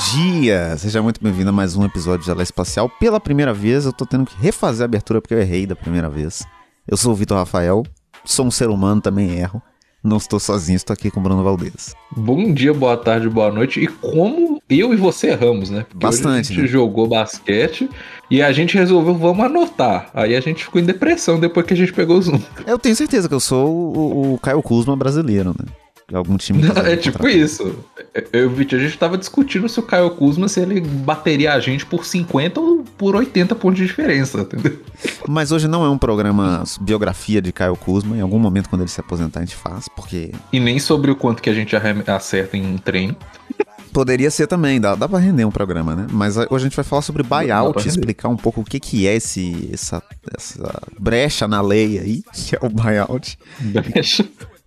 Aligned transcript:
dia! 0.00 0.76
Seja 0.78 1.02
muito 1.02 1.22
bem-vindo 1.22 1.50
a 1.50 1.52
mais 1.52 1.76
um 1.76 1.84
episódio 1.84 2.24
de 2.24 2.30
Ela 2.30 2.42
Espacial. 2.42 2.88
Pela 2.88 3.20
primeira 3.20 3.52
vez, 3.52 3.84
eu 3.84 3.92
tô 3.92 4.06
tendo 4.06 4.24
que 4.24 4.34
refazer 4.40 4.82
a 4.82 4.86
abertura 4.86 5.20
porque 5.20 5.34
eu 5.34 5.40
errei 5.40 5.66
da 5.66 5.76
primeira 5.76 6.08
vez. 6.08 6.46
Eu 6.88 6.96
sou 6.96 7.12
o 7.12 7.14
Vitor 7.14 7.36
Rafael, 7.36 7.82
sou 8.24 8.46
um 8.46 8.50
ser 8.50 8.70
humano, 8.70 9.00
também 9.02 9.38
erro. 9.38 9.62
Não 10.02 10.16
estou 10.16 10.40
sozinho, 10.40 10.76
estou 10.76 10.94
aqui 10.94 11.10
com 11.10 11.20
o 11.20 11.22
Bruno 11.22 11.44
Valdez. 11.44 11.94
Bom 12.16 12.54
dia, 12.54 12.72
boa 12.72 12.96
tarde, 12.96 13.28
boa 13.28 13.52
noite. 13.52 13.78
E 13.80 13.86
como 13.86 14.62
eu 14.70 14.94
e 14.94 14.96
você 14.96 15.28
erramos, 15.32 15.68
né? 15.68 15.84
Porque 15.86 16.06
Bastante. 16.06 16.52
a 16.52 16.54
gente 16.54 16.62
né? 16.62 16.66
jogou 16.66 17.06
basquete 17.06 17.90
e 18.30 18.40
a 18.40 18.50
gente 18.52 18.78
resolveu, 18.78 19.14
vamos 19.14 19.44
anotar. 19.44 20.08
Aí 20.14 20.34
a 20.34 20.40
gente 20.40 20.64
ficou 20.64 20.80
em 20.80 20.84
depressão 20.84 21.38
depois 21.38 21.66
que 21.66 21.74
a 21.74 21.76
gente 21.76 21.92
pegou 21.92 22.16
o 22.16 22.22
Zoom. 22.22 22.40
Eu 22.66 22.78
tenho 22.78 22.96
certeza 22.96 23.28
que 23.28 23.34
eu 23.34 23.40
sou 23.40 23.68
o, 23.68 24.34
o 24.34 24.38
Caio 24.38 24.62
Kuzma 24.62 24.96
brasileiro, 24.96 25.50
né? 25.50 25.66
Algum 26.12 26.36
time. 26.36 26.62
que 26.70 26.78
É 26.80 26.96
tipo 26.96 27.28
isso. 27.28 27.76
Eu 28.32 28.50
e 28.60 28.74
a 28.74 28.78
gente 28.78 28.98
tava 28.98 29.16
discutindo 29.16 29.68
se 29.68 29.78
o 29.78 29.82
Caio 29.82 30.10
Kuzma, 30.10 30.48
se 30.48 30.60
ele 30.60 30.80
bateria 30.80 31.54
a 31.54 31.60
gente 31.60 31.86
por 31.86 32.04
50 32.04 32.60
ou 32.60 32.84
por 32.98 33.14
80 33.14 33.54
pontos 33.54 33.78
de 33.78 33.86
diferença, 33.86 34.40
entendeu? 34.40 34.78
Mas 35.28 35.52
hoje 35.52 35.68
não 35.68 35.84
é 35.84 35.88
um 35.88 35.98
programa 35.98 36.64
biografia 36.80 37.40
de 37.40 37.52
Caio 37.52 37.76
Kuzma. 37.76 38.16
Em 38.16 38.20
algum 38.20 38.38
momento, 38.38 38.68
quando 38.68 38.82
ele 38.82 38.90
se 38.90 39.00
aposentar, 39.00 39.40
a 39.40 39.44
gente 39.44 39.56
faz, 39.56 39.86
porque 39.88 40.32
E 40.52 40.58
nem 40.58 40.78
sobre 40.78 41.10
o 41.10 41.16
quanto 41.16 41.42
que 41.42 41.50
a 41.50 41.54
gente 41.54 41.74
acerta 41.76 42.56
em 42.56 42.76
treino. 42.78 43.16
Poderia 43.92 44.30
ser 44.30 44.46
também, 44.46 44.80
dá, 44.80 44.94
dá 44.94 45.08
pra 45.08 45.18
render 45.18 45.44
um 45.44 45.50
programa, 45.50 45.96
né? 45.96 46.06
Mas 46.12 46.38
a- 46.38 46.46
hoje 46.48 46.64
a 46.64 46.68
gente 46.68 46.76
vai 46.76 46.84
falar 46.84 47.02
sobre 47.02 47.24
buyout, 47.24 47.88
explicar 47.88 48.28
um 48.28 48.36
pouco 48.36 48.60
o 48.60 48.64
que, 48.64 48.78
que 48.78 49.06
é 49.08 49.16
esse, 49.16 49.68
essa, 49.72 50.00
essa 50.38 50.80
brecha 50.98 51.48
na 51.48 51.60
lei 51.60 51.98
aí, 51.98 52.22
que 52.32 52.54
é 52.54 52.58
o 52.62 52.68
buyout. 52.68 53.36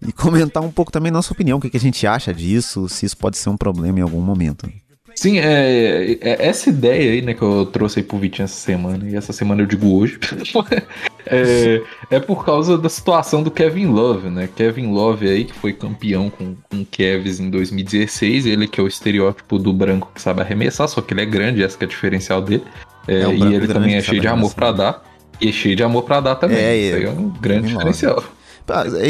E 0.07 0.11
comentar 0.11 0.61
um 0.63 0.71
pouco 0.71 0.91
também 0.91 1.11
nossa 1.11 1.33
opinião, 1.33 1.57
o 1.57 1.61
que, 1.61 1.69
que 1.69 1.77
a 1.77 1.79
gente 1.79 2.05
acha 2.05 2.33
disso, 2.33 2.87
se 2.89 3.05
isso 3.05 3.17
pode 3.17 3.37
ser 3.37 3.49
um 3.49 3.57
problema 3.57 3.99
em 3.99 4.01
algum 4.01 4.21
momento. 4.21 4.69
Sim, 5.15 5.37
é, 5.37 6.17
é- 6.21 6.47
essa 6.47 6.69
ideia 6.71 7.11
aí, 7.11 7.21
né, 7.21 7.35
que 7.35 7.41
eu 7.43 7.67
trouxe 7.67 7.99
aí 7.99 8.03
pro 8.03 8.17
Vitinho 8.17 8.45
essa 8.45 8.55
semana, 8.55 9.07
e 9.07 9.15
essa 9.15 9.31
semana 9.31 9.61
eu 9.61 9.67
digo 9.67 9.95
hoje, 9.95 10.17
é, 11.27 11.81
é 12.09 12.19
por 12.19 12.43
causa 12.43 12.77
da 12.77 12.89
situação 12.89 13.43
do 13.43 13.51
Kevin 13.51 13.87
Love, 13.87 14.29
né? 14.29 14.49
Kevin 14.55 14.87
Love 14.91 15.29
aí, 15.29 15.45
que 15.45 15.53
foi 15.53 15.71
campeão 15.71 16.31
com, 16.31 16.55
com 16.69 16.81
o 16.81 16.85
Kevs 16.85 17.39
em 17.39 17.49
2016, 17.49 18.45
ele 18.47 18.67
que 18.67 18.79
é 18.79 18.83
o 18.83 18.87
estereótipo 18.87 19.59
do 19.59 19.71
branco 19.71 20.09
que 20.13 20.21
sabe 20.21 20.41
arremessar, 20.41 20.87
só 20.87 20.99
que 21.01 21.13
ele 21.13 21.21
é 21.21 21.25
grande, 21.25 21.63
essa 21.63 21.77
que 21.77 21.83
é 21.83 21.87
a 21.87 21.89
diferencial 21.89 22.41
dele. 22.41 22.63
É, 23.07 23.21
É 23.21 23.27
um 23.27 23.33
e 23.33 23.53
ele 23.55 23.67
também 23.67 23.95
é 23.95 24.01
cheio 24.01 24.21
de 24.21 24.27
amor 24.27 24.53
pra 24.53 24.71
dar. 24.71 25.03
E 25.41 25.49
é 25.49 25.51
cheio 25.51 25.75
de 25.75 25.83
amor 25.83 26.03
pra 26.03 26.21
dar 26.21 26.35
também. 26.35 26.57
É, 26.57 26.75
Isso 26.77 26.95
é, 26.95 26.99
aí 26.99 27.05
é 27.05 27.09
um 27.09 27.29
grande 27.29 27.73
Kevin 27.75 28.05
Love. 28.07 28.27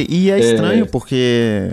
E 0.07 0.25
e 0.25 0.31
é 0.31 0.39
estranho 0.39 0.87
porque, 0.87 1.71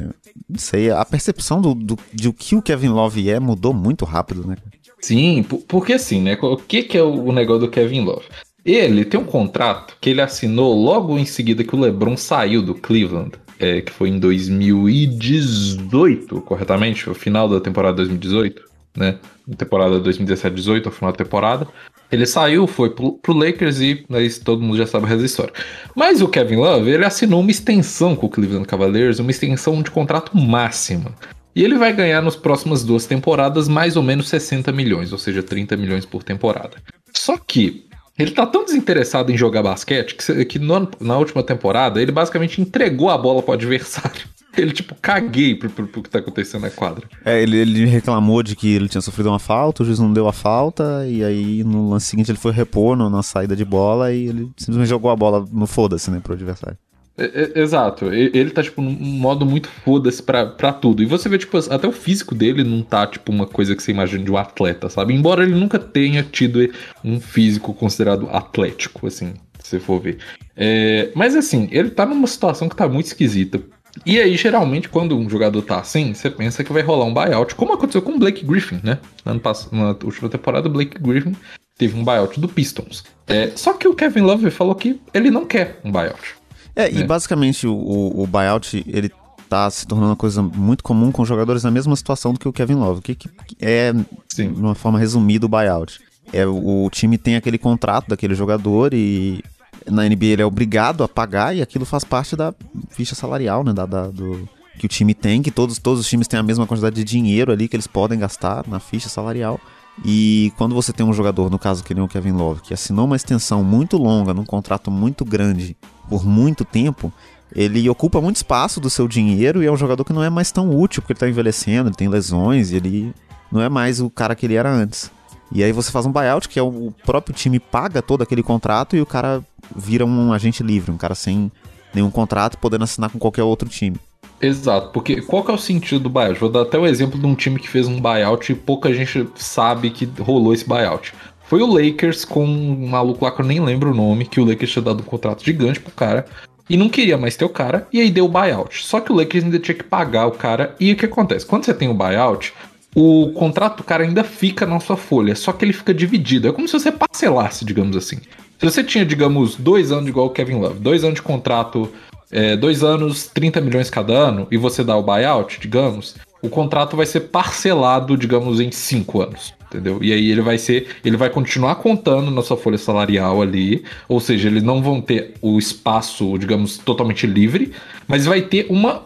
não 0.48 0.58
sei, 0.58 0.90
a 0.90 1.04
percepção 1.04 1.60
do, 1.60 1.74
do, 1.74 1.98
de 2.12 2.28
o 2.28 2.32
que 2.32 2.56
o 2.56 2.62
Kevin 2.62 2.88
Love 2.88 3.30
é 3.30 3.40
mudou 3.40 3.72
muito 3.72 4.04
rápido, 4.04 4.46
né? 4.46 4.56
Sim, 5.00 5.42
po- 5.42 5.58
porque 5.66 5.94
assim, 5.94 6.20
né? 6.20 6.36
O 6.40 6.56
que, 6.56 6.82
que 6.82 6.98
é 6.98 7.02
o 7.02 7.24
o 7.24 7.32
negócio 7.32 7.62
do 7.62 7.70
Kevin 7.70 8.04
Love? 8.04 8.26
Ele 8.64 9.04
tem 9.04 9.18
um 9.18 9.24
contrato 9.24 9.96
que 10.00 10.10
ele 10.10 10.20
assinou 10.20 10.74
logo 10.74 11.18
em 11.18 11.24
seguida 11.24 11.64
que 11.64 11.74
o 11.74 11.80
LeBron 11.80 12.16
saiu 12.16 12.62
do 12.62 12.74
Cleveland, 12.74 13.32
é, 13.58 13.80
que 13.80 13.90
foi 13.90 14.10
em 14.10 14.18
2018, 14.18 16.40
corretamente? 16.42 17.08
O 17.08 17.14
final 17.14 17.48
da 17.48 17.60
temporada 17.60 17.96
2018, 17.96 18.62
né? 18.96 19.18
Temporada 19.56 19.98
2017-18, 20.00 20.86
o 20.86 20.90
final 20.90 21.12
da 21.12 21.18
temporada. 21.18 21.66
Ele 22.10 22.26
saiu, 22.26 22.66
foi 22.66 22.90
pro, 22.90 23.12
pro 23.12 23.32
Lakers 23.32 23.80
e 23.80 24.04
aí 24.10 24.30
todo 24.30 24.62
mundo 24.62 24.76
já 24.76 24.86
sabe 24.86 25.06
essa 25.12 25.24
história. 25.24 25.52
Mas 25.94 26.20
o 26.20 26.28
Kevin 26.28 26.56
Love, 26.56 26.90
ele 26.90 27.04
assinou 27.04 27.40
uma 27.40 27.50
extensão 27.50 28.16
com 28.16 28.26
o 28.26 28.30
Cleveland 28.30 28.66
Cavaliers, 28.66 29.18
uma 29.20 29.30
extensão 29.30 29.80
de 29.80 29.90
contrato 29.90 30.36
máxima. 30.36 31.14
E 31.54 31.62
ele 31.62 31.78
vai 31.78 31.92
ganhar 31.92 32.22
nas 32.22 32.36
próximas 32.36 32.84
duas 32.84 33.06
temporadas 33.06 33.68
mais 33.68 33.96
ou 33.96 34.02
menos 34.02 34.28
60 34.28 34.72
milhões, 34.72 35.12
ou 35.12 35.18
seja, 35.18 35.42
30 35.42 35.76
milhões 35.76 36.04
por 36.04 36.22
temporada. 36.22 36.76
Só 37.14 37.36
que 37.36 37.86
ele 38.18 38.32
tá 38.32 38.46
tão 38.46 38.64
desinteressado 38.64 39.32
em 39.32 39.36
jogar 39.36 39.62
basquete 39.62 40.14
que, 40.14 40.44
que 40.44 40.58
no 40.58 40.88
na 41.00 41.16
última 41.16 41.42
temporada 41.42 42.00
ele 42.00 42.12
basicamente 42.12 42.60
entregou 42.60 43.08
a 43.08 43.18
bola 43.18 43.42
pro 43.42 43.54
adversário. 43.54 44.26
Ele, 44.56 44.72
tipo, 44.72 44.94
caguei 45.00 45.54
pro, 45.54 45.70
pro, 45.70 45.86
pro 45.86 46.02
que 46.02 46.10
tá 46.10 46.18
acontecendo 46.18 46.62
na 46.62 46.70
quadra. 46.70 47.06
É, 47.24 47.40
ele, 47.42 47.56
ele 47.56 47.84
reclamou 47.86 48.42
de 48.42 48.56
que 48.56 48.74
ele 48.74 48.88
tinha 48.88 49.00
sofrido 49.00 49.28
uma 49.28 49.38
falta, 49.38 49.82
o 49.82 49.86
juiz 49.86 49.98
não 49.98 50.12
deu 50.12 50.26
a 50.26 50.32
falta, 50.32 51.06
e 51.08 51.22
aí 51.22 51.62
no 51.64 51.90
lance 51.90 52.06
seguinte 52.06 52.30
ele 52.30 52.38
foi 52.38 52.52
repor 52.52 52.96
no- 52.96 53.08
na 53.08 53.22
saída 53.22 53.54
de 53.54 53.64
bola 53.64 54.12
e 54.12 54.26
ele 54.28 54.50
simplesmente 54.56 54.88
jogou 54.88 55.10
a 55.10 55.16
bola 55.16 55.46
no 55.52 55.66
foda-se, 55.66 56.10
né, 56.10 56.20
pro 56.22 56.34
adversário. 56.34 56.76
É, 57.18 57.52
é, 57.58 57.60
exato, 57.62 58.06
ele 58.12 58.50
tá, 58.50 58.62
tipo, 58.62 58.80
num 58.80 58.90
modo 58.90 59.44
muito 59.44 59.68
foda-se 59.68 60.22
pra, 60.22 60.46
pra 60.46 60.72
tudo. 60.72 61.02
E 61.02 61.06
você 61.06 61.28
vê, 61.28 61.36
tipo, 61.36 61.56
até 61.58 61.86
o 61.86 61.92
físico 61.92 62.34
dele 62.34 62.64
não 62.64 62.82
tá, 62.82 63.06
tipo, 63.06 63.30
uma 63.30 63.46
coisa 63.46 63.76
que 63.76 63.82
você 63.82 63.90
imagina 63.92 64.24
de 64.24 64.30
um 64.32 64.36
atleta, 64.38 64.88
sabe? 64.88 65.12
Embora 65.14 65.42
ele 65.44 65.54
nunca 65.54 65.78
tenha 65.78 66.22
tido 66.22 66.66
um 67.04 67.20
físico 67.20 67.74
considerado 67.74 68.26
atlético, 68.30 69.06
assim, 69.06 69.34
se 69.62 69.68
você 69.70 69.80
for 69.80 70.00
ver. 70.00 70.18
É, 70.56 71.10
mas, 71.14 71.36
assim, 71.36 71.68
ele 71.70 71.90
tá 71.90 72.06
numa 72.06 72.26
situação 72.26 72.68
que 72.70 72.76
tá 72.76 72.88
muito 72.88 73.06
esquisita. 73.06 73.60
E 74.06 74.18
aí, 74.20 74.36
geralmente, 74.36 74.88
quando 74.88 75.16
um 75.16 75.28
jogador 75.28 75.62
tá 75.62 75.78
assim, 75.80 76.14
você 76.14 76.30
pensa 76.30 76.62
que 76.64 76.72
vai 76.72 76.82
rolar 76.82 77.04
um 77.04 77.14
buyout, 77.14 77.54
como 77.54 77.72
aconteceu 77.72 78.00
com 78.02 78.12
o 78.12 78.18
Blake 78.18 78.44
Griffin, 78.44 78.80
né? 78.82 78.98
No 79.24 79.32
Ano 79.32 79.40
passado, 79.40 79.74
na 79.74 79.96
última 80.04 80.28
temporada, 80.28 80.68
o 80.68 80.72
Blake 80.72 80.98
Griffin 80.98 81.34
teve 81.76 81.98
um 81.98 82.04
buyout 82.04 82.38
do 82.38 82.48
Pistons. 82.48 83.04
É, 83.26 83.50
só 83.56 83.72
que 83.72 83.88
o 83.88 83.94
Kevin 83.94 84.20
Love 84.20 84.50
falou 84.50 84.74
que 84.74 85.00
ele 85.12 85.30
não 85.30 85.44
quer 85.44 85.80
um 85.84 85.90
buyout. 85.90 86.34
É, 86.76 86.90
e 86.90 87.02
É. 87.02 87.04
basicamente 87.04 87.66
o, 87.66 87.74
o, 87.74 88.22
o 88.22 88.26
buyout, 88.26 88.84
ele 88.86 89.10
tá 89.48 89.68
se 89.68 89.86
tornando 89.86 90.10
uma 90.10 90.16
coisa 90.16 90.40
muito 90.42 90.84
comum 90.84 91.10
com 91.10 91.24
jogadores 91.24 91.64
na 91.64 91.70
mesma 91.70 91.96
situação 91.96 92.32
do 92.32 92.38
que 92.38 92.46
o 92.46 92.52
Kevin 92.52 92.74
Love. 92.74 93.00
O 93.00 93.02
que, 93.02 93.14
que 93.16 93.28
é, 93.60 93.92
Sim. 94.28 94.52
de 94.52 94.60
uma 94.60 94.74
forma 94.76 94.98
resumida, 94.98 95.46
o 95.46 95.48
buyout? 95.48 96.00
É, 96.32 96.46
o 96.46 96.88
time 96.92 97.18
tem 97.18 97.34
aquele 97.34 97.58
contrato 97.58 98.08
daquele 98.08 98.34
jogador 98.36 98.94
e 98.94 99.42
na 99.88 100.02
NBA 100.08 100.26
ele 100.26 100.42
é 100.42 100.46
obrigado 100.46 101.02
a 101.04 101.08
pagar 101.08 101.54
e 101.54 101.62
aquilo 101.62 101.84
faz 101.84 102.04
parte 102.04 102.34
da 102.36 102.54
ficha 102.90 103.14
salarial, 103.14 103.62
né, 103.64 103.72
da, 103.72 103.86
da- 103.86 104.08
do, 104.08 104.48
que 104.78 104.86
o 104.86 104.88
time 104.88 105.14
tem, 105.14 105.42
que 105.42 105.50
todos, 105.50 105.78
todos 105.78 106.00
os 106.00 106.08
times 106.08 106.26
têm 106.26 106.40
a 106.40 106.42
mesma 106.42 106.66
quantidade 106.66 106.96
de 106.96 107.04
dinheiro 107.04 107.52
ali 107.52 107.68
que 107.68 107.76
eles 107.76 107.86
podem 107.86 108.18
gastar 108.18 108.64
na 108.66 108.80
ficha 108.80 109.08
salarial. 109.08 109.60
E 110.04 110.52
quando 110.56 110.74
você 110.74 110.92
tem 110.92 111.04
um 111.04 111.12
jogador, 111.12 111.50
no 111.50 111.58
caso 111.58 111.84
que 111.84 111.92
nem 111.92 112.02
o 112.02 112.08
Kevin 112.08 112.32
Love, 112.32 112.62
que 112.62 112.72
assinou 112.72 113.04
uma 113.04 113.16
extensão 113.16 113.62
muito 113.62 113.98
longa, 113.98 114.32
num 114.32 114.44
contrato 114.44 114.90
muito 114.90 115.24
grande, 115.24 115.76
por 116.08 116.24
muito 116.24 116.64
tempo, 116.64 117.12
ele 117.54 117.86
ocupa 117.90 118.20
muito 118.20 118.36
espaço 118.36 118.80
do 118.80 118.88
seu 118.88 119.06
dinheiro 119.06 119.62
e 119.62 119.66
é 119.66 119.72
um 119.72 119.76
jogador 119.76 120.04
que 120.04 120.12
não 120.12 120.22
é 120.22 120.30
mais 120.30 120.50
tão 120.50 120.74
útil, 120.74 121.02
porque 121.02 121.12
ele 121.12 121.20
tá 121.20 121.28
envelhecendo, 121.28 121.88
ele 121.90 121.96
tem 121.96 122.08
lesões, 122.08 122.70
e 122.70 122.76
ele 122.76 123.12
não 123.52 123.60
é 123.60 123.68
mais 123.68 124.00
o 124.00 124.08
cara 124.08 124.34
que 124.34 124.46
ele 124.46 124.54
era 124.54 124.72
antes. 124.72 125.10
E 125.52 125.62
aí 125.64 125.72
você 125.72 125.90
faz 125.90 126.06
um 126.06 126.12
buyout, 126.12 126.48
que 126.48 126.58
é 126.58 126.62
o 126.62 126.94
próprio 127.04 127.34
time 127.34 127.58
paga 127.58 128.00
todo 128.00 128.22
aquele 128.22 128.42
contrato 128.42 128.96
e 128.96 129.00
o 129.02 129.06
cara 129.06 129.42
vira 129.74 130.04
um 130.04 130.32
agente 130.32 130.62
livre, 130.62 130.90
um 130.90 130.96
cara 130.96 131.14
sem 131.14 131.50
nenhum 131.94 132.10
contrato, 132.10 132.58
podendo 132.58 132.84
assinar 132.84 133.10
com 133.10 133.18
qualquer 133.18 133.42
outro 133.42 133.68
time. 133.68 133.96
Exato, 134.40 134.90
porque 134.92 135.20
qual 135.20 135.44
que 135.44 135.50
é 135.50 135.54
o 135.54 135.58
sentido 135.58 136.04
do 136.04 136.10
buyout? 136.10 136.40
Vou 136.40 136.48
dar 136.48 136.62
até 136.62 136.78
o 136.78 136.86
exemplo 136.86 137.20
de 137.20 137.26
um 137.26 137.34
time 137.34 137.60
que 137.60 137.68
fez 137.68 137.86
um 137.86 138.00
buyout 138.00 138.50
e 138.50 138.54
pouca 138.54 138.92
gente 138.92 139.28
sabe 139.36 139.90
que 139.90 140.08
rolou 140.18 140.54
esse 140.54 140.66
buyout. 140.66 141.12
Foi 141.44 141.60
o 141.60 141.66
Lakers 141.66 142.24
com 142.24 142.46
um 142.46 142.86
maluco 142.86 143.24
lá 143.24 143.32
que 143.32 143.42
eu 143.42 143.46
nem 143.46 143.60
lembro 143.60 143.90
o 143.90 143.94
nome, 143.94 144.24
que 144.24 144.40
o 144.40 144.44
Lakers 144.44 144.70
tinha 144.70 144.82
dado 144.82 145.00
um 145.00 145.04
contrato 145.04 145.44
gigante 145.44 145.80
pro 145.80 145.90
cara 145.90 146.24
e 146.70 146.76
não 146.76 146.88
queria 146.88 147.18
mais 147.18 147.36
ter 147.36 147.44
o 147.44 147.48
cara, 147.48 147.88
e 147.92 148.00
aí 148.00 148.10
deu 148.10 148.26
o 148.26 148.28
buyout. 148.28 148.84
Só 148.84 149.00
que 149.00 149.12
o 149.12 149.16
Lakers 149.16 149.44
ainda 149.44 149.58
tinha 149.58 149.74
que 149.74 149.82
pagar 149.82 150.26
o 150.26 150.32
cara, 150.32 150.76
e 150.78 150.92
o 150.92 150.96
que 150.96 151.04
acontece? 151.04 151.44
Quando 151.44 151.64
você 151.64 151.74
tem 151.74 151.88
o 151.88 151.94
buyout, 151.94 152.54
o 152.94 153.32
contrato 153.32 153.78
do 153.78 153.82
cara 153.82 154.04
ainda 154.04 154.22
fica 154.22 154.64
na 154.64 154.78
sua 154.78 154.96
folha, 154.96 155.34
só 155.34 155.52
que 155.52 155.64
ele 155.64 155.72
fica 155.72 155.92
dividido. 155.92 156.46
É 156.46 156.52
como 156.52 156.68
se 156.68 156.72
você 156.72 156.92
parcelasse, 156.92 157.64
digamos 157.64 157.96
assim. 157.96 158.18
Se 158.60 158.66
você 158.66 158.84
tinha, 158.84 159.06
digamos, 159.06 159.56
dois 159.56 159.90
anos 159.90 160.06
igual 160.06 160.26
o 160.26 160.30
Kevin 160.30 160.56
Love, 160.56 160.80
dois 160.80 161.02
anos 161.02 161.14
de 161.14 161.22
contrato, 161.22 161.90
é, 162.30 162.54
dois 162.54 162.84
anos, 162.84 163.26
30 163.26 163.58
milhões 163.58 163.88
cada 163.88 164.12
ano, 164.12 164.46
e 164.50 164.58
você 164.58 164.84
dá 164.84 164.94
o 164.98 165.02
buyout, 165.02 165.58
digamos, 165.58 166.14
o 166.42 166.48
contrato 166.50 166.94
vai 166.94 167.06
ser 167.06 167.20
parcelado, 167.20 168.18
digamos, 168.18 168.60
em 168.60 168.70
cinco 168.70 169.22
anos. 169.22 169.54
Entendeu? 169.64 170.00
E 170.02 170.12
aí 170.12 170.30
ele 170.30 170.42
vai 170.42 170.58
ser. 170.58 170.88
Ele 171.02 171.16
vai 171.16 171.30
continuar 171.30 171.76
contando 171.76 172.30
na 172.30 172.42
sua 172.42 172.56
folha 172.56 172.76
salarial 172.76 173.40
ali. 173.40 173.82
Ou 174.06 174.20
seja, 174.20 174.48
eles 174.48 174.62
não 174.62 174.82
vão 174.82 175.00
ter 175.00 175.32
o 175.40 175.58
espaço, 175.58 176.36
digamos, 176.36 176.76
totalmente 176.76 177.26
livre, 177.26 177.72
mas 178.06 178.26
vai 178.26 178.42
ter 178.42 178.66
uma. 178.68 179.04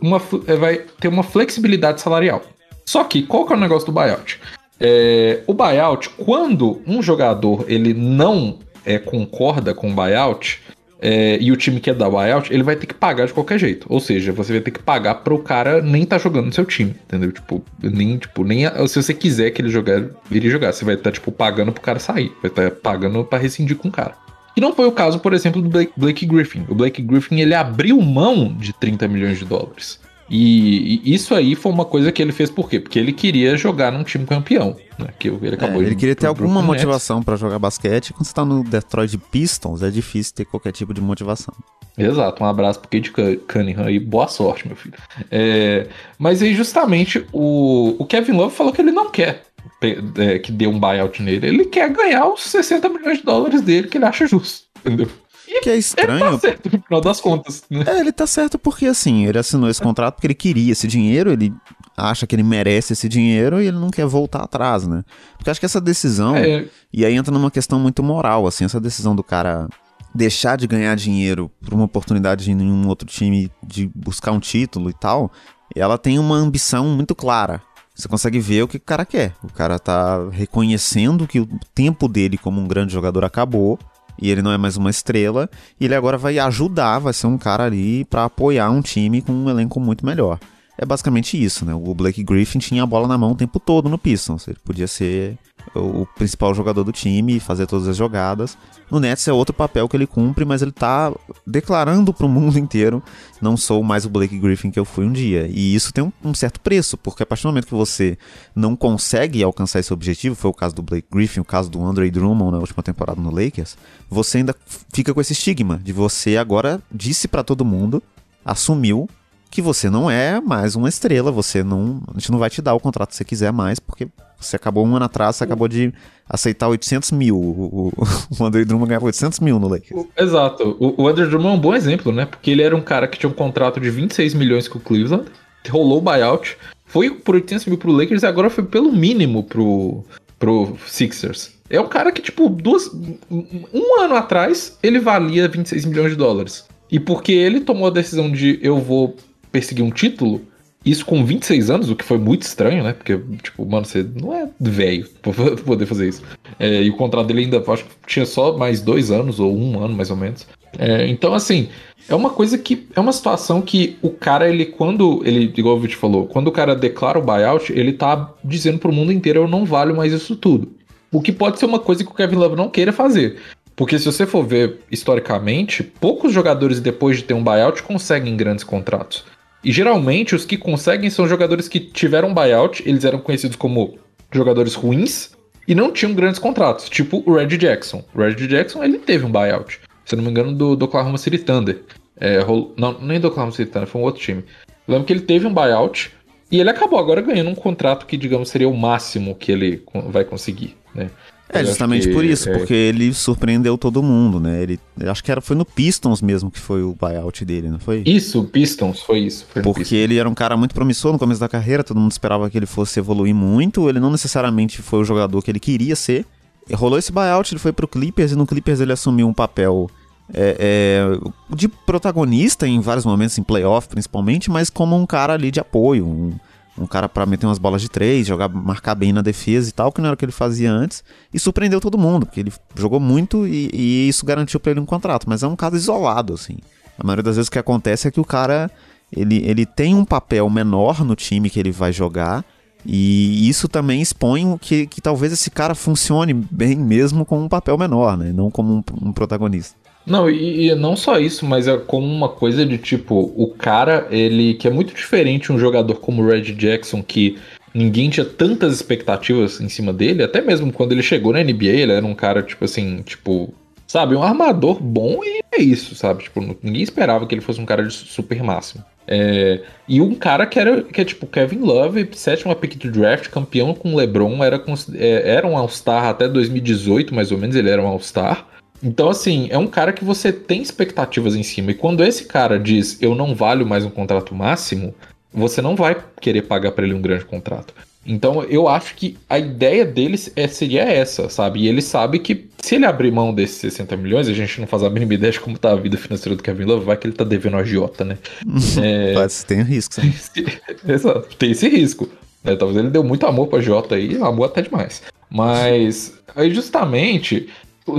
uma 0.00 0.18
vai 0.58 0.78
ter 0.98 1.06
uma 1.06 1.22
flexibilidade 1.22 2.00
salarial. 2.00 2.42
Só 2.84 3.04
que, 3.04 3.22
qual 3.22 3.46
que 3.46 3.52
é 3.52 3.56
o 3.56 3.60
negócio 3.60 3.86
do 3.86 3.92
buyout? 3.92 4.40
É, 4.80 5.42
o 5.46 5.54
buyout, 5.54 6.08
quando 6.10 6.80
um 6.86 7.02
jogador 7.02 7.64
ele 7.68 7.94
não 7.94 8.58
é, 8.86 8.98
concorda 8.98 9.74
com 9.74 9.90
o 9.90 9.94
buyout, 9.94 10.62
é, 10.98 11.38
e 11.40 11.52
o 11.52 11.56
time 11.56 11.78
quer 11.78 11.94
dar 11.94 12.08
buyout, 12.08 12.52
ele 12.52 12.62
vai 12.62 12.74
ter 12.74 12.86
que 12.86 12.94
pagar 12.94 13.26
de 13.26 13.34
qualquer 13.34 13.58
jeito. 13.58 13.86
Ou 13.90 14.00
seja, 14.00 14.32
você 14.32 14.52
vai 14.52 14.62
ter 14.62 14.70
que 14.70 14.82
pagar 14.82 15.16
pro 15.16 15.38
cara 15.38 15.82
nem 15.82 16.06
tá 16.06 16.16
jogando 16.16 16.46
no 16.46 16.52
seu 16.52 16.64
time, 16.64 16.94
entendeu? 17.04 17.32
Tipo, 17.32 17.62
nem, 17.82 18.16
tipo, 18.16 18.44
nem 18.44 18.64
se 18.88 19.02
você 19.02 19.12
quiser 19.12 19.50
que 19.50 19.60
ele 19.60 19.68
jogar, 19.68 20.04
viria 20.30 20.50
jogar, 20.50 20.72
você 20.72 20.84
vai 20.84 20.94
estar, 20.94 21.12
tipo, 21.12 21.30
pagando 21.30 21.72
pro 21.72 21.82
cara 21.82 21.98
sair. 21.98 22.32
Vai 22.40 22.50
estar 22.50 22.70
pagando 22.70 23.24
pra 23.24 23.38
rescindir 23.38 23.76
com 23.76 23.88
o 23.88 23.92
cara. 23.92 24.14
E 24.56 24.60
não 24.60 24.74
foi 24.74 24.86
o 24.86 24.92
caso, 24.92 25.18
por 25.18 25.34
exemplo, 25.34 25.60
do 25.60 25.68
Blake 25.68 26.24
Griffin. 26.24 26.64
O 26.68 26.74
Blake 26.74 27.02
Griffin, 27.02 27.40
ele 27.40 27.54
abriu 27.54 28.00
mão 28.00 28.56
de 28.58 28.72
30 28.72 29.06
milhões 29.06 29.38
de 29.38 29.44
dólares. 29.44 30.00
E, 30.28 31.00
e, 31.04 31.14
isso 31.14 31.34
aí 31.34 31.54
foi 31.54 31.70
uma 31.70 31.84
coisa 31.84 32.10
que 32.10 32.20
ele 32.20 32.32
fez 32.32 32.50
por 32.50 32.68
quê? 32.68 32.80
Porque 32.80 32.98
ele 32.98 33.12
queria 33.12 33.56
jogar 33.56 33.92
num 33.92 34.02
time 34.02 34.26
campeão, 34.26 34.76
né? 34.98 35.08
Que 35.18 35.28
ele 35.28 35.54
acabou 35.54 35.82
é, 35.82 35.86
Ele 35.86 35.94
queria 35.94 36.16
ter 36.16 36.26
alguma 36.26 36.60
motivação 36.62 37.22
para 37.22 37.36
jogar 37.36 37.58
basquete. 37.58 38.12
Quando 38.12 38.26
você 38.26 38.34
tá 38.34 38.44
no 38.44 38.64
Detroit 38.64 39.16
Pistons, 39.30 39.82
é 39.82 39.90
difícil 39.90 40.34
ter 40.34 40.44
qualquer 40.44 40.72
tipo 40.72 40.92
de 40.92 41.00
motivação. 41.00 41.54
Exato, 41.96 42.44
um 42.44 42.46
abraço 42.46 42.80
pro 42.80 42.90
Kate 42.90 43.10
Cunningham 43.48 43.88
e 43.88 43.98
boa 43.98 44.28
sorte, 44.28 44.66
meu 44.66 44.76
filho. 44.76 44.94
É, 45.30 45.86
mas 46.18 46.42
aí, 46.42 46.54
justamente, 46.54 47.24
o, 47.32 47.96
o 47.98 48.04
Kevin 48.04 48.32
Love 48.32 48.54
falou 48.54 48.72
que 48.72 48.82
ele 48.82 48.92
não 48.92 49.10
quer 49.10 49.46
é, 49.80 50.38
que 50.38 50.52
dê 50.52 50.66
um 50.66 50.78
buyout 50.78 51.22
nele. 51.22 51.46
Ele 51.46 51.64
quer 51.64 51.90
ganhar 51.90 52.26
os 52.26 52.42
60 52.42 52.88
milhões 52.88 53.18
de 53.18 53.24
dólares 53.24 53.60
dele 53.60 53.88
que 53.88 53.98
ele 53.98 54.04
acha 54.04 54.26
justo, 54.26 54.66
entendeu? 54.78 55.08
que 55.62 55.70
é 55.70 55.76
estranho. 55.76 56.26
Ele 56.26 56.32
tá 56.32 56.38
certo, 56.38 56.72
no 56.72 56.82
final 56.82 57.00
das 57.00 57.20
contas. 57.20 57.64
Né? 57.70 57.84
É, 57.86 58.00
ele 58.00 58.12
tá 58.12 58.26
certo 58.26 58.58
porque, 58.58 58.86
assim, 58.86 59.26
ele 59.26 59.38
assinou 59.38 59.68
esse 59.68 59.80
contrato 59.80 60.14
porque 60.14 60.26
ele 60.26 60.34
queria 60.34 60.72
esse 60.72 60.86
dinheiro, 60.86 61.32
ele 61.32 61.52
acha 61.96 62.26
que 62.26 62.34
ele 62.34 62.42
merece 62.42 62.92
esse 62.92 63.08
dinheiro 63.08 63.60
e 63.60 63.66
ele 63.66 63.78
não 63.78 63.90
quer 63.90 64.06
voltar 64.06 64.42
atrás, 64.42 64.86
né? 64.86 65.04
Porque 65.36 65.50
acho 65.50 65.60
que 65.60 65.66
essa 65.66 65.80
decisão. 65.80 66.36
É... 66.36 66.66
E 66.92 67.04
aí 67.04 67.14
entra 67.14 67.32
numa 67.32 67.50
questão 67.50 67.78
muito 67.78 68.02
moral, 68.02 68.46
assim, 68.46 68.64
essa 68.64 68.80
decisão 68.80 69.14
do 69.14 69.22
cara 69.22 69.68
deixar 70.14 70.56
de 70.56 70.66
ganhar 70.66 70.96
dinheiro 70.96 71.50
por 71.60 71.74
uma 71.74 71.84
oportunidade 71.84 72.50
em 72.50 72.56
um 72.56 72.88
outro 72.88 73.06
time 73.06 73.50
de 73.62 73.90
buscar 73.94 74.32
um 74.32 74.40
título 74.40 74.88
e 74.88 74.94
tal, 74.94 75.30
ela 75.74 75.98
tem 75.98 76.18
uma 76.18 76.36
ambição 76.36 76.86
muito 76.86 77.14
clara. 77.14 77.62
Você 77.94 78.08
consegue 78.08 78.38
ver 78.38 78.62
o 78.62 78.68
que 78.68 78.76
o 78.76 78.80
cara 78.80 79.06
quer. 79.06 79.34
O 79.42 79.52
cara 79.52 79.78
tá 79.78 80.28
reconhecendo 80.30 81.26
que 81.26 81.40
o 81.40 81.48
tempo 81.74 82.08
dele 82.08 82.36
como 82.36 82.60
um 82.60 82.66
grande 82.66 82.92
jogador 82.92 83.24
acabou 83.24 83.78
e 84.18 84.30
ele 84.30 84.42
não 84.42 84.52
é 84.52 84.58
mais 84.58 84.76
uma 84.76 84.90
estrela, 84.90 85.48
e 85.80 85.84
ele 85.84 85.94
agora 85.94 86.18
vai 86.18 86.38
ajudar, 86.38 86.98
vai 86.98 87.12
ser 87.12 87.26
um 87.26 87.38
cara 87.38 87.64
ali 87.64 88.04
para 88.04 88.24
apoiar 88.24 88.70
um 88.70 88.82
time 88.82 89.22
com 89.22 89.32
um 89.32 89.50
elenco 89.50 89.78
muito 89.80 90.04
melhor. 90.04 90.38
É 90.78 90.84
basicamente 90.84 91.42
isso, 91.42 91.64
né? 91.64 91.74
O 91.74 91.94
Blake 91.94 92.22
Griffin 92.22 92.58
tinha 92.58 92.82
a 92.82 92.86
bola 92.86 93.08
na 93.08 93.16
mão 93.16 93.32
o 93.32 93.36
tempo 93.36 93.58
todo 93.58 93.88
no 93.88 93.96
Pistons. 93.96 94.46
Ele 94.46 94.58
podia 94.62 94.86
ser 94.86 95.38
o 95.74 96.06
principal 96.14 96.54
jogador 96.54 96.84
do 96.84 96.92
time, 96.92 97.40
fazer 97.40 97.66
todas 97.66 97.88
as 97.88 97.96
jogadas. 97.96 98.56
No 98.90 99.00
Nets 99.00 99.26
é 99.26 99.32
outro 99.32 99.54
papel 99.54 99.88
que 99.88 99.96
ele 99.96 100.06
cumpre, 100.06 100.44
mas 100.44 100.62
ele 100.62 100.72
tá 100.72 101.12
declarando 101.46 102.12
para 102.12 102.26
o 102.26 102.28
mundo 102.28 102.58
inteiro: 102.60 103.02
não 103.40 103.56
sou 103.56 103.82
mais 103.82 104.04
o 104.04 104.10
Blake 104.10 104.38
Griffin 104.38 104.70
que 104.70 104.78
eu 104.78 104.84
fui 104.84 105.04
um 105.04 105.12
dia. 105.12 105.46
E 105.50 105.74
isso 105.74 105.92
tem 105.92 106.04
um, 106.04 106.12
um, 106.24 106.34
certo 106.34 106.60
preço, 106.60 106.96
porque 106.96 107.22
a 107.22 107.26
partir 107.26 107.42
do 107.42 107.48
momento 107.48 107.66
que 107.66 107.74
você 107.74 108.16
não 108.54 108.76
consegue 108.76 109.42
alcançar 109.42 109.80
esse 109.80 109.92
objetivo, 109.92 110.34
foi 110.34 110.50
o 110.50 110.54
caso 110.54 110.74
do 110.74 110.82
Blake 110.82 111.08
Griffin, 111.10 111.40
o 111.40 111.44
caso 111.44 111.70
do 111.70 111.84
Andre 111.84 112.10
Drummond 112.10 112.52
na 112.52 112.58
última 112.58 112.82
temporada 112.82 113.20
no 113.20 113.30
Lakers, 113.30 113.76
você 114.08 114.38
ainda 114.38 114.54
fica 114.92 115.12
com 115.12 115.20
esse 115.20 115.32
estigma 115.32 115.80
de 115.82 115.92
você 115.92 116.36
agora 116.36 116.80
disse 116.92 117.26
para 117.28 117.42
todo 117.42 117.64
mundo, 117.64 118.02
assumiu 118.44 119.08
que 119.50 119.62
você 119.62 119.88
não 119.88 120.10
é 120.10 120.40
mais 120.40 120.76
uma 120.76 120.88
estrela, 120.88 121.30
você 121.30 121.62
não, 121.62 122.02
a 122.08 122.18
gente 122.18 122.30
não 122.30 122.38
vai 122.38 122.50
te 122.50 122.60
dar 122.60 122.74
o 122.74 122.80
contrato 122.80 123.10
que 123.10 123.16
você 123.16 123.24
quiser 123.24 123.52
mais, 123.52 123.78
porque 123.78 124.08
você 124.38 124.56
acabou 124.56 124.86
um 124.86 124.96
ano 124.96 125.04
atrás, 125.04 125.36
você 125.36 125.44
acabou 125.44 125.68
de 125.68 125.92
aceitar 126.28 126.68
800 126.68 127.12
mil. 127.12 127.36
O, 127.36 127.92
o, 128.38 128.44
André 128.44 128.64
Drummond 128.64 128.88
ganhava 128.88 129.06
800 129.06 129.40
mil 129.40 129.58
no 129.58 129.68
Lakers. 129.68 130.06
Exato. 130.16 130.76
O, 130.78 131.02
o 131.02 131.08
André 131.08 131.26
Drummond 131.26 131.54
é 131.54 131.58
um 131.58 131.60
bom 131.60 131.74
exemplo, 131.74 132.12
né? 132.12 132.26
Porque 132.26 132.50
ele 132.50 132.62
era 132.62 132.76
um 132.76 132.82
cara 132.82 133.08
que 133.08 133.18
tinha 133.18 133.30
um 133.30 133.34
contrato 133.34 133.80
de 133.80 133.90
26 133.90 134.34
milhões 134.34 134.68
com 134.68 134.78
o 134.78 134.82
Cleveland, 134.82 135.26
rolou 135.68 135.98
o 135.98 136.00
buyout, 136.00 136.56
foi 136.84 137.10
por 137.10 137.34
800 137.34 137.66
mil 137.66 137.78
pro 137.78 137.92
Lakers 137.92 138.22
e 138.22 138.26
agora 138.26 138.48
foi 138.48 138.64
pelo 138.64 138.92
mínimo 138.92 139.42
pro, 139.42 140.04
pro 140.38 140.76
Sixers. 140.86 141.56
É 141.68 141.80
um 141.80 141.88
cara 141.88 142.12
que, 142.12 142.22
tipo, 142.22 142.48
duas, 142.48 142.88
um 143.28 144.00
ano 144.00 144.14
atrás, 144.14 144.78
ele 144.82 145.00
valia 145.00 145.48
26 145.48 145.84
milhões 145.84 146.10
de 146.10 146.16
dólares. 146.16 146.64
E 146.90 147.00
porque 147.00 147.32
ele 147.32 147.60
tomou 147.60 147.88
a 147.88 147.90
decisão 147.90 148.30
de 148.30 148.60
eu 148.62 148.78
vou 148.78 149.16
perseguir 149.50 149.84
um 149.84 149.90
título, 149.90 150.40
isso 150.86 151.04
com 151.04 151.24
26 151.24 151.68
anos, 151.68 151.90
o 151.90 151.96
que 151.96 152.04
foi 152.04 152.16
muito 152.16 152.42
estranho, 152.42 152.84
né? 152.84 152.92
Porque, 152.92 153.20
tipo, 153.42 153.66
mano, 153.66 153.84
você 153.84 154.06
não 154.14 154.32
é 154.32 154.48
velho 154.60 155.08
pra 155.20 155.32
poder 155.66 155.84
fazer 155.84 156.08
isso. 156.08 156.22
É, 156.60 156.82
e 156.82 156.88
o 156.88 156.96
contrato 156.96 157.26
dele 157.26 157.40
ainda, 157.40 157.62
acho 157.66 157.84
que 157.84 157.90
tinha 158.06 158.24
só 158.24 158.56
mais 158.56 158.80
dois 158.80 159.10
anos, 159.10 159.40
ou 159.40 159.52
um 159.52 159.82
ano 159.82 159.94
mais 159.94 160.10
ou 160.10 160.16
menos. 160.16 160.46
É, 160.78 161.08
então, 161.08 161.34
assim, 161.34 161.68
é 162.08 162.14
uma 162.14 162.30
coisa 162.30 162.56
que. 162.56 162.86
É 162.94 163.00
uma 163.00 163.12
situação 163.12 163.60
que 163.60 163.98
o 164.00 164.10
cara, 164.10 164.48
ele, 164.48 164.64
quando. 164.64 165.22
Ele, 165.24 165.52
igual 165.56 165.76
o 165.76 165.80
Vit 165.80 165.96
falou, 165.96 166.26
quando 166.26 166.46
o 166.46 166.52
cara 166.52 166.76
declara 166.76 167.18
o 167.18 167.22
buyout, 167.22 167.72
ele 167.72 167.92
tá 167.92 168.32
dizendo 168.44 168.78
pro 168.78 168.92
mundo 168.92 169.12
inteiro: 169.12 169.40
eu 169.40 169.48
não 169.48 169.64
valho 169.64 169.96
mais 169.96 170.12
isso 170.12 170.36
tudo. 170.36 170.72
O 171.10 171.20
que 171.20 171.32
pode 171.32 171.58
ser 171.58 171.66
uma 171.66 171.78
coisa 171.80 172.04
que 172.04 172.10
o 172.10 172.14
Kevin 172.14 172.36
Love 172.36 172.56
não 172.56 172.68
queira 172.68 172.92
fazer. 172.92 173.38
Porque 173.74 173.98
se 173.98 174.06
você 174.06 174.24
for 174.24 174.42
ver 174.42 174.80
historicamente, 174.90 175.82
poucos 175.82 176.32
jogadores 176.32 176.80
depois 176.80 177.18
de 177.18 177.24
ter 177.24 177.34
um 177.34 177.44
buyout 177.44 177.82
conseguem 177.82 178.36
grandes 178.36 178.64
contratos. 178.64 179.24
E 179.66 179.72
geralmente 179.72 180.32
os 180.32 180.44
que 180.44 180.56
conseguem 180.56 181.10
são 181.10 181.26
jogadores 181.26 181.66
que 181.66 181.80
tiveram 181.80 182.32
buyout, 182.32 182.88
eles 182.88 183.04
eram 183.04 183.18
conhecidos 183.18 183.56
como 183.56 183.98
jogadores 184.30 184.74
ruins 184.74 185.32
e 185.66 185.74
não 185.74 185.90
tinham 185.90 186.14
grandes 186.14 186.38
contratos, 186.38 186.88
tipo 186.88 187.20
o 187.26 187.34
Red 187.34 187.48
Jackson. 187.58 188.04
O 188.14 188.18
Red 188.20 188.36
Jackson 188.46 188.84
ele 188.84 188.98
teve 188.98 189.26
um 189.26 189.32
buyout, 189.32 189.80
se 190.04 190.14
eu 190.14 190.18
não 190.18 190.24
me 190.24 190.30
engano, 190.30 190.54
do, 190.54 190.76
do 190.76 190.84
Oklahoma 190.84 191.18
City 191.18 191.38
Thunder. 191.38 191.82
É, 192.16 192.38
não, 192.76 193.00
nem 193.00 193.18
do 193.18 193.26
Oklahoma 193.26 193.50
City 193.50 193.68
Thunder, 193.68 193.88
foi 193.88 194.00
um 194.00 194.04
outro 194.04 194.22
time. 194.22 194.44
Lembro 194.86 195.04
que 195.04 195.12
ele 195.12 195.22
teve 195.22 195.48
um 195.48 195.52
buyout 195.52 196.12
e 196.48 196.60
ele 196.60 196.70
acabou 196.70 197.00
agora 197.00 197.20
ganhando 197.20 197.50
um 197.50 197.56
contrato 197.56 198.06
que, 198.06 198.16
digamos, 198.16 198.50
seria 198.50 198.68
o 198.68 198.76
máximo 198.76 199.34
que 199.34 199.50
ele 199.50 199.82
vai 200.10 200.24
conseguir, 200.24 200.76
né? 200.94 201.10
É, 201.48 201.64
justamente 201.64 202.08
por 202.08 202.24
isso, 202.24 202.48
é... 202.48 202.58
porque 202.58 202.74
ele 202.74 203.14
surpreendeu 203.14 203.78
todo 203.78 204.02
mundo, 204.02 204.40
né? 204.40 204.62
Ele, 204.62 204.80
acho 205.06 205.22
que 205.22 205.30
era, 205.30 205.40
foi 205.40 205.54
no 205.54 205.64
Pistons 205.64 206.20
mesmo 206.20 206.50
que 206.50 206.58
foi 206.58 206.82
o 206.82 206.94
buyout 206.94 207.44
dele, 207.44 207.68
não 207.68 207.78
foi? 207.78 208.02
Isso, 208.04 208.42
Pistons, 208.44 209.00
foi 209.00 209.20
isso. 209.20 209.46
Foi 209.48 209.62
porque 209.62 209.80
Pistons. 209.80 209.98
ele 209.98 210.18
era 210.18 210.28
um 210.28 210.34
cara 210.34 210.56
muito 210.56 210.74
promissor 210.74 211.12
no 211.12 211.18
começo 211.18 211.40
da 211.40 211.48
carreira, 211.48 211.84
todo 211.84 212.00
mundo 212.00 212.10
esperava 212.10 212.50
que 212.50 212.58
ele 212.58 212.66
fosse 212.66 212.98
evoluir 212.98 213.34
muito, 213.34 213.88
ele 213.88 214.00
não 214.00 214.10
necessariamente 214.10 214.82
foi 214.82 215.00
o 215.00 215.04
jogador 215.04 215.40
que 215.42 215.50
ele 215.50 215.60
queria 215.60 215.94
ser. 215.94 216.26
Rolou 216.72 216.98
esse 216.98 217.12
buyout, 217.12 217.54
ele 217.54 217.60
foi 217.60 217.72
pro 217.72 217.86
Clippers, 217.86 218.32
e 218.32 218.36
no 218.36 218.44
Clippers 218.44 218.80
ele 218.80 218.92
assumiu 218.92 219.28
um 219.28 219.32
papel 219.32 219.88
é, 220.34 220.56
é, 220.58 221.54
de 221.54 221.68
protagonista 221.68 222.66
em 222.66 222.80
vários 222.80 223.04
momentos, 223.04 223.38
em 223.38 223.42
playoff 223.44 223.88
principalmente, 223.88 224.50
mas 224.50 224.68
como 224.68 224.96
um 224.96 225.06
cara 225.06 225.34
ali 225.34 225.52
de 225.52 225.60
apoio, 225.60 226.04
um 226.04 226.32
um 226.78 226.86
cara 226.86 227.08
para 227.08 227.24
meter 227.26 227.46
umas 227.46 227.58
bolas 227.58 227.80
de 227.80 227.88
três, 227.88 228.26
jogar, 228.26 228.48
marcar 228.48 228.94
bem 228.94 229.12
na 229.12 229.22
defesa 229.22 229.68
e 229.68 229.72
tal, 229.72 229.90
que 229.90 230.00
não 230.00 230.08
era 230.08 230.14
o 230.14 230.16
que 230.16 230.24
ele 230.24 230.32
fazia 230.32 230.70
antes, 230.70 231.02
e 231.32 231.38
surpreendeu 231.38 231.80
todo 231.80 231.96
mundo, 231.96 232.26
porque 232.26 232.40
ele 232.40 232.52
jogou 232.74 233.00
muito 233.00 233.46
e, 233.46 233.70
e 233.72 234.08
isso 234.08 234.26
garantiu 234.26 234.60
para 234.60 234.72
ele 234.72 234.80
um 234.80 234.86
contrato, 234.86 235.28
mas 235.28 235.42
é 235.42 235.46
um 235.46 235.56
caso 235.56 235.76
isolado, 235.76 236.34
assim. 236.34 236.58
A 236.98 237.04
maioria 237.04 237.22
das 237.22 237.36
vezes 237.36 237.48
o 237.48 237.52
que 237.52 237.58
acontece 237.58 238.08
é 238.08 238.10
que 238.10 238.20
o 238.20 238.24
cara 238.24 238.70
ele, 239.14 239.42
ele 239.46 239.64
tem 239.64 239.94
um 239.94 240.04
papel 240.04 240.48
menor 240.50 241.04
no 241.04 241.14
time 241.14 241.48
que 241.48 241.58
ele 241.58 241.70
vai 241.70 241.92
jogar, 241.92 242.44
e 242.84 243.48
isso 243.48 243.68
também 243.68 244.00
expõe 244.00 244.56
que, 244.58 244.86
que 244.86 245.00
talvez 245.00 245.32
esse 245.32 245.50
cara 245.50 245.74
funcione 245.74 246.32
bem 246.32 246.76
mesmo 246.76 247.24
com 247.24 247.42
um 247.42 247.48
papel 247.48 247.76
menor, 247.76 248.16
né? 248.16 248.32
Não 248.32 248.48
como 248.48 248.74
um, 248.74 249.08
um 249.08 249.12
protagonista. 249.12 249.74
Não, 250.06 250.30
e, 250.30 250.68
e, 250.68 250.74
não 250.76 250.94
só 250.94 251.18
isso, 251.18 251.44
mas 251.44 251.66
é 251.66 251.76
como 251.76 252.06
uma 252.06 252.28
coisa 252.28 252.64
de 252.64 252.78
tipo, 252.78 253.32
o 253.36 253.48
cara, 253.48 254.06
ele 254.10 254.54
que 254.54 254.68
é 254.68 254.70
muito 254.70 254.94
diferente 254.94 255.52
um 255.52 255.58
jogador 255.58 255.96
como 255.96 256.22
o 256.22 256.28
Red 256.28 256.52
Jackson, 256.54 257.02
que 257.02 257.36
ninguém 257.74 258.08
tinha 258.08 258.24
tantas 258.24 258.72
expectativas 258.72 259.60
em 259.60 259.68
cima 259.68 259.92
dele, 259.92 260.22
até 260.22 260.40
mesmo 260.40 260.72
quando 260.72 260.92
ele 260.92 261.02
chegou 261.02 261.32
na 261.32 261.42
NBA, 261.42 261.66
ele 261.66 261.92
era 261.92 262.06
um 262.06 262.14
cara, 262.14 262.40
tipo 262.40 262.64
assim, 262.64 263.02
tipo, 263.02 263.52
sabe, 263.86 264.14
um 264.14 264.22
armador 264.22 264.80
bom 264.80 265.20
e 265.24 265.40
é 265.52 265.60
isso, 265.60 265.94
sabe? 265.96 266.22
Tipo, 266.22 266.40
ninguém 266.62 266.82
esperava 266.82 267.26
que 267.26 267.34
ele 267.34 267.42
fosse 267.42 267.60
um 267.60 267.66
cara 267.66 267.82
de 267.82 267.92
super 267.92 268.42
máximo. 268.44 268.84
É, 269.08 269.62
e 269.88 270.00
um 270.00 270.14
cara 270.14 270.46
que 270.46 270.58
era 270.58 270.82
que 270.82 271.00
é 271.00 271.04
tipo 271.04 271.26
Kevin 271.26 271.60
Love, 271.60 272.08
sétima 272.12 272.56
pick 272.56 272.76
do 272.76 272.90
draft, 272.90 273.28
campeão 273.28 273.72
com 273.72 273.94
LeBron, 273.94 274.42
era, 274.42 274.62
é, 274.94 275.34
era 275.34 275.46
um 275.46 275.56
All-Star 275.56 276.06
até 276.06 276.28
2018, 276.28 277.14
mais 277.14 277.30
ou 277.30 277.38
menos, 277.38 277.54
ele 277.54 277.70
era 277.70 277.82
um 277.82 277.86
All-Star. 277.86 278.46
Então, 278.82 279.08
assim, 279.08 279.48
é 279.50 279.58
um 279.58 279.66
cara 279.66 279.92
que 279.92 280.04
você 280.04 280.32
tem 280.32 280.62
expectativas 280.62 281.34
em 281.34 281.42
cima. 281.42 281.70
E 281.70 281.74
quando 281.74 282.04
esse 282.04 282.24
cara 282.24 282.58
diz 282.58 282.98
eu 283.00 283.14
não 283.14 283.34
valho 283.34 283.66
mais 283.66 283.84
um 283.84 283.90
contrato 283.90 284.34
máximo, 284.34 284.94
você 285.32 285.60
não 285.60 285.76
vai 285.76 285.96
querer 286.20 286.42
pagar 286.42 286.72
para 286.72 286.84
ele 286.84 286.94
um 286.94 287.00
grande 287.00 287.24
contrato. 287.24 287.74
Então, 288.06 288.44
eu 288.44 288.68
acho 288.68 288.94
que 288.94 289.18
a 289.28 289.36
ideia 289.38 289.84
deles 289.84 290.30
é, 290.36 290.46
seria 290.46 290.82
essa, 290.82 291.28
sabe? 291.28 291.60
E 291.60 291.68
ele 291.68 291.82
sabe 291.82 292.20
que 292.20 292.48
se 292.58 292.76
ele 292.76 292.86
abrir 292.86 293.10
mão 293.10 293.34
desses 293.34 293.56
60 293.56 293.96
milhões, 293.96 294.28
a 294.28 294.32
gente 294.32 294.60
não 294.60 294.66
faz 294.66 294.84
a 294.84 294.90
mínima 294.90 295.14
ideia 295.14 295.32
de 295.32 295.40
como 295.40 295.58
tá 295.58 295.72
a 295.72 295.76
vida 295.76 295.96
financeira 295.96 296.36
do 296.36 296.42
Kevin 296.42 296.64
Love, 296.64 296.84
vai 296.84 296.96
que 296.96 297.06
ele 297.06 297.14
tá 297.14 297.24
devendo 297.24 297.56
a 297.56 297.60
agiota, 297.60 298.04
né? 298.04 298.16
é... 298.80 299.12
Mas 299.14 299.42
tem 299.42 299.62
risco, 299.62 299.94
sim. 299.94 300.12
Exato, 300.88 301.34
tem 301.36 301.50
esse 301.50 301.68
risco. 301.68 302.08
É, 302.44 302.54
talvez 302.54 302.78
ele 302.78 302.90
deu 302.90 303.02
muito 303.02 303.26
amor 303.26 303.48
pra 303.48 303.60
Jota 303.60 303.96
aí, 303.96 304.16
amor 304.22 304.44
até 304.44 304.62
demais. 304.62 305.02
Mas 305.28 306.14
aí 306.36 306.54
justamente 306.54 307.48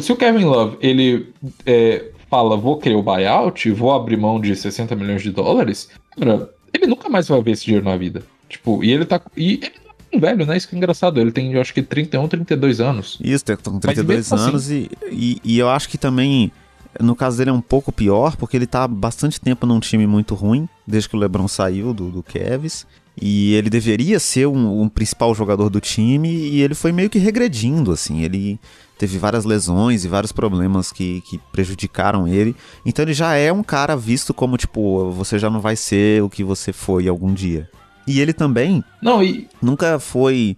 se 0.02 0.12
o 0.12 0.16
Kevin 0.16 0.46
Love 0.46 0.78
ele 0.82 1.34
é, 1.66 2.12
fala, 2.30 2.58
vou 2.58 2.78
querer 2.78 2.96
o 2.96 3.04
buyout, 3.04 3.72
vou 3.72 3.94
abrir 3.94 4.18
mão 4.18 4.40
de 4.40 4.56
60 4.56 4.96
milhões 4.96 5.22
de 5.22 5.32
dólares, 5.32 5.90
cara, 6.18 6.50
ele 6.74 6.88
nunca 6.88 7.10
mais 7.10 7.28
vai 7.28 7.42
ver 7.42 7.52
esse 7.52 7.66
dinheiro 7.66 7.86
na 7.86 7.98
vida. 7.98 8.24
Tipo, 8.50 8.84
e 8.84 8.92
ele 8.92 9.06
tá. 9.06 9.22
E 9.36 9.54
ele 9.54 9.70
tá 9.70 9.88
um 10.14 10.20
velho, 10.20 10.46
né? 10.46 10.56
Isso 10.56 10.68
que 10.68 10.76
é 10.76 10.78
engraçado. 10.78 11.20
Ele 11.20 11.32
tem, 11.32 11.54
eu 11.54 11.62
acho 11.62 11.74
que 11.74 11.82
31, 11.82 12.28
32 12.28 12.80
anos. 12.80 13.18
Isso, 13.22 13.44
tem 13.44 13.56
com 13.56 13.80
32 13.80 14.32
anos 14.32 14.66
assim... 14.66 14.88
e, 15.12 15.42
e, 15.44 15.56
e 15.56 15.60
eu 15.60 15.70
acho 15.70 15.90
que 15.90 15.98
também. 15.98 16.52
No 17.00 17.16
caso 17.16 17.38
dele 17.38 17.52
é 17.52 17.54
um 17.54 17.62
pouco 17.62 17.92
pior, 17.92 18.36
porque 18.38 18.58
ele 18.58 18.66
tá 18.66 18.88
bastante 18.88 19.40
tempo 19.40 19.68
num 19.68 19.80
time 19.80 20.08
muito 20.08 20.34
ruim, 20.34 20.68
desde 20.86 21.08
que 21.08 21.16
o 21.16 21.20
LeBron 21.20 21.48
saiu 21.48 21.94
do, 21.94 22.10
do 22.10 22.24
Cavs. 22.24 22.88
E 23.20 23.54
ele 23.54 23.70
deveria 23.70 24.20
ser 24.20 24.48
um, 24.48 24.82
um, 24.82 24.90
principal 24.90 25.34
jogador 25.36 25.70
do 25.70 25.80
time 25.80 26.30
e 26.30 26.62
ele 26.62 26.74
foi 26.76 26.92
meio 26.92 27.10
que 27.10 27.20
regredindo, 27.20 27.92
assim. 27.92 28.22
Ele 28.22 28.60
teve 28.98 29.18
várias 29.18 29.46
lesões 29.46 30.04
e 30.04 30.08
vários 30.08 30.32
problemas 30.32 30.92
que, 30.92 31.22
que 31.22 31.38
prejudicaram 31.52 32.28
ele. 32.28 32.56
Então 32.86 33.04
ele 33.04 33.14
já 33.14 33.36
é 33.36 33.52
um 33.52 33.64
cara 33.64 33.96
visto 33.96 34.34
como, 34.34 34.58
tipo, 34.58 35.12
você 35.12 35.38
já 35.38 35.50
não 35.50 35.60
vai 35.60 35.76
ser 35.76 36.24
o 36.24 36.30
que 36.30 36.44
você 36.44 36.74
foi 36.74 37.08
algum 37.08 37.34
dia. 37.34 37.70
E 38.08 38.22
ele 38.22 38.34
também 38.34 38.84
não, 39.02 39.22
e... 39.22 39.48
nunca 39.62 40.00
foi 40.00 40.56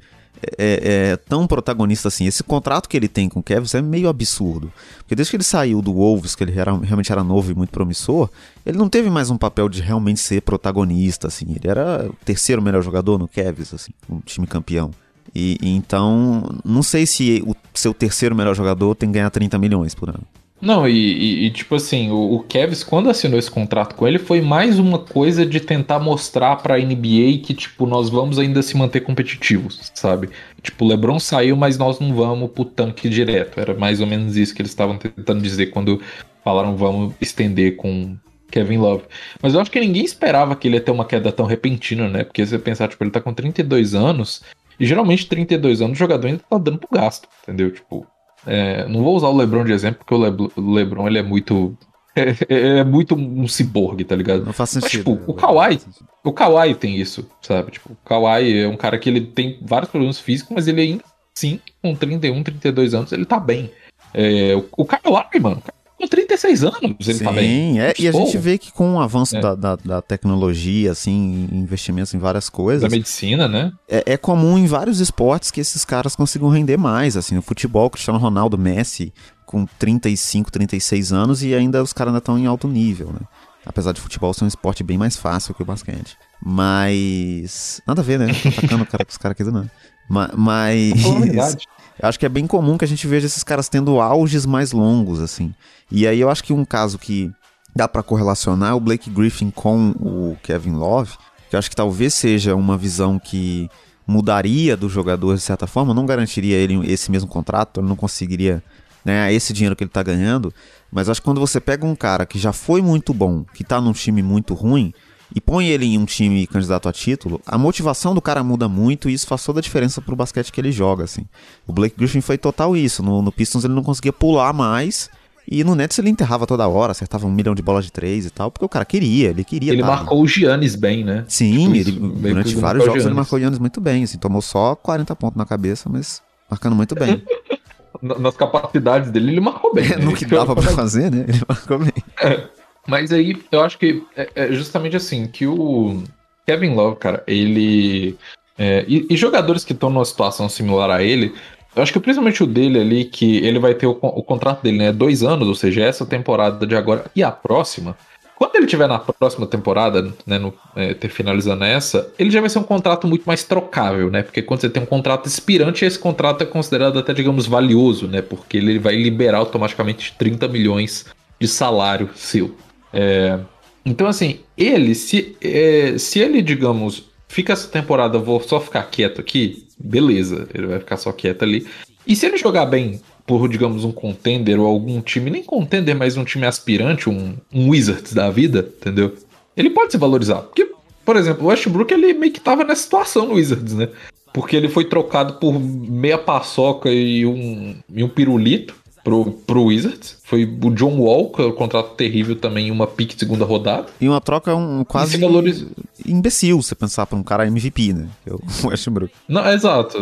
é, 0.58 1.12
é, 1.12 1.18
tão 1.18 1.48
protagonista 1.48 2.08
assim. 2.08 2.26
Esse 2.26 2.44
contrato 2.44 2.88
que 2.88 2.96
ele 2.96 3.08
tem 3.08 3.28
com 3.28 3.40
o 3.40 3.44
Kevin 3.44 3.68
é 3.74 3.82
meio 3.82 4.08
absurdo. 4.08 4.72
Porque 5.00 5.16
desde 5.16 5.32
que 5.32 5.38
ele 5.38 5.44
saiu 5.44 5.82
do 5.82 5.94
Wolves, 5.94 6.36
que 6.36 6.44
ele 6.44 6.58
era, 6.58 6.76
realmente 6.78 7.12
era 7.12 7.24
novo 7.24 7.52
e 7.52 7.56
muito 7.56 7.72
promissor, 7.72 8.30
ele 8.66 8.78
não 8.78 8.88
teve 8.88 9.10
mais 9.10 9.30
um 9.30 9.38
papel 9.38 9.68
de 9.68 9.82
realmente 9.82 10.20
ser 10.20 10.42
protagonista, 10.42 11.28
assim. 11.28 11.46
Ele 11.50 11.68
era 11.68 12.08
o 12.10 12.26
terceiro 12.26 12.62
melhor 12.62 12.82
jogador 12.82 13.18
no 13.18 13.28
Cavs, 13.28 13.74
assim, 13.74 13.92
um 14.10 14.20
time 14.20 14.48
campeão. 14.48 14.92
E, 15.34 15.58
e, 15.62 15.70
então, 15.76 16.58
não 16.64 16.84
sei 16.84 17.06
se 17.06 17.44
o 17.46 17.56
seu 17.74 17.94
terceiro 17.94 18.36
melhor 18.36 18.56
jogador 18.56 18.96
tem 18.96 19.10
que 19.10 19.14
ganhar 19.14 19.30
30 19.30 19.58
milhões 19.58 19.94
por 19.94 20.10
ano. 20.10 20.24
Não, 20.62 20.88
e, 20.88 21.46
e, 21.46 21.52
tipo 21.52 21.76
assim, 21.76 22.12
o, 22.12 22.34
o 22.34 22.40
Kevs, 22.44 22.84
quando 22.84 23.10
assinou 23.10 23.40
esse 23.40 23.50
contrato 23.50 23.96
com 23.96 24.06
ele, 24.06 24.20
foi 24.20 24.42
mais 24.42 24.78
uma 24.78 25.00
coisa 25.00 25.46
de 25.46 25.60
tentar 25.62 26.00
mostrar 26.00 26.58
pra 26.58 26.78
NBA 26.78 27.40
que, 27.44 27.54
tipo, 27.54 27.86
nós 27.86 28.10
vamos 28.10 28.38
ainda 28.38 28.62
se 28.62 28.76
manter 28.76 29.00
competitivos, 29.00 29.90
sabe? 29.94 30.30
Tipo, 30.62 30.84
o 30.84 30.88
LeBron 30.90 31.18
saiu, 31.18 31.56
mas 31.56 31.78
nós 31.78 32.00
não 32.00 32.14
vamos 32.14 32.52
pro 32.52 32.66
tanque 32.66 33.08
direto. 33.08 33.58
Era 33.58 33.74
mais 33.74 34.02
ou 34.02 34.08
menos 34.08 34.36
isso 34.36 34.54
que 34.54 34.62
eles 34.62 34.72
estavam 34.72 34.98
tentando 34.98 35.42
dizer 35.42 35.68
quando 35.68 36.02
falaram 36.44 36.76
vamos 36.76 37.14
estender 37.22 37.78
com 37.78 38.18
Kevin 38.52 38.78
Love. 38.78 39.04
Mas 39.42 39.54
eu 39.54 39.62
acho 39.62 39.72
que 39.72 39.80
ninguém 39.80 40.04
esperava 40.04 40.56
que 40.56 40.68
ele 40.68 40.76
ia 40.76 40.82
ter 40.82 40.92
uma 40.92 41.06
queda 41.06 41.32
tão 41.32 41.46
repentina, 41.46 42.10
né? 42.10 42.24
Porque 42.24 42.44
se 42.44 42.52
você 42.52 42.60
pensar, 42.60 42.88
tipo, 42.88 43.04
ele 43.04 43.12
tá 43.12 43.22
com 43.22 43.34
32 43.34 43.96
anos, 43.96 44.42
e 44.80 44.86
geralmente 44.86 45.28
32 45.28 45.82
anos 45.82 45.98
o 45.98 46.00
jogador 46.00 46.28
ainda 46.28 46.44
tá 46.50 46.58
dando 46.58 46.78
pro 46.78 46.90
gasto, 46.92 47.28
entendeu? 47.44 47.72
Tipo, 47.72 48.08
é, 48.46 48.88
não 48.88 49.04
vou 49.04 49.16
usar 49.16 49.28
o 49.28 49.36
LeBron 49.36 49.66
de 49.66 49.74
exemplo, 49.74 50.00
porque 50.00 50.14
o, 50.14 50.18
Le 50.18 50.52
o 50.56 50.74
LeBron 50.74 51.08
ele 51.08 51.20
é 51.20 51.24
muito. 51.24 51.78
É, 52.16 52.80
é, 52.80 52.84
muito 52.84 53.16
um 53.16 53.48
ciborgue, 53.48 54.04
tá 54.04 54.14
ligado? 54.14 54.44
Não 54.44 54.52
faz 54.52 54.72
sentido. 54.72 55.10
Mas, 55.10 55.20
tipo, 55.20 55.32
o 55.32 55.34
Kawhi, 55.34 55.80
o 56.22 56.34
Kawhi 56.34 56.76
tem 56.76 56.98
isso, 56.98 57.26
sabe? 57.40 57.72
Tipo, 57.72 57.94
o 57.94 57.96
Kawhi 58.04 58.62
é 58.62 58.68
um 58.68 58.76
cara 58.76 58.98
que 58.98 59.08
ele 59.08 59.22
tem 59.22 59.58
vários 59.62 59.90
problemas 59.90 60.20
físicos, 60.20 60.54
mas 60.54 60.68
ele 60.68 60.82
ainda 60.82 61.04
sim, 61.34 61.62
com 61.82 61.96
31, 61.96 62.44
32 62.44 62.94
anos, 62.94 63.12
ele 63.14 63.26
tá 63.26 63.40
bem. 63.40 63.72
É, 64.14 64.54
o, 64.54 64.68
o 64.76 64.86
Kawhi, 64.86 65.40
mano, 65.40 65.64
com 66.00 66.08
36 66.08 66.64
anos 66.64 67.08
ele 67.08 67.14
Sim, 67.14 67.24
tá 67.24 67.32
bem. 67.32 67.82
É, 67.82 67.94
e 68.00 68.08
a 68.08 68.12
gente 68.12 68.38
vê 68.38 68.58
que 68.58 68.72
com 68.72 68.96
o 68.96 69.00
avanço 69.02 69.36
é. 69.36 69.42
da, 69.42 69.54
da, 69.54 69.76
da, 69.76 70.02
tecnologia, 70.02 70.92
assim, 70.92 71.50
investimentos 71.52 72.14
em 72.14 72.18
várias 72.18 72.50
coisas. 72.50 72.82
Da 72.82 72.90
medicina, 72.90 73.48
né? 73.48 73.74
É, 73.88 74.14
é, 74.14 74.18
comum 74.18 74.58
em 74.58 74.66
vários 74.66 75.00
esportes 75.00 75.52
que 75.52 75.60
esses 75.60 75.84
caras 75.84 76.16
consigam 76.16 76.50
render 76.50 76.78
mais. 76.78 77.18
Assim, 77.18 77.36
no 77.36 77.42
futebol, 77.42 77.90
Cristiano 77.90 78.18
Ronaldo, 78.18 78.58
Messi, 78.58 79.14
com 79.46 79.66
35, 79.66 80.50
36 80.52 81.12
anos 81.12 81.44
e 81.44 81.54
ainda 81.54 81.84
os 81.84 81.92
caras 81.92 82.12
ainda 82.12 82.20
estão 82.20 82.40
em 82.40 82.46
alto 82.46 82.68
nível, 82.68 83.08
né? 83.08 83.20
Apesar 83.66 83.92
de 83.92 84.00
futebol 84.00 84.34
ser 84.34 84.46
um 84.46 84.48
esporte 84.48 84.84
bem 84.84 84.98
mais 84.98 85.18
fácil 85.18 85.54
que 85.54 85.62
o 85.62 85.66
basquete. 85.66 86.18
Mas. 86.42 87.82
Nada 87.86 88.02
a 88.02 88.04
ver, 88.04 88.18
né? 88.18 88.28
Tô 88.34 88.50
atacando 88.50 88.84
o 88.84 88.88
cara 88.88 89.04
que 89.04 89.12
os 89.12 89.18
caras 89.18 89.36
querem, 89.36 89.52
não. 89.52 89.70
Mas. 90.10 90.34
mas... 90.36 91.58
Eu 92.02 92.08
acho 92.08 92.18
que 92.18 92.26
é 92.26 92.30
bem 92.30 92.48
comum 92.48 92.78
que 92.78 92.86
a 92.86 92.88
gente 92.88 93.06
veja 93.06 93.26
esses 93.26 93.44
caras 93.44 93.68
tendo 93.68 94.00
auges 94.00 94.46
mais 94.46 94.72
longos, 94.72 95.20
assim. 95.20 95.54
E 95.92 96.08
aí 96.08 96.20
eu 96.20 96.30
acho 96.30 96.44
que 96.44 96.54
um 96.54 96.64
caso 96.64 96.98
que 96.98 97.32
dá 97.76 97.88
para 97.88 98.02
correlacionar 98.02 98.72
é 98.72 98.74
o 98.74 98.80
Blake 98.80 99.10
Griffin 99.10 99.52
com 99.52 99.92
o 100.00 100.38
Kevin 100.42 100.74
Love, 100.74 101.18
que 101.50 101.56
eu 101.56 101.60
acho 101.60 101.70
que 101.70 101.76
talvez 101.76 102.14
seja 102.14 102.56
uma 102.56 102.78
visão 102.78 103.20
que 103.20 103.70
mudaria 104.08 104.76
do 104.78 104.90
jogador 104.90 105.36
de 105.36 105.42
certa 105.42 105.68
forma, 105.68 105.94
não 105.94 106.06
garantiria 106.06 106.56
ele 106.56 106.92
esse 106.92 107.12
mesmo 107.12 107.30
contrato, 107.30 107.80
ele 107.80 107.88
não 107.88 107.96
conseguiria 107.96 108.64
ganhar 109.06 109.32
esse 109.32 109.54
dinheiro 109.54 109.76
que 109.76 109.84
ele 109.84 109.92
tá 109.92 110.02
ganhando, 110.02 110.54
mas 110.92 111.10
acho 111.10 111.22
que 111.22 111.26
quando 111.26 111.40
você 111.40 111.60
pega 111.60 111.86
um 111.86 111.96
cara 111.96 112.26
que 112.26 112.40
já 112.40 112.52
foi 112.52 112.82
muito 112.82 113.14
bom, 113.14 113.44
que 113.54 113.64
tá 113.64 113.80
num 113.80 113.94
time 113.94 114.24
muito 114.24 114.54
ruim, 114.54 114.94
e 115.36 115.40
põe 115.40 115.68
ele 115.68 115.86
em 115.86 115.98
um 115.98 116.06
time 116.06 116.48
candidato 116.48 116.90
a 116.90 116.94
título, 116.94 117.42
a 117.46 117.58
motivação 117.58 118.16
do 118.16 118.22
cara 118.22 118.44
muda 118.44 118.68
muito 118.68 119.10
e 119.10 119.14
isso 119.14 119.28
faz 119.28 119.44
toda 119.44 119.60
a 119.60 119.62
diferença 119.62 120.02
pro 120.02 120.16
basquete 120.16 120.52
que 120.52 120.60
ele 120.60 120.72
joga, 120.72 121.04
assim. 121.04 121.26
O 121.68 121.74
Blake 121.74 121.96
Griffin 121.98 122.22
foi 122.22 122.38
total 122.38 122.76
isso. 122.76 123.04
No, 123.04 123.22
no 123.22 123.32
Pistons 123.32 123.64
ele 123.64 123.74
não 123.74 123.84
conseguia 123.84 124.14
pular 124.14 124.54
mais. 124.54 125.10
E 125.52 125.64
no 125.64 125.74
Nets 125.74 125.98
ele 125.98 126.10
enterrava 126.10 126.46
toda 126.46 126.68
hora, 126.68 126.92
acertava 126.92 127.26
um 127.26 127.32
milhão 127.32 127.56
de 127.56 127.62
bolas 127.62 127.84
de 127.84 127.92
três 127.92 128.26
e 128.26 128.30
tal, 128.30 128.52
porque 128.52 128.66
o 128.66 128.70
cara 128.70 128.86
queria, 128.86 129.30
ele 129.30 129.44
queria. 129.44 129.74
Ele 129.74 129.82
marcou 129.82 130.22
o 130.22 130.28
Giannis 130.28 130.76
bem, 130.76 131.04
né? 131.04 131.26
Sim, 131.28 131.74
tipo, 131.74 131.76
ele, 131.76 131.92
durante 131.92 132.56
vários 132.56 132.86
jogos 132.86 133.04
ele 133.04 133.16
marcou 133.16 133.38
o 133.38 133.40
Giannis 133.40 133.58
muito 133.58 133.82
bem, 133.82 134.04
assim, 134.04 134.20
tomou 134.20 134.44
só 134.44 134.76
40 134.76 135.16
pontos 135.16 135.38
na 135.38 135.46
cabeça, 135.48 135.90
mas 135.90 136.22
marcando 136.48 136.76
muito 136.76 136.94
bem. 136.94 137.24
Nas 138.02 138.38
capacidades 138.38 139.10
dele, 139.10 139.32
ele 139.32 139.42
marcou 139.42 139.74
bem. 139.74 139.86
É, 139.92 139.98
no 139.98 140.14
que 140.14 140.26
dava 140.26 140.56
pra 140.56 140.72
fazer, 140.72 141.12
né? 141.12 141.26
Ele 141.28 141.42
marcou 141.48 141.80
bem. 141.80 141.94
É. 142.22 142.48
Mas 142.88 143.12
aí 143.12 143.36
eu 143.52 143.62
acho 143.62 143.78
que 143.78 144.04
é, 144.16 144.30
é 144.36 144.52
justamente 144.52 144.96
assim, 144.96 145.28
que 145.28 145.46
o 145.46 146.04
Kevin 146.46 146.74
Love, 146.74 146.98
cara, 146.98 147.24
ele. 147.28 148.18
É, 148.58 148.84
e, 148.88 149.06
e, 149.10 149.16
jogadores 149.16 149.64
que 149.64 149.74
estão 149.74 149.90
numa 149.90 150.04
situação 150.04 150.50
similar 150.50 150.90
a 150.90 151.02
ele, 151.02 151.34
eu 151.76 151.82
acho 151.82 151.94
que 151.94 152.00
principalmente 152.00 152.44
o 152.44 152.48
dele 152.48 152.80
ali, 152.80 153.06
que 153.06 153.38
ele 153.38 153.60
vai 153.60 153.74
ter 153.74 153.88
o, 153.88 153.92
o 154.02 154.24
contrato 154.24 154.64
dele, 154.64 154.78
né? 154.78 154.92
Dois 154.92 155.24
anos, 155.24 155.48
ou 155.48 155.56
seja, 155.56 155.84
essa 155.84 156.06
temporada 156.06 156.66
de 156.66 156.76
agora 156.76 157.06
e 157.16 157.24
a 157.24 157.32
próxima. 157.32 157.96
Quando 158.36 158.56
ele 158.56 158.66
tiver 158.68 158.88
na 158.88 158.98
próxima 158.98 159.46
temporada, 159.46 160.14
né, 160.26 160.40
no, 160.40 160.54
é, 160.74 160.94
ter 160.94 161.10
finalizando 161.10 161.66
essa, 161.66 162.10
ele 162.18 162.32
já 162.32 162.40
vai 162.40 162.50
ser 162.50 162.60
um 162.60 162.64
contrato 162.64 163.06
muito 163.06 163.26
mais 163.26 163.44
trocável, 163.44 164.10
né? 164.10 164.24
Porque 164.24 164.42
quando 164.42 164.62
você 164.62 164.70
tem 164.70 164.82
um 164.82 164.86
contrato 164.86 165.28
expirante, 165.28 165.84
esse 165.84 166.00
contrato 166.00 166.42
é 166.42 166.46
considerado 166.46 166.98
até, 166.98 167.14
digamos, 167.14 167.46
valioso, 167.46 168.08
né? 168.08 168.22
Porque 168.22 168.58
ele 168.58 168.80
vai 168.80 168.96
liberar 168.96 169.40
automaticamente 169.40 170.16
30 170.18 170.48
milhões 170.48 171.06
de 171.38 171.48
salário 171.50 172.10
seu. 172.16 172.56
É, 172.94 173.40
então, 173.86 174.08
assim, 174.08 174.40
ele, 174.58 174.94
se, 174.94 175.36
é, 175.42 175.98
se 175.98 176.20
ele, 176.20 176.42
digamos, 176.42 177.10
fica 177.28 177.54
essa 177.54 177.68
temporada, 177.68 178.20
vou 178.20 178.42
só 178.42 178.60
ficar 178.60 178.84
quieto 178.84 179.22
aqui, 179.22 179.68
beleza, 179.80 180.48
ele 180.54 180.68
vai 180.68 180.80
ficar 180.80 180.98
só 180.98 181.12
quieto 181.12 181.44
ali. 181.44 181.66
E 182.06 182.16
se 182.16 182.26
ele 182.26 182.38
jogar 182.38 182.66
bem 182.66 183.00
por, 183.26 183.48
digamos, 183.48 183.84
um 183.84 183.92
contender 183.92 184.60
ou 184.60 184.66
algum 184.66 185.02
time, 185.02 185.30
nem 185.30 185.44
contender, 185.44 185.96
mas 185.96 186.18
um 186.18 186.24
time 186.24 186.48
aspirante, 186.48 187.10
um, 187.10 187.36
um 187.54 187.70
Wizards 187.70 188.14
da 188.14 188.30
vida, 188.32 188.68
entendeu? 188.80 189.16
Ele 189.56 189.70
pode 189.70 189.92
se 189.92 189.98
valorizar. 189.98 190.42
Porque, 190.42 190.72
por 191.06 191.16
exemplo, 191.16 191.46
o 191.46 191.50
Westbrook, 191.50 191.94
ele 191.94 192.14
meio 192.14 192.34
que 192.34 192.40
tava 192.40 192.64
nessa 192.64 192.82
situação 192.82 193.28
no 193.28 193.36
Wizards, 193.36 193.76
né? 193.76 193.90
Porque 194.34 194.56
ele 194.56 194.68
foi 194.68 194.86
trocado 194.86 195.36
por 195.36 195.60
meia 195.60 196.18
paçoca 196.18 196.90
e 196.90 197.26
um, 197.26 197.76
e 197.94 198.04
um 198.04 198.10
pirulito 198.10 198.76
pro, 199.04 199.32
pro 199.32 199.66
Wizards. 199.66 200.18
Foi 200.24 200.44
o 200.44 200.70
John 200.72 201.00
Wall, 201.00 201.32
que 201.32 201.42
é 201.42 201.46
um 201.46 201.52
contrato 201.52 201.96
terrível 201.96 202.36
também, 202.36 202.72
uma 202.72 202.88
pick 202.88 203.14
de 203.14 203.20
segunda 203.20 203.46
rodada. 203.46 203.88
E 204.00 204.08
uma 204.08 204.22
troca 204.22 204.56
um, 204.56 204.84
quase 204.84 205.18
valores... 205.18 205.66
imbecil, 206.06 206.62
você 206.62 206.76
pensar 206.76 207.06
pra 207.06 207.18
um 207.18 207.24
cara 207.24 207.48
MVP, 207.48 207.94
né? 207.94 208.08
É 208.26 208.34
o 208.34 208.40
Westbrook. 208.70 209.12
Não, 209.28 209.46
é 209.46 209.54
exato. 209.54 209.98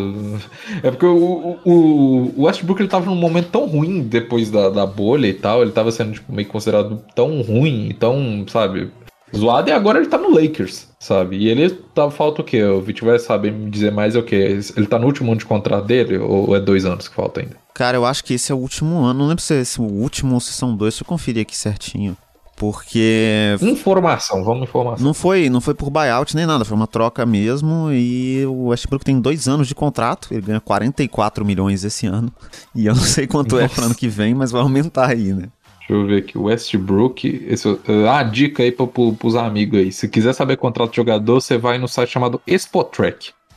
É 0.84 0.92
porque 0.92 1.06
o, 1.06 1.58
o, 1.64 2.34
o, 2.36 2.44
Westbrook 2.44 2.82
ele 2.82 2.90
tava 2.90 3.06
num 3.06 3.16
momento 3.16 3.50
tão 3.50 3.66
ruim 3.66 4.02
depois 4.02 4.50
da, 4.50 4.70
da 4.70 4.86
bolha 4.86 5.28
e 5.28 5.34
tal, 5.34 5.62
ele 5.62 5.72
tava 5.72 5.92
sendo 5.92 6.14
tipo, 6.14 6.32
meio 6.32 6.48
considerado 6.48 7.02
tão 7.16 7.42
ruim, 7.42 7.96
tão, 7.98 8.46
sabe, 8.48 8.92
zoado, 9.36 9.70
e 9.70 9.74
agora 9.74 10.00
ele 10.00 10.08
tá 10.08 10.18
no 10.18 10.34
Lakers, 10.34 10.88
sabe? 11.00 11.38
E 11.38 11.48
ele 11.48 11.70
tá, 11.70 12.10
falta 12.10 12.42
o 12.42 12.46
quê? 12.46 12.64
O 12.64 12.82
Vit 12.82 13.04
vai 13.04 13.20
saber 13.20 13.52
me 13.52 13.70
dizer 13.70 13.92
mais 13.92 14.16
é 14.16 14.20
o 14.20 14.24
quê? 14.24 14.60
Ele 14.76 14.88
tá 14.88 14.98
no 14.98 15.06
último 15.06 15.32
ano 15.32 15.40
de 15.40 15.46
contrato 15.46 15.86
dele, 15.86 16.18
ou 16.18 16.56
é 16.56 16.60
dois 16.60 16.86
anos 16.86 17.08
que 17.08 17.16
falta 17.16 17.42
ainda? 17.42 17.56
Cara, 17.78 17.96
eu 17.96 18.08
acho 18.08 18.24
que 18.24 18.34
esse 18.34 18.52
é 18.52 18.56
o 18.56 18.58
último 18.58 19.04
ano. 19.04 19.20
Não 19.20 19.28
lembro 19.28 19.44
se 19.44 19.54
é 19.54 19.62
esse 19.62 19.80
o 19.80 19.84
último 19.84 20.34
ou 20.34 20.40
se 20.40 20.52
são 20.52 20.76
dois. 20.76 20.96
Deixa 20.96 21.04
eu 21.04 21.08
conferir 21.08 21.44
aqui 21.44 21.56
certinho. 21.56 22.18
Porque. 22.56 23.56
Informação, 23.62 24.44
vamos 24.44 24.68
informação. 24.68 25.06
Não 25.06 25.14
foi, 25.14 25.48
não 25.48 25.62
foi 25.62 25.76
por 25.76 25.92
buyout 25.92 26.36
nem 26.36 26.48
nada, 26.48 26.66
foi 26.66 26.76
uma 26.76 26.88
troca 26.88 27.24
mesmo. 27.24 27.92
E 27.92 28.44
o 28.48 28.70
Westbrook 28.70 29.06
tem 29.06 29.22
dois 29.22 29.48
anos 29.48 29.68
de 29.68 29.76
contrato, 29.76 30.30
ele 30.32 30.42
ganha 30.42 30.60
44 30.60 31.46
milhões 31.46 31.84
esse 31.84 32.08
ano. 32.08 32.34
E 32.74 32.88
eu 32.88 32.96
não 32.96 33.04
sei 33.04 33.28
quanto 33.28 33.54
Nossa. 33.54 33.66
é 33.66 33.68
para 33.68 33.86
ano 33.86 33.94
que 33.94 34.08
vem, 34.08 34.34
mas 34.34 34.50
vai 34.50 34.64
aumentar 34.64 35.12
aí, 35.12 35.32
né? 35.32 35.50
Deixa 35.78 35.94
eu 35.94 36.08
ver 36.08 36.18
aqui, 36.24 36.36
Westbrook. 36.36 37.46
Esse, 37.48 37.80
ah, 38.10 38.24
dica 38.24 38.64
aí 38.64 38.72
para 38.72 38.88
pros 38.88 39.36
amigos 39.36 39.80
aí. 39.80 39.92
Se 39.92 40.10
quiser 40.10 40.34
saber 40.34 40.58
contrato 40.58 40.90
de 40.90 40.98
jogador, 40.98 41.40
você 41.40 41.60
vai 41.60 41.78
no 41.78 41.88
site 41.88 42.10
chamado 42.10 42.42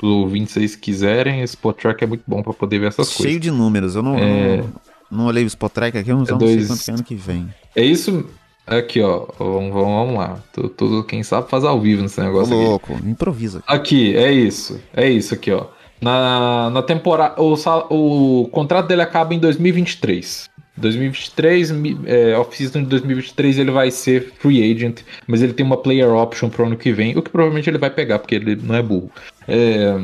Spotrack 0.01 0.07
os 0.07 0.13
ouvintes 0.13 0.55
se 0.71 0.79
quiserem, 0.79 1.43
esse 1.43 1.55
Spotrack 1.55 2.03
é 2.03 2.07
muito 2.07 2.25
bom 2.27 2.43
para 2.43 2.53
poder 2.53 2.79
ver 2.79 2.89
essas 2.89 3.09
Cheio 3.09 3.17
coisas. 3.17 3.33
Cheio 3.33 3.41
de 3.41 3.51
números, 3.51 3.95
eu 3.95 4.03
não, 4.03 4.17
é... 4.17 4.57
não, 4.59 4.73
não, 5.11 5.27
olhei 5.27 5.45
o 5.45 5.47
Spotrack 5.47 5.99
aqui, 5.99 6.11
eu 6.11 6.17
não, 6.17 6.25
é 6.25 6.39
dois... 6.39 6.67
sei 6.67 6.67
quanto 6.67 6.89
é 6.89 6.95
ano 6.95 7.05
que 7.05 7.15
vem. 7.15 7.49
É 7.77 7.85
isso, 7.85 8.27
Aqui, 8.67 9.01
ó. 9.01 9.27
Vamos, 9.37 9.73
vamos 9.73 10.15
lá. 10.15 10.39
Tudo, 10.53 11.03
quem 11.03 11.25
sabe 11.25 11.51
faz 11.51 11.65
ao 11.65 11.81
vivo 11.81 12.03
nesse 12.03 12.21
negócio 12.21 12.55
Tô 12.55 12.63
louco, 12.63 12.95
aqui. 12.95 13.09
improvisa. 13.09 13.65
Aqui, 13.67 14.17
é 14.17 14.31
isso. 14.31 14.81
É 14.95 15.11
isso 15.11 15.35
aqui, 15.35 15.51
ó. 15.51 15.67
Na, 16.01 16.71
na 16.71 16.81
temporada. 16.81 17.43
O, 17.43 17.55
o 17.91 18.49
contrato 18.49 18.87
dele 18.87 19.03
acaba 19.03 19.35
em 19.35 19.41
2023. 19.41 20.50
2023, 20.81 21.73
é, 22.07 22.37
off-season 22.37 22.83
de 22.83 22.89
2023 22.89 23.59
ele 23.59 23.71
vai 23.71 23.91
ser 23.91 24.33
free 24.39 24.73
agent, 24.73 25.01
mas 25.27 25.43
ele 25.43 25.53
tem 25.53 25.65
uma 25.65 25.77
player 25.77 26.09
option 26.13 26.49
pro 26.49 26.67
ano 26.67 26.77
que 26.77 26.93
vem, 26.93 27.17
o 27.17 27.23
que 27.23 27.31
provavelmente 27.31 27.69
ele 27.69 27.79
vai 27.79 27.91
pegar, 27.91 28.19
porque 28.19 28.35
ele 28.35 28.57
não 28.57 28.75
é 28.75 28.83
burro. 28.83 29.11
É, 29.47 30.01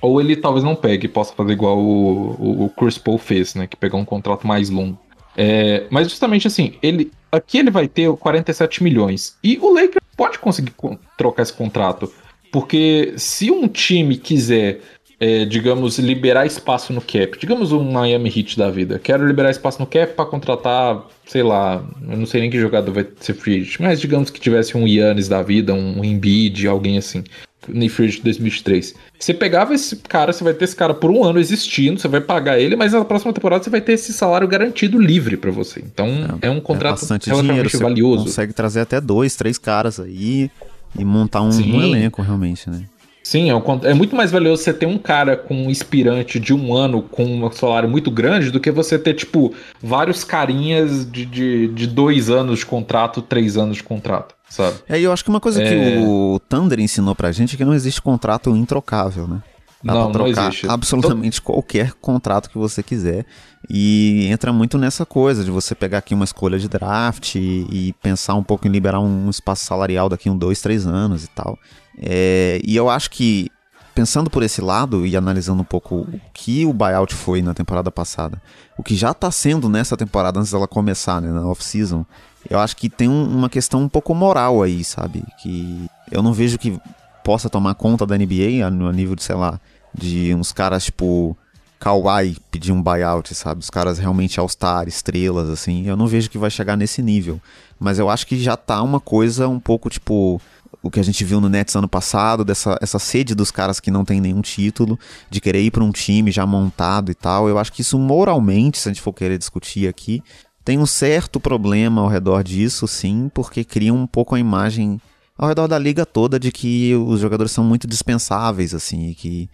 ou 0.00 0.20
ele 0.20 0.36
talvez 0.36 0.64
não 0.64 0.74
pegue, 0.74 1.08
possa 1.08 1.34
fazer 1.34 1.52
igual 1.52 1.78
o, 1.78 2.36
o, 2.38 2.64
o 2.64 2.70
Chris 2.70 2.96
Paul 2.96 3.18
fez, 3.18 3.54
né? 3.54 3.66
Que 3.66 3.76
pegou 3.76 4.00
um 4.00 4.04
contrato 4.04 4.46
mais 4.46 4.70
longo. 4.70 4.98
É, 5.36 5.86
mas 5.90 6.08
justamente 6.08 6.46
assim, 6.46 6.74
ele 6.82 7.12
aqui 7.30 7.58
ele 7.58 7.70
vai 7.70 7.86
ter 7.86 8.10
47 8.10 8.82
milhões. 8.82 9.36
E 9.42 9.58
o 9.58 9.72
Lakers 9.72 10.04
pode 10.16 10.38
conseguir 10.38 10.72
trocar 11.16 11.42
esse 11.42 11.52
contrato. 11.52 12.12
Porque 12.52 13.14
se 13.16 13.50
um 13.50 13.68
time 13.68 14.16
quiser 14.16 14.80
é, 15.20 15.44
digamos, 15.44 15.98
liberar 15.98 16.46
espaço 16.46 16.94
no 16.94 17.02
cap. 17.02 17.38
Digamos 17.38 17.72
um 17.72 17.92
Miami 17.92 18.32
Heat 18.34 18.56
da 18.56 18.70
vida. 18.70 18.98
Quero 18.98 19.26
liberar 19.26 19.50
espaço 19.50 19.78
no 19.78 19.86
cap 19.86 20.14
para 20.14 20.24
contratar, 20.24 21.06
sei 21.26 21.42
lá, 21.42 21.84
eu 22.08 22.16
não 22.16 22.24
sei 22.24 22.40
nem 22.40 22.50
que 22.50 22.58
jogador 22.58 22.90
vai 22.90 23.06
ser 23.20 23.34
free 23.34 23.60
agent, 23.60 23.80
mas 23.80 24.00
digamos 24.00 24.30
que 24.30 24.40
tivesse 24.40 24.78
um 24.78 24.88
Yannis 24.88 25.28
da 25.28 25.42
vida, 25.42 25.74
um 25.74 26.02
Embiid, 26.02 26.66
alguém 26.66 26.96
assim. 26.96 27.22
No 27.68 27.86
free 27.90 28.06
agent 28.06 28.22
2023. 28.22 28.94
Você 29.18 29.34
pegava 29.34 29.74
esse 29.74 29.96
cara, 29.96 30.32
você 30.32 30.42
vai 30.42 30.54
ter 30.54 30.64
esse 30.64 30.74
cara 30.74 30.94
por 30.94 31.10
um 31.10 31.22
ano 31.22 31.38
existindo, 31.38 32.00
você 32.00 32.08
vai 32.08 32.22
pagar 32.22 32.58
ele, 32.58 32.74
mas 32.74 32.94
na 32.94 33.04
próxima 33.04 33.34
temporada 33.34 33.62
você 33.62 33.68
vai 33.68 33.82
ter 33.82 33.92
esse 33.92 34.14
salário 34.14 34.48
garantido 34.48 34.98
livre 34.98 35.36
para 35.36 35.50
você. 35.50 35.80
Então 35.80 36.08
é, 36.40 36.46
é 36.46 36.50
um 36.50 36.60
contrato 36.60 36.96
é 36.96 37.00
bastante 37.00 37.28
relativamente 37.28 37.68
dinheiro, 37.68 37.78
valioso. 37.78 38.22
Você 38.22 38.30
consegue 38.30 38.52
trazer 38.54 38.80
até 38.80 38.98
dois, 38.98 39.36
três 39.36 39.58
caras 39.58 40.00
aí 40.00 40.50
e 40.98 41.04
montar 41.04 41.42
um, 41.42 41.50
um 41.50 41.82
elenco 41.82 42.22
realmente, 42.22 42.70
né? 42.70 42.86
Sim, 43.30 43.48
é, 43.48 43.54
é, 43.88 43.94
muito 43.94 44.16
mais 44.16 44.32
valioso 44.32 44.60
você 44.60 44.74
ter 44.74 44.86
um 44.86 44.98
cara 44.98 45.36
com 45.36 45.54
um 45.54 45.70
inspirante 45.70 46.40
de 46.40 46.52
um 46.52 46.74
ano 46.74 47.00
com 47.00 47.24
um 47.24 47.52
salário 47.52 47.88
muito 47.88 48.10
grande 48.10 48.50
do 48.50 48.58
que 48.58 48.72
você 48.72 48.98
ter, 48.98 49.14
tipo, 49.14 49.54
vários 49.80 50.24
carinhas 50.24 51.08
de, 51.08 51.26
de, 51.26 51.68
de 51.68 51.86
dois 51.86 52.28
anos 52.28 52.58
de 52.58 52.66
contrato, 52.66 53.22
três 53.22 53.56
anos 53.56 53.76
de 53.76 53.84
contrato, 53.84 54.34
sabe? 54.48 54.78
É, 54.88 54.98
e 54.98 55.04
eu 55.04 55.12
acho 55.12 55.22
que 55.22 55.30
uma 55.30 55.38
coisa 55.38 55.62
é... 55.62 55.68
que 55.68 55.98
o 56.04 56.40
Thunder 56.48 56.80
ensinou 56.80 57.14
pra 57.14 57.30
gente 57.30 57.54
é 57.54 57.56
que 57.56 57.64
não 57.64 57.72
existe 57.72 58.02
contrato 58.02 58.50
introcável, 58.56 59.28
né? 59.28 59.40
Dá 59.82 59.94
não, 59.94 60.12
pra 60.12 60.24
trocar 60.24 60.52
não 60.62 60.70
absolutamente 60.70 61.40
qualquer 61.40 61.92
contrato 61.94 62.50
que 62.50 62.58
você 62.58 62.82
quiser. 62.82 63.24
E 63.68 64.26
entra 64.26 64.52
muito 64.52 64.76
nessa 64.76 65.06
coisa 65.06 65.44
de 65.44 65.50
você 65.50 65.74
pegar 65.74 65.98
aqui 65.98 66.14
uma 66.14 66.24
escolha 66.24 66.58
de 66.58 66.68
draft 66.68 67.34
e, 67.34 67.66
e 67.70 67.94
pensar 68.02 68.34
um 68.34 68.42
pouco 68.42 68.66
em 68.66 68.70
liberar 68.70 69.00
um 69.00 69.30
espaço 69.30 69.64
salarial 69.64 70.08
daqui 70.08 70.28
a 70.28 70.32
um, 70.32 70.36
dois, 70.36 70.60
três 70.60 70.86
anos 70.86 71.24
e 71.24 71.28
tal. 71.28 71.58
É, 71.98 72.60
e 72.64 72.76
eu 72.76 72.90
acho 72.90 73.10
que, 73.10 73.50
pensando 73.94 74.28
por 74.30 74.42
esse 74.42 74.60
lado 74.60 75.06
e 75.06 75.16
analisando 75.16 75.62
um 75.62 75.64
pouco 75.64 75.96
o 75.96 76.20
que 76.32 76.66
o 76.66 76.72
buyout 76.72 77.14
foi 77.14 77.40
na 77.42 77.54
temporada 77.54 77.90
passada, 77.90 78.40
o 78.76 78.82
que 78.82 78.94
já 78.94 79.12
está 79.12 79.30
sendo 79.30 79.68
nessa 79.68 79.96
temporada 79.96 80.40
antes 80.40 80.52
dela 80.52 80.68
começar, 80.68 81.20
né, 81.20 81.30
na 81.30 81.46
off-season, 81.46 82.04
eu 82.48 82.58
acho 82.58 82.76
que 82.76 82.88
tem 82.88 83.08
um, 83.08 83.24
uma 83.24 83.48
questão 83.48 83.82
um 83.82 83.88
pouco 83.88 84.14
moral 84.14 84.62
aí, 84.62 84.82
sabe? 84.82 85.22
Que 85.42 85.86
eu 86.10 86.22
não 86.22 86.32
vejo 86.32 86.58
que 86.58 86.80
possa 87.24 87.48
tomar 87.48 87.74
conta 87.74 88.06
da 88.06 88.16
NBA 88.16 88.70
no 88.70 88.90
nível 88.92 89.14
de, 89.14 89.22
sei 89.22 89.34
lá, 89.34 89.60
de 89.94 90.34
uns 90.34 90.52
caras 90.52 90.84
tipo 90.84 91.36
Kawhi 91.78 92.36
pedir 92.50 92.72
um 92.72 92.82
buyout, 92.82 93.34
sabe? 93.34 93.60
Os 93.60 93.70
caras 93.70 93.98
realmente 93.98 94.38
all-star, 94.38 94.86
estrelas, 94.86 95.48
assim. 95.48 95.86
Eu 95.86 95.96
não 95.96 96.06
vejo 96.06 96.28
que 96.28 96.36
vai 96.36 96.50
chegar 96.50 96.76
nesse 96.76 97.02
nível. 97.02 97.40
Mas 97.78 97.98
eu 97.98 98.10
acho 98.10 98.26
que 98.26 98.38
já 98.38 98.56
tá 98.56 98.82
uma 98.82 99.00
coisa 99.00 99.48
um 99.48 99.58
pouco 99.58 99.88
tipo 99.88 100.40
o 100.82 100.90
que 100.90 101.00
a 101.00 101.02
gente 101.02 101.24
viu 101.24 101.40
no 101.40 101.48
Nets 101.48 101.74
ano 101.74 101.88
passado, 101.88 102.44
dessa 102.44 102.78
essa 102.80 102.98
sede 102.98 103.34
dos 103.34 103.50
caras 103.50 103.80
que 103.80 103.90
não 103.90 104.04
tem 104.04 104.20
nenhum 104.20 104.40
título, 104.40 104.98
de 105.28 105.40
querer 105.40 105.62
ir 105.62 105.70
para 105.70 105.84
um 105.84 105.90
time 105.90 106.30
já 106.30 106.46
montado 106.46 107.10
e 107.10 107.14
tal. 107.14 107.48
Eu 107.48 107.58
acho 107.58 107.72
que 107.72 107.80
isso 107.80 107.98
moralmente, 107.98 108.78
se 108.78 108.88
a 108.88 108.92
gente 108.92 109.02
for 109.02 109.12
querer 109.12 109.38
discutir 109.38 109.88
aqui, 109.88 110.22
tem 110.64 110.78
um 110.78 110.86
certo 110.86 111.40
problema 111.40 112.02
ao 112.02 112.08
redor 112.08 112.44
disso, 112.44 112.86
sim, 112.86 113.30
porque 113.32 113.64
cria 113.64 113.92
um 113.92 114.06
pouco 114.06 114.34
a 114.34 114.38
imagem 114.38 115.00
ao 115.40 115.48
redor 115.48 115.66
da 115.66 115.78
liga 115.78 116.04
toda 116.04 116.38
de 116.38 116.52
que 116.52 116.94
os 116.94 117.18
jogadores 117.18 117.50
são 117.50 117.64
muito 117.64 117.88
dispensáveis, 117.88 118.74
assim, 118.74 119.14
que 119.14 119.48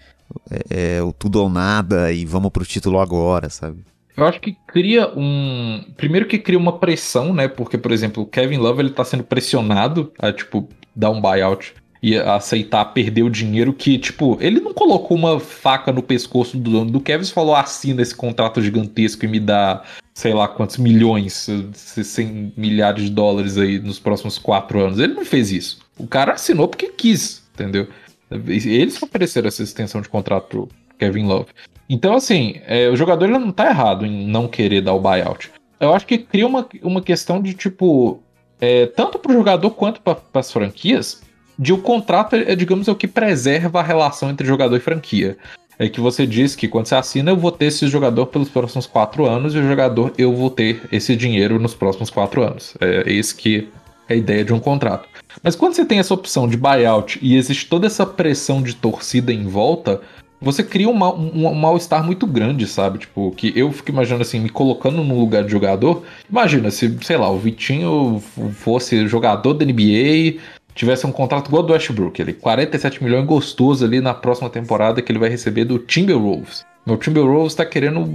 é, 0.50 0.96
é 0.96 1.02
o 1.02 1.12
tudo 1.12 1.40
ou 1.40 1.48
nada 1.48 2.11
e 2.11 2.24
vamos 2.26 2.50
pro 2.50 2.66
título 2.66 2.98
agora, 2.98 3.48
sabe? 3.48 3.84
Eu 4.16 4.26
acho 4.26 4.40
que 4.40 4.56
cria 4.66 5.08
um. 5.16 5.84
Primeiro 5.96 6.26
que 6.26 6.38
cria 6.38 6.58
uma 6.58 6.76
pressão, 6.76 7.32
né? 7.32 7.46
Porque, 7.46 7.78
por 7.78 7.92
exemplo, 7.92 8.24
o 8.24 8.26
Kevin 8.26 8.56
Love 8.56 8.80
ele 8.80 8.90
tá 8.90 9.04
sendo 9.04 9.22
pressionado 9.22 10.12
a, 10.18 10.32
tipo, 10.32 10.68
dar 10.94 11.11
um 11.11 11.20
buyout 11.20 11.72
e 12.02 12.16
aceitar 12.16 12.85
perder 12.87 13.22
o 13.22 13.30
dinheiro 13.30 13.72
que, 13.72 13.98
tipo, 13.98 14.37
ele 14.40 14.61
não 14.61 14.72
colocou 14.72 15.16
uma 15.16 15.40
faca 15.40 15.92
no 15.92 16.02
pescoço 16.02 16.56
do 16.56 16.70
dono 16.70 16.90
do 16.90 17.00
Kevin 17.00 17.24
e 17.24 17.30
falou 17.30 17.54
assina 17.54 18.02
esse 18.02 18.14
contrato 18.14 18.62
gigantesco 18.62 19.24
e 19.24 19.28
me 19.28 19.40
dá, 19.40 19.82
sei 20.14 20.32
lá 20.32 20.46
quantos 20.48 20.76
milhões, 20.78 21.48
100 21.74 22.52
milhares 22.56 23.04
de 23.04 23.11
dólares 23.11 23.56
aí 23.59 23.78
nos 23.78 23.98
próximos 23.98 24.38
quatro 24.38 24.80
anos. 24.80 24.98
Ele 24.98 25.14
não 25.14 25.24
fez 25.24 25.50
isso. 25.50 25.78
O 25.98 26.06
cara 26.06 26.32
assinou 26.32 26.68
porque 26.68 26.88
quis, 26.88 27.42
entendeu? 27.54 27.88
Eles 28.30 29.00
ofereceram 29.02 29.48
essa 29.48 29.62
extensão 29.62 30.00
de 30.00 30.09
contrato 30.09 30.48
pro 30.48 30.68
Kevin 30.98 31.26
Love. 31.26 31.46
Então, 31.88 32.14
assim, 32.14 32.61
é, 32.66 32.88
o 32.88 32.96
jogador 32.96 33.26
ele 33.26 33.38
não 33.38 33.52
tá 33.52 33.68
errado 33.68 34.04
em 34.04 34.26
não 34.26 34.48
querer 34.48 34.80
dar 34.80 34.92
o 34.92 35.00
buyout. 35.00 35.50
Eu 35.78 35.94
acho 35.94 36.06
que 36.06 36.18
cria 36.18 36.46
uma, 36.46 36.66
uma 36.82 37.00
questão 37.00 37.40
de, 37.40 37.54
tipo, 37.54 38.20
é, 38.61 38.87
tanto 38.87 39.18
para 39.18 39.30
o 39.30 39.35
jogador 39.35 39.70
quanto 39.70 40.00
para 40.00 40.18
as 40.35 40.50
franquias, 40.50 41.22
de 41.58 41.72
o 41.72 41.78
contrato 41.78 42.36
é, 42.36 42.54
digamos, 42.54 42.88
é 42.88 42.92
o 42.92 42.96
que 42.96 43.08
preserva 43.08 43.80
a 43.80 43.82
relação 43.82 44.30
entre 44.30 44.46
jogador 44.46 44.76
e 44.76 44.80
franquia. 44.80 45.36
É 45.78 45.88
que 45.88 46.00
você 46.00 46.26
diz 46.26 46.56
que 46.56 46.68
quando 46.68 46.86
você 46.86 46.94
assina, 46.94 47.30
eu 47.30 47.36
vou 47.36 47.52
ter 47.52 47.66
esse 47.66 47.86
jogador 47.88 48.26
pelos 48.26 48.48
próximos 48.48 48.86
quatro 48.86 49.26
anos 49.26 49.54
e 49.54 49.58
o 49.58 49.68
jogador 49.68 50.12
eu 50.16 50.34
vou 50.34 50.50
ter 50.50 50.82
esse 50.90 51.14
dinheiro 51.14 51.58
nos 51.58 51.74
próximos 51.74 52.08
quatro 52.08 52.42
anos. 52.42 52.74
É, 52.80 53.04
é 53.06 53.12
isso 53.12 53.36
que 53.36 53.68
é 54.08 54.14
a 54.14 54.16
ideia 54.16 54.44
de 54.44 54.54
um 54.54 54.58
contrato. 54.58 55.06
Mas 55.42 55.54
quando 55.54 55.74
você 55.74 55.84
tem 55.84 55.98
essa 55.98 56.14
opção 56.14 56.48
de 56.48 56.56
buyout 56.56 57.18
e 57.20 57.36
existe 57.36 57.66
toda 57.66 57.86
essa 57.86 58.06
pressão 58.06 58.62
de 58.62 58.74
torcida 58.74 59.32
em 59.32 59.46
volta, 59.46 60.00
você 60.40 60.62
cria 60.62 60.88
um, 60.88 60.94
mal, 60.94 61.18
um, 61.18 61.46
um 61.46 61.54
mal-estar 61.54 62.04
muito 62.04 62.26
grande, 62.26 62.66
sabe? 62.66 62.98
Tipo, 62.98 63.30
que 63.32 63.52
eu 63.56 63.72
fico 63.72 63.90
imaginando 63.90 64.22
assim, 64.22 64.38
me 64.38 64.48
colocando 64.48 65.02
no 65.02 65.18
lugar 65.18 65.44
de 65.44 65.50
jogador. 65.50 66.02
Imagina 66.30 66.70
se, 66.70 66.96
sei 67.02 67.16
lá, 67.16 67.30
o 67.30 67.38
Vitinho 67.38 68.22
fosse 68.52 69.06
jogador 69.08 69.54
da 69.54 69.64
NBA, 69.64 70.40
tivesse 70.76 71.06
um 71.06 71.10
contrato 71.10 71.48
igual 71.48 71.62
do 71.62 71.72
Westbrook, 71.72 72.20
ele 72.20 72.34
47 72.34 73.02
milhões 73.02 73.26
gostoso 73.26 73.84
ali 73.84 74.00
na 74.00 74.14
próxima 74.14 74.50
temporada 74.50 75.00
que 75.00 75.10
ele 75.10 75.18
vai 75.18 75.30
receber 75.30 75.64
do 75.64 75.78
Timberwolves. 75.78 76.64
Meu 76.86 76.96
Timberwolves 76.96 77.54
tá 77.54 77.64
querendo, 77.64 78.06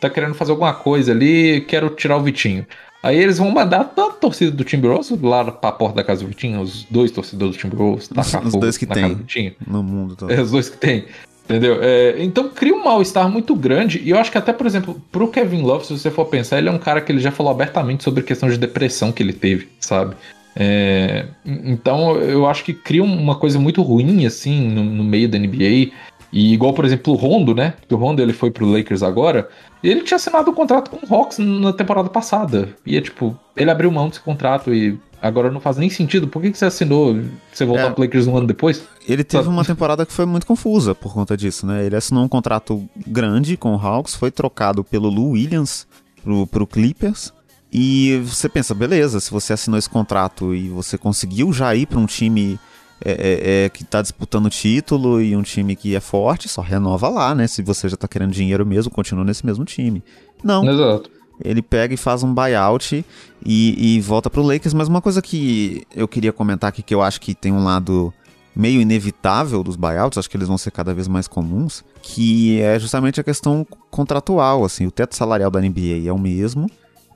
tá 0.00 0.08
querendo 0.08 0.34
fazer 0.34 0.52
alguma 0.52 0.72
coisa 0.72 1.12
ali, 1.12 1.60
quero 1.62 1.90
tirar 1.90 2.16
o 2.16 2.22
Vitinho. 2.22 2.64
Aí 3.02 3.18
eles 3.18 3.38
vão 3.38 3.50
mandar 3.50 3.84
toda 3.84 4.14
a 4.14 4.16
torcida 4.16 4.50
do 4.50 4.64
Timberwolves 4.64 5.10
lá 5.20 5.44
pra 5.50 5.70
porta 5.72 5.96
da 5.96 6.04
casa 6.04 6.22
do 6.22 6.28
Vitinho, 6.28 6.60
os 6.60 6.84
dois 6.84 7.10
torcedores 7.10 7.56
do 7.56 7.60
Timberwolves, 7.60 8.08
tacar 8.08 8.46
os 8.46 8.54
dois 8.54 8.78
que 8.78 8.86
tem 8.86 9.54
no 9.66 9.82
mundo 9.82 10.16
todo. 10.16 10.32
É, 10.32 10.40
os 10.40 10.52
dois 10.52 10.68
que 10.70 10.78
tem. 10.78 11.04
Entendeu? 11.44 11.78
É, 11.80 12.16
então 12.18 12.48
cria 12.48 12.74
um 12.74 12.82
mal-estar 12.82 13.28
muito 13.28 13.54
grande. 13.54 14.00
E 14.04 14.10
eu 14.10 14.18
acho 14.18 14.32
que 14.32 14.38
até, 14.38 14.52
por 14.52 14.66
exemplo, 14.66 15.00
pro 15.12 15.28
Kevin 15.28 15.62
Love, 15.62 15.86
se 15.86 15.96
você 15.96 16.10
for 16.10 16.24
pensar, 16.24 16.58
ele 16.58 16.68
é 16.68 16.72
um 16.72 16.78
cara 16.78 17.00
que 17.00 17.12
ele 17.12 17.20
já 17.20 17.30
falou 17.30 17.52
abertamente 17.52 18.02
sobre 18.02 18.20
a 18.20 18.24
questão 18.24 18.48
de 18.48 18.58
depressão 18.58 19.12
que 19.12 19.22
ele 19.22 19.32
teve, 19.32 19.68
sabe? 19.78 20.16
É, 20.58 21.26
então 21.44 22.16
eu 22.16 22.46
acho 22.46 22.64
que 22.64 22.72
cria 22.72 23.04
uma 23.04 23.36
coisa 23.36 23.58
muito 23.58 23.82
ruim, 23.82 24.24
assim, 24.24 24.68
no, 24.68 24.82
no, 24.82 25.04
meio 25.04 25.28
da 25.28 25.38
NBA. 25.38 25.92
E 26.32 26.52
igual, 26.52 26.72
por 26.72 26.84
exemplo, 26.84 27.12
o 27.12 27.16
Rondo, 27.16 27.54
né? 27.54 27.74
Que 27.86 27.94
o 27.94 27.98
Rondo 27.98 28.22
ele 28.22 28.32
foi 28.32 28.50
pro 28.50 28.66
Lakers 28.66 29.02
agora. 29.02 29.48
Ele 29.84 30.02
tinha 30.02 30.16
assinado 30.16 30.50
um 30.50 30.54
contrato 30.54 30.90
com 30.90 30.98
o 31.06 31.14
Hawks 31.14 31.38
na 31.38 31.72
temporada 31.72 32.08
passada. 32.08 32.70
E 32.84 32.96
é 32.96 33.00
tipo, 33.00 33.38
ele 33.56 33.70
abriu 33.70 33.90
mão 33.90 34.08
desse 34.08 34.20
contrato 34.20 34.74
e 34.74 34.98
Agora 35.20 35.50
não 35.50 35.60
faz 35.60 35.76
nem 35.76 35.88
sentido. 35.88 36.28
Por 36.28 36.42
que, 36.42 36.50
que 36.50 36.58
você 36.58 36.66
assinou? 36.66 37.16
Você 37.52 37.64
voltou 37.64 37.86
é, 37.86 37.90
pro 37.90 38.02
Lakers 38.02 38.26
um 38.26 38.36
ano 38.36 38.46
depois? 38.46 38.86
Ele 39.08 39.24
teve 39.24 39.48
uma 39.48 39.64
temporada 39.66 40.04
que 40.04 40.12
foi 40.12 40.26
muito 40.26 40.46
confusa 40.46 40.94
por 40.94 41.12
conta 41.12 41.36
disso, 41.36 41.66
né? 41.66 41.84
Ele 41.84 41.96
assinou 41.96 42.24
um 42.24 42.28
contrato 42.28 42.86
grande 43.06 43.56
com 43.56 43.74
o 43.74 43.78
Hawks, 43.78 44.14
foi 44.14 44.30
trocado 44.30 44.84
pelo 44.84 45.08
Lou 45.08 45.30
Williams 45.30 45.86
pro, 46.22 46.46
pro 46.46 46.66
Clippers. 46.66 47.32
E 47.78 48.22
você 48.24 48.48
pensa, 48.48 48.74
beleza, 48.74 49.20
se 49.20 49.30
você 49.30 49.52
assinou 49.52 49.78
esse 49.78 49.90
contrato 49.90 50.54
e 50.54 50.70
você 50.70 50.96
conseguiu 50.96 51.52
já 51.52 51.74
ir 51.74 51.84
para 51.84 51.98
um 51.98 52.06
time 52.06 52.58
é, 53.04 53.10
é, 53.10 53.64
é, 53.64 53.68
que 53.68 53.82
está 53.82 54.00
disputando 54.00 54.48
título 54.48 55.20
e 55.20 55.36
um 55.36 55.42
time 55.42 55.76
que 55.76 55.94
é 55.94 56.00
forte, 56.00 56.48
só 56.48 56.62
renova 56.62 57.10
lá, 57.10 57.34
né? 57.34 57.46
Se 57.46 57.60
você 57.60 57.86
já 57.86 57.94
está 57.94 58.08
querendo 58.08 58.32
dinheiro 58.32 58.64
mesmo, 58.64 58.90
continua 58.90 59.26
nesse 59.26 59.44
mesmo 59.44 59.62
time. 59.66 60.02
Não. 60.42 60.66
Exato 60.66 61.10
ele 61.44 61.60
pega 61.60 61.92
e 61.92 61.98
faz 61.98 62.22
um 62.22 62.32
buyout 62.32 63.04
e, 63.44 63.96
e 63.96 64.00
volta 64.00 64.30
pro 64.30 64.42
Lakers. 64.42 64.72
Mas 64.72 64.88
uma 64.88 65.02
coisa 65.02 65.20
que 65.20 65.86
eu 65.94 66.08
queria 66.08 66.32
comentar 66.32 66.68
aqui, 66.68 66.82
que 66.82 66.94
eu 66.94 67.02
acho 67.02 67.20
que 67.20 67.34
tem 67.34 67.52
um 67.52 67.62
lado 67.62 68.10
meio 68.54 68.80
inevitável 68.80 69.62
dos 69.62 69.76
buyouts, 69.76 70.16
acho 70.16 70.30
que 70.30 70.36
eles 70.38 70.48
vão 70.48 70.56
ser 70.56 70.70
cada 70.70 70.94
vez 70.94 71.06
mais 71.06 71.28
comuns, 71.28 71.84
que 72.00 72.58
é 72.58 72.78
justamente 72.78 73.20
a 73.20 73.24
questão 73.24 73.66
contratual, 73.90 74.64
assim, 74.64 74.86
o 74.86 74.90
teto 74.90 75.14
salarial 75.14 75.50
da 75.50 75.60
NBA 75.60 76.06
é 76.06 76.12
o 76.12 76.18
mesmo, 76.18 76.66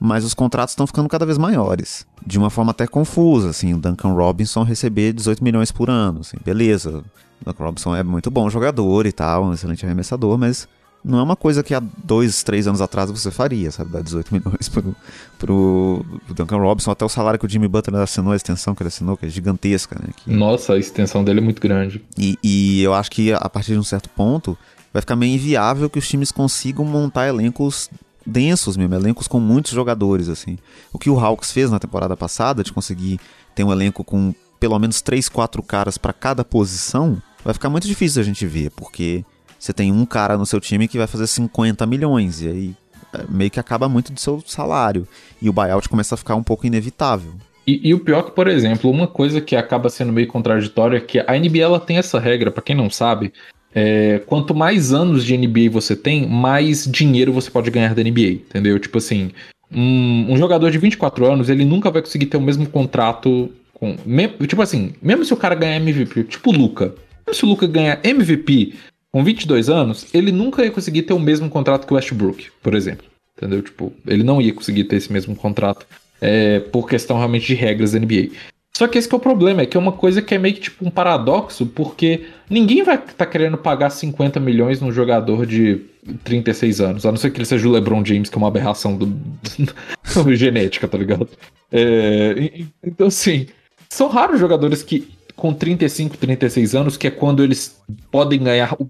mas 0.03 0.25
os 0.25 0.33
contratos 0.33 0.71
estão 0.71 0.87
ficando 0.87 1.07
cada 1.07 1.27
vez 1.27 1.37
maiores, 1.37 2.07
de 2.25 2.39
uma 2.39 2.49
forma 2.49 2.71
até 2.71 2.87
confusa, 2.87 3.51
assim, 3.51 3.75
o 3.75 3.77
Duncan 3.77 4.13
Robinson 4.13 4.63
receber 4.63 5.13
18 5.13 5.43
milhões 5.43 5.71
por 5.71 5.91
ano, 5.91 6.21
assim, 6.21 6.37
beleza, 6.43 7.03
o 7.39 7.45
Duncan 7.45 7.65
Robinson 7.65 7.95
é 7.95 8.01
muito 8.01 8.31
bom 8.31 8.49
jogador 8.49 9.05
e 9.05 9.11
tal, 9.11 9.45
um 9.45 9.53
excelente 9.53 9.85
arremessador, 9.85 10.39
mas 10.39 10.67
não 11.05 11.19
é 11.19 11.21
uma 11.21 11.35
coisa 11.35 11.61
que 11.61 11.75
há 11.75 11.79
dois, 12.03 12.41
três 12.41 12.67
anos 12.67 12.81
atrás 12.81 13.11
você 13.11 13.29
faria, 13.29 13.69
sabe? 13.69 13.91
Dar 13.91 14.01
18 14.01 14.33
milhões 14.33 14.67
pro, 14.69 14.95
pro 15.37 16.03
Duncan 16.29 16.57
Robinson, 16.57 16.89
até 16.89 17.05
o 17.05 17.09
salário 17.09 17.39
que 17.39 17.45
o 17.45 17.49
Jimmy 17.49 17.67
Butler 17.67 18.01
assinou, 18.01 18.33
a 18.33 18.35
extensão 18.35 18.73
que 18.73 18.81
ele 18.81 18.87
assinou, 18.87 19.15
que 19.15 19.27
é 19.27 19.29
gigantesca, 19.29 19.99
né? 19.99 20.09
Que... 20.15 20.31
Nossa, 20.31 20.73
a 20.73 20.79
extensão 20.79 21.23
dele 21.23 21.39
é 21.39 21.43
muito 21.43 21.61
grande. 21.61 22.03
E, 22.17 22.39
e 22.43 22.81
eu 22.81 22.93
acho 22.95 23.11
que 23.11 23.31
a 23.33 23.49
partir 23.49 23.73
de 23.73 23.79
um 23.79 23.83
certo 23.83 24.09
ponto 24.09 24.57
vai 24.91 25.01
ficar 25.01 25.15
meio 25.15 25.35
inviável 25.35 25.89
que 25.89 25.99
os 25.99 26.07
times 26.07 26.31
consigam 26.31 26.85
montar 26.85 27.27
elencos 27.27 27.89
densos 28.25 28.77
mesmo, 28.77 28.93
elencos 28.95 29.27
com 29.27 29.39
muitos 29.39 29.71
jogadores, 29.71 30.29
assim. 30.29 30.57
O 30.93 30.99
que 30.99 31.09
o 31.09 31.19
Hawks 31.19 31.51
fez 31.51 31.71
na 31.71 31.79
temporada 31.79 32.15
passada, 32.15 32.63
de 32.63 32.71
conseguir 32.71 33.19
ter 33.55 33.63
um 33.63 33.71
elenco 33.71 34.03
com 34.03 34.33
pelo 34.59 34.77
menos 34.77 35.01
3, 35.01 35.27
4 35.27 35.63
caras 35.63 35.97
para 35.97 36.13
cada 36.13 36.45
posição, 36.45 37.21
vai 37.43 37.53
ficar 37.53 37.69
muito 37.69 37.87
difícil 37.87 38.21
a 38.21 38.25
gente 38.25 38.45
ver, 38.45 38.69
porque 38.71 39.25
você 39.57 39.73
tem 39.73 39.91
um 39.91 40.05
cara 40.05 40.37
no 40.37 40.45
seu 40.45 40.59
time 40.59 40.87
que 40.87 40.97
vai 40.97 41.07
fazer 41.07 41.25
50 41.25 41.85
milhões, 41.87 42.41
e 42.41 42.47
aí 42.47 42.75
é, 43.13 43.25
meio 43.27 43.49
que 43.49 43.59
acaba 43.59 43.89
muito 43.89 44.13
do 44.13 44.19
seu 44.19 44.41
salário. 44.45 45.07
E 45.41 45.49
o 45.49 45.53
buyout 45.53 45.89
começa 45.89 46.15
a 46.15 46.17
ficar 46.17 46.35
um 46.35 46.43
pouco 46.43 46.65
inevitável. 46.65 47.33
E, 47.65 47.89
e 47.89 47.93
o 47.93 47.99
pior 47.99 48.19
é 48.19 48.23
que, 48.23 48.31
por 48.31 48.47
exemplo, 48.47 48.89
uma 48.89 49.07
coisa 49.07 49.39
que 49.39 49.55
acaba 49.55 49.89
sendo 49.89 50.11
meio 50.11 50.27
contraditória 50.27 50.97
é 50.97 51.01
que 51.01 51.19
a 51.19 51.37
NBA 51.37 51.59
ela 51.59 51.79
tem 51.79 51.97
essa 51.97 52.19
regra, 52.19 52.51
para 52.51 52.63
quem 52.63 52.75
não 52.75 52.89
sabe, 52.89 53.33
é, 53.73 54.21
quanto 54.25 54.53
mais 54.53 54.93
anos 54.93 55.25
de 55.25 55.37
NBA 55.37 55.69
você 55.71 55.95
tem, 55.95 56.27
mais 56.27 56.85
dinheiro 56.85 57.31
você 57.31 57.49
pode 57.49 57.71
ganhar 57.71 57.95
da 57.95 58.03
NBA, 58.03 58.31
entendeu? 58.31 58.77
Tipo 58.79 58.97
assim, 58.97 59.31
um, 59.71 60.33
um 60.33 60.37
jogador 60.37 60.69
de 60.69 60.77
24 60.77 61.25
anos, 61.31 61.49
ele 61.49 61.63
nunca 61.63 61.89
vai 61.89 62.01
conseguir 62.01 62.25
ter 62.25 62.37
o 62.37 62.41
mesmo 62.41 62.67
contrato 62.67 63.49
com. 63.73 63.95
Me, 64.05 64.27
tipo 64.45 64.61
assim, 64.61 64.93
mesmo 65.01 65.23
se 65.23 65.33
o 65.33 65.37
cara 65.37 65.55
ganhar 65.55 65.77
MVP, 65.77 66.25
tipo 66.25 66.51
o 66.51 66.53
Luca. 66.53 66.93
Mesmo 67.25 67.39
se 67.39 67.45
o 67.45 67.47
Luca 67.47 67.65
ganhar 67.67 67.99
MVP 68.03 68.73
com 69.11 69.23
22 69.23 69.69
anos, 69.69 70.07
ele 70.13 70.31
nunca 70.31 70.63
ia 70.63 70.71
conseguir 70.71 71.03
ter 71.03 71.13
o 71.13 71.19
mesmo 71.19 71.49
contrato 71.49 71.85
que 71.85 71.93
o 71.93 71.95
Westbrook, 71.95 72.47
por 72.61 72.75
exemplo. 72.75 73.05
Entendeu? 73.37 73.61
Tipo, 73.61 73.91
ele 74.05 74.23
não 74.23 74.41
ia 74.41 74.53
conseguir 74.53 74.83
ter 74.83 74.97
esse 74.97 75.11
mesmo 75.11 75.35
contrato 75.35 75.85
é, 76.21 76.59
por 76.59 76.87
questão 76.87 77.17
realmente 77.17 77.47
de 77.47 77.55
regras 77.55 77.93
da 77.93 77.99
NBA. 77.99 78.29
Só 78.77 78.87
que 78.87 78.97
esse 78.97 79.07
que 79.07 79.13
é 79.13 79.17
o 79.17 79.21
problema, 79.21 79.61
é 79.61 79.65
que 79.65 79.75
é 79.75 79.79
uma 79.79 79.91
coisa 79.91 80.21
que 80.21 80.33
é 80.33 80.37
meio 80.37 80.55
que 80.55 80.61
tipo 80.61 80.85
um 80.85 80.89
paradoxo, 80.89 81.65
porque 81.65 82.25
ninguém 82.49 82.83
vai 82.83 82.95
estar 82.95 83.13
tá 83.13 83.25
querendo 83.25 83.57
pagar 83.57 83.89
50 83.89 84.39
milhões 84.39 84.79
num 84.79 84.91
jogador 84.91 85.45
de 85.45 85.81
36 86.23 86.81
anos, 86.81 87.05
a 87.05 87.11
não 87.11 87.17
ser 87.17 87.31
que 87.31 87.37
ele 87.37 87.45
seja 87.45 87.67
o 87.67 87.71
LeBron 87.71 88.03
James, 88.03 88.29
que 88.29 88.35
é 88.35 88.39
uma 88.39 88.47
aberração 88.47 88.95
do, 88.95 89.05
do 89.05 90.33
genética, 90.35 90.87
tá 90.87 90.97
ligado? 90.97 91.27
É, 91.71 92.63
então, 92.83 93.07
assim, 93.07 93.47
são 93.89 94.07
raros 94.07 94.39
jogadores 94.39 94.81
que 94.83 95.07
com 95.35 95.53
35, 95.53 96.17
36 96.17 96.75
anos, 96.75 96.97
que 96.97 97.07
é 97.07 97.11
quando 97.11 97.43
eles 97.43 97.81
podem 98.11 98.41
ganhar 98.41 98.75
o 98.79 98.89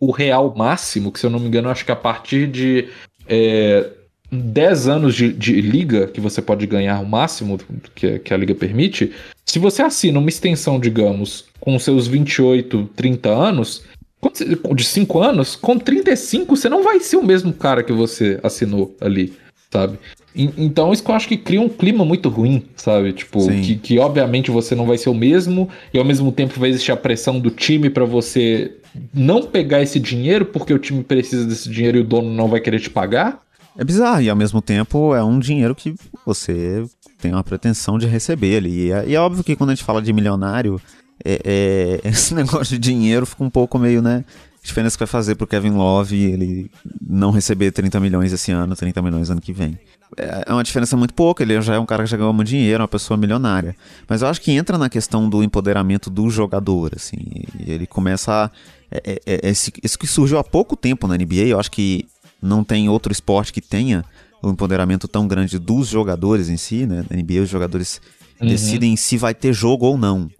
o, 0.00 0.10
real 0.10 0.54
máximo, 0.54 1.10
que 1.10 1.18
se 1.18 1.26
eu 1.26 1.30
não 1.30 1.38
me 1.38 1.46
engano, 1.46 1.70
acho 1.70 1.84
que 1.84 1.92
a 1.92 1.96
partir 1.96 2.46
de 2.46 2.88
é, 3.26 3.90
10 4.30 4.88
anos 4.88 5.14
de, 5.14 5.32
de, 5.32 5.60
liga, 5.60 6.06
que 6.06 6.20
você 6.20 6.42
pode 6.42 6.66
ganhar 6.66 7.00
o 7.00 7.06
máximo 7.06 7.58
que, 7.94 8.18
que 8.18 8.34
a 8.34 8.36
liga 8.36 8.54
permite, 8.54 9.12
se 9.44 9.58
você 9.58 9.82
assina 9.82 10.18
uma 10.18 10.28
extensão, 10.28 10.80
digamos, 10.80 11.44
com 11.60 11.78
seus 11.78 12.06
28, 12.06 12.90
30 12.96 13.28
anos, 13.28 13.84
de 14.74 14.84
5 14.84 15.20
anos, 15.20 15.56
com 15.56 15.78
35 15.78 16.56
você 16.56 16.68
não 16.68 16.82
vai 16.82 17.00
ser 17.00 17.16
o 17.16 17.24
mesmo 17.24 17.52
cara 17.52 17.82
que 17.82 17.92
você 17.92 18.40
assinou 18.42 18.96
ali, 19.00 19.32
sabe? 19.70 19.98
Então 20.34 20.92
isso 20.92 21.02
que 21.02 21.10
eu 21.10 21.14
acho 21.14 21.28
que 21.28 21.36
cria 21.36 21.60
um 21.60 21.68
clima 21.68 22.04
muito 22.04 22.28
ruim, 22.28 22.64
sabe? 22.76 23.12
Tipo, 23.12 23.46
que, 23.48 23.76
que, 23.76 23.98
obviamente 23.98 24.50
você 24.50 24.74
não 24.74 24.84
vai 24.84 24.98
ser 24.98 25.08
o 25.08 25.14
mesmo 25.14 25.68
e 25.94 25.98
ao 25.98 26.04
mesmo 26.04 26.30
tempo 26.30 26.60
vai 26.60 26.68
existir 26.68 26.92
a 26.92 26.96
pressão 26.96 27.40
do 27.40 27.50
time 27.50 27.88
para 27.88 28.04
você 28.04 28.72
não 29.14 29.42
pegar 29.42 29.82
esse 29.82 29.98
dinheiro 29.98 30.44
porque 30.46 30.74
o 30.74 30.78
time 30.78 31.02
precisa 31.02 31.46
desse 31.46 31.70
dinheiro 31.70 31.98
e 31.98 32.00
o 32.00 32.04
dono 32.04 32.30
não 32.30 32.48
vai 32.48 32.60
querer 32.60 32.80
te 32.80 32.90
pagar. 32.90 33.45
É 33.78 33.84
bizarro, 33.84 34.22
e 34.22 34.30
ao 34.30 34.36
mesmo 34.36 34.62
tempo 34.62 35.14
é 35.14 35.22
um 35.22 35.38
dinheiro 35.38 35.74
que 35.74 35.94
você 36.24 36.84
tem 37.18 37.32
uma 37.32 37.44
pretensão 37.44 37.98
de 37.98 38.06
receber 38.06 38.56
ali. 38.56 38.86
E 38.86 38.92
é, 38.92 39.08
e 39.08 39.14
é 39.14 39.20
óbvio 39.20 39.44
que 39.44 39.54
quando 39.54 39.70
a 39.70 39.74
gente 39.74 39.84
fala 39.84 40.00
de 40.00 40.12
milionário, 40.12 40.80
é, 41.24 42.00
é, 42.04 42.08
esse 42.08 42.34
negócio 42.34 42.78
de 42.78 42.78
dinheiro 42.78 43.26
fica 43.26 43.44
um 43.44 43.50
pouco 43.50 43.78
meio, 43.78 44.00
né? 44.00 44.24
A 44.62 44.66
diferença 44.66 44.96
que 44.96 45.00
vai 45.00 45.06
fazer 45.06 45.36
pro 45.36 45.46
Kevin 45.46 45.70
Love 45.70 46.16
ele 46.16 46.70
não 47.00 47.30
receber 47.30 47.70
30 47.70 48.00
milhões 48.00 48.32
esse 48.32 48.50
ano, 48.50 48.74
30 48.74 49.00
milhões 49.00 49.30
ano 49.30 49.40
que 49.40 49.52
vem. 49.52 49.78
É, 50.16 50.44
é 50.46 50.52
uma 50.52 50.64
diferença 50.64 50.96
muito 50.96 51.14
pouca, 51.14 51.42
ele 51.42 51.60
já 51.60 51.74
é 51.74 51.78
um 51.78 51.86
cara 51.86 52.02
que 52.02 52.10
já 52.10 52.16
ganhou 52.16 52.32
muito 52.32 52.48
dinheiro, 52.48 52.82
uma 52.82 52.88
pessoa 52.88 53.16
milionária. 53.16 53.76
Mas 54.08 54.22
eu 54.22 54.28
acho 54.28 54.40
que 54.40 54.50
entra 54.52 54.76
na 54.76 54.88
questão 54.88 55.28
do 55.28 55.42
empoderamento 55.42 56.10
do 56.10 56.28
jogador, 56.30 56.92
assim. 56.96 57.18
Ele 57.64 57.86
começa 57.86 58.44
a. 58.44 58.50
É, 58.90 59.20
é, 59.26 59.40
é, 59.46 59.50
esse, 59.50 59.72
esse 59.82 59.98
que 59.98 60.06
surgiu 60.06 60.38
há 60.38 60.44
pouco 60.44 60.76
tempo 60.76 61.08
na 61.08 61.16
NBA, 61.16 61.46
eu 61.48 61.58
acho 61.58 61.70
que 61.70 62.06
não 62.40 62.62
tem 62.62 62.88
outro 62.88 63.12
esporte 63.12 63.52
que 63.52 63.60
tenha 63.60 64.04
o 64.42 64.48
um 64.48 64.52
empoderamento 64.52 65.08
tão 65.08 65.26
grande 65.26 65.58
dos 65.58 65.88
jogadores 65.88 66.48
em 66.48 66.56
si, 66.56 66.86
né? 66.86 67.04
Na 67.08 67.16
NBA 67.16 67.42
os 67.42 67.48
jogadores 67.48 68.00
uhum. 68.40 68.46
decidem 68.46 68.96
se 68.96 69.16
vai 69.16 69.34
ter 69.34 69.52
jogo 69.52 69.86
ou 69.86 69.96
não. 69.96 70.30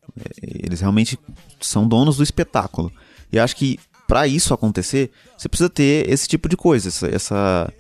Eles 0.43 0.81
realmente 0.81 1.19
são 1.61 1.87
donos 1.87 2.17
do 2.17 2.23
espetáculo. 2.23 2.93
E 3.33 3.39
acho 3.39 3.57
que 3.57 3.79
para 4.07 4.27
isso 4.27 4.55
acontecer, 4.55 5.11
você 5.37 5.49
precisa 5.49 5.69
ter 5.69 6.09
esse 6.09 6.29
tipo 6.29 6.49
de 6.49 6.57
coisa, 6.57 6.89
essa, 6.89 7.09
essa, 7.09 7.73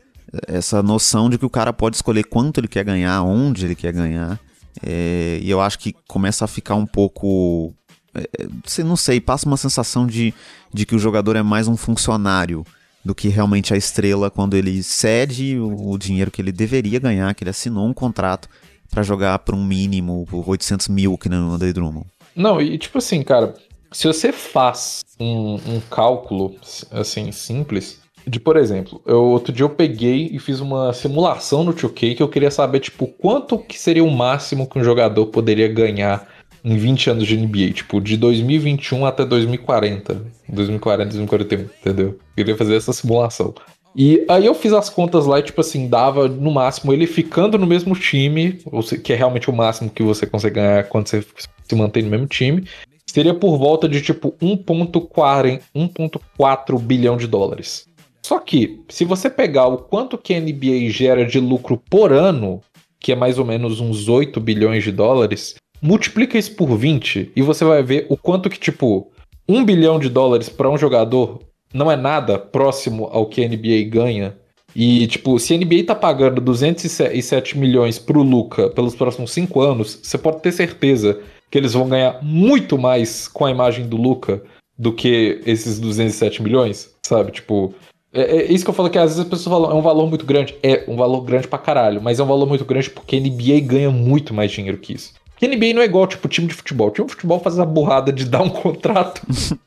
essa 0.48 0.82
noção 0.82 1.30
de 1.30 1.38
que 1.38 1.46
o 1.46 1.50
cara 1.50 1.72
pode 1.72 1.96
escolher 1.96 2.24
quanto 2.24 2.58
ele 2.58 2.68
quer 2.68 2.84
ganhar, 2.84 3.22
onde 3.22 3.64
ele 3.64 3.74
quer 3.74 3.92
ganhar. 3.92 4.38
É, 4.82 5.38
e 5.40 5.48
eu 5.48 5.60
acho 5.60 5.78
que 5.78 5.94
começa 6.08 6.44
a 6.44 6.48
ficar 6.48 6.74
um 6.74 6.86
pouco. 6.86 7.72
É, 8.14 8.82
não 8.82 8.96
sei, 8.96 9.20
passa 9.20 9.46
uma 9.46 9.56
sensação 9.56 10.06
de, 10.06 10.34
de 10.72 10.84
que 10.84 10.94
o 10.94 10.98
jogador 10.98 11.36
é 11.36 11.42
mais 11.42 11.68
um 11.68 11.76
funcionário 11.76 12.64
do 13.06 13.14
que 13.14 13.28
realmente 13.28 13.72
a 13.72 13.76
estrela 13.76 14.30
quando 14.30 14.54
ele 14.54 14.82
cede 14.82 15.56
o, 15.58 15.92
o 15.92 15.98
dinheiro 15.98 16.30
que 16.30 16.42
ele 16.42 16.52
deveria 16.52 16.98
ganhar, 16.98 17.34
que 17.34 17.44
ele 17.44 17.50
assinou 17.50 17.86
um 17.86 17.94
contrato 17.94 18.48
para 18.90 19.02
jogar 19.02 19.38
por 19.38 19.54
um 19.54 19.64
mínimo, 19.64 20.26
por 20.28 20.48
800 20.48 20.88
mil, 20.88 21.16
que 21.16 21.28
não 21.28 21.52
André 21.52 21.72
Drummond. 21.72 22.06
Não, 22.34 22.60
e 22.60 22.76
tipo 22.76 22.98
assim, 22.98 23.22
cara, 23.22 23.54
se 23.92 24.06
você 24.06 24.32
faz 24.32 25.04
um, 25.18 25.54
um 25.54 25.80
cálculo 25.88 26.54
assim 26.90 27.32
simples, 27.32 28.00
de, 28.26 28.40
por 28.40 28.56
exemplo, 28.56 29.00
eu, 29.06 29.22
outro 29.22 29.52
dia 29.52 29.64
eu 29.64 29.70
peguei 29.70 30.28
e 30.32 30.38
fiz 30.40 30.58
uma 30.58 30.92
simulação 30.92 31.62
no 31.62 31.72
2K 31.72 32.16
que 32.16 32.22
eu 32.22 32.28
queria 32.28 32.50
saber, 32.50 32.80
tipo, 32.80 33.06
quanto 33.06 33.56
que 33.56 33.78
seria 33.78 34.02
o 34.02 34.10
máximo 34.10 34.68
que 34.68 34.78
um 34.78 34.84
jogador 34.84 35.26
poderia 35.26 35.68
ganhar 35.68 36.28
em 36.66 36.76
20 36.76 37.10
anos 37.10 37.26
de 37.28 37.36
NBA, 37.36 37.74
tipo, 37.74 38.00
de 38.00 38.16
2021 38.16 39.06
até 39.06 39.24
2040, 39.24 40.20
2040, 40.48 41.10
2041, 41.10 41.60
entendeu? 41.60 42.08
Eu 42.08 42.18
queria 42.34 42.56
fazer 42.56 42.74
essa 42.74 42.92
simulação. 42.92 43.54
E 43.94 44.24
aí 44.28 44.44
eu 44.44 44.54
fiz 44.54 44.72
as 44.72 44.90
contas 44.90 45.26
lá 45.26 45.38
e, 45.38 45.44
tipo 45.44 45.60
assim, 45.60 45.88
dava 45.88 46.26
no 46.26 46.50
máximo 46.50 46.92
ele 46.92 47.06
ficando 47.06 47.56
no 47.56 47.68
mesmo 47.68 47.94
time, 47.94 48.58
que 49.04 49.12
é 49.12 49.16
realmente 49.16 49.48
o 49.48 49.52
máximo 49.52 49.88
que 49.88 50.02
você 50.02 50.26
consegue 50.26 50.56
ganhar 50.56 50.88
quando 50.88 51.06
você 51.06 51.24
se 51.68 51.76
mantém 51.76 52.02
no 52.02 52.10
mesmo 52.10 52.26
time, 52.26 52.64
seria 53.06 53.32
por 53.32 53.56
volta 53.56 53.88
de 53.88 54.02
tipo 54.02 54.34
1.4 54.42 56.80
bilhão 56.80 57.16
de 57.16 57.28
dólares. 57.28 57.86
Só 58.24 58.40
que, 58.40 58.80
se 58.88 59.04
você 59.04 59.30
pegar 59.30 59.68
o 59.68 59.78
quanto 59.78 60.18
que 60.18 60.34
a 60.34 60.40
NBA 60.40 60.90
gera 60.90 61.24
de 61.24 61.38
lucro 61.38 61.80
por 61.88 62.12
ano, 62.12 62.60
que 62.98 63.12
é 63.12 63.16
mais 63.16 63.38
ou 63.38 63.44
menos 63.44 63.78
uns 63.78 64.08
8 64.08 64.40
bilhões 64.40 64.82
de 64.82 64.90
dólares, 64.90 65.54
multiplica 65.80 66.38
isso 66.38 66.54
por 66.54 66.76
20 66.76 67.32
e 67.34 67.42
você 67.42 67.64
vai 67.64 67.82
ver 67.82 68.06
o 68.08 68.16
quanto 68.16 68.50
que, 68.50 68.58
tipo, 68.58 69.10
1 69.48 69.64
bilhão 69.64 69.98
de 69.98 70.08
dólares 70.08 70.48
para 70.48 70.70
um 70.70 70.78
jogador 70.78 71.40
não 71.72 71.90
é 71.90 71.96
nada 71.96 72.38
próximo 72.38 73.08
ao 73.12 73.26
que 73.26 73.44
a 73.44 73.48
NBA 73.48 73.88
ganha. 73.88 74.36
E, 74.74 75.06
tipo, 75.06 75.38
se 75.38 75.54
a 75.54 75.56
NBA 75.56 75.84
tá 75.86 75.94
pagando 75.94 76.40
207 76.40 77.56
milhões 77.56 77.98
pro 77.98 78.22
Luca 78.22 78.68
pelos 78.70 78.94
próximos 78.94 79.32
5 79.32 79.60
anos, 79.60 79.98
você 80.02 80.18
pode 80.18 80.42
ter 80.42 80.52
certeza 80.52 81.20
que 81.50 81.56
eles 81.56 81.72
vão 81.72 81.88
ganhar 81.88 82.22
muito 82.22 82.76
mais 82.76 83.28
com 83.28 83.46
a 83.46 83.50
imagem 83.50 83.88
do 83.88 83.96
Luca 83.96 84.42
do 84.78 84.92
que 84.92 85.40
esses 85.46 85.78
207 85.78 86.42
milhões, 86.42 86.94
sabe? 87.02 87.32
Tipo, 87.32 87.74
é, 88.12 88.38
é, 88.38 88.52
isso 88.52 88.64
que 88.64 88.70
eu 88.70 88.74
falo 88.74 88.90
que 88.90 88.98
às 88.98 89.10
vezes 89.10 89.20
as 89.20 89.28
pessoas 89.28 89.54
falam, 89.54 89.70
é 89.70 89.74
um 89.74 89.82
valor 89.82 90.08
muito 90.08 90.24
grande. 90.24 90.56
É 90.62 90.84
um 90.88 90.96
valor 90.96 91.22
grande 91.22 91.48
pra 91.48 91.58
caralho, 91.58 92.00
mas 92.02 92.18
é 92.18 92.22
um 92.22 92.26
valor 92.26 92.46
muito 92.46 92.64
grande 92.64 92.90
porque 92.90 93.16
a 93.16 93.20
NBA 93.20 93.60
ganha 93.62 93.90
muito 93.90 94.32
mais 94.34 94.50
dinheiro 94.50 94.78
que 94.78 94.94
isso. 94.94 95.14
Porque 95.38 95.54
NBA 95.54 95.74
não 95.74 95.82
é 95.82 95.84
igual, 95.84 96.06
tipo, 96.06 96.26
time 96.28 96.48
de 96.48 96.54
futebol. 96.54 96.88
O 96.88 96.90
time 96.90 97.06
de 97.06 97.12
futebol 97.12 97.38
faz 97.40 97.58
a 97.58 97.66
burrada 97.66 98.10
de 98.10 98.24
dar 98.24 98.40
um 98.40 98.48
contrato 98.50 99.20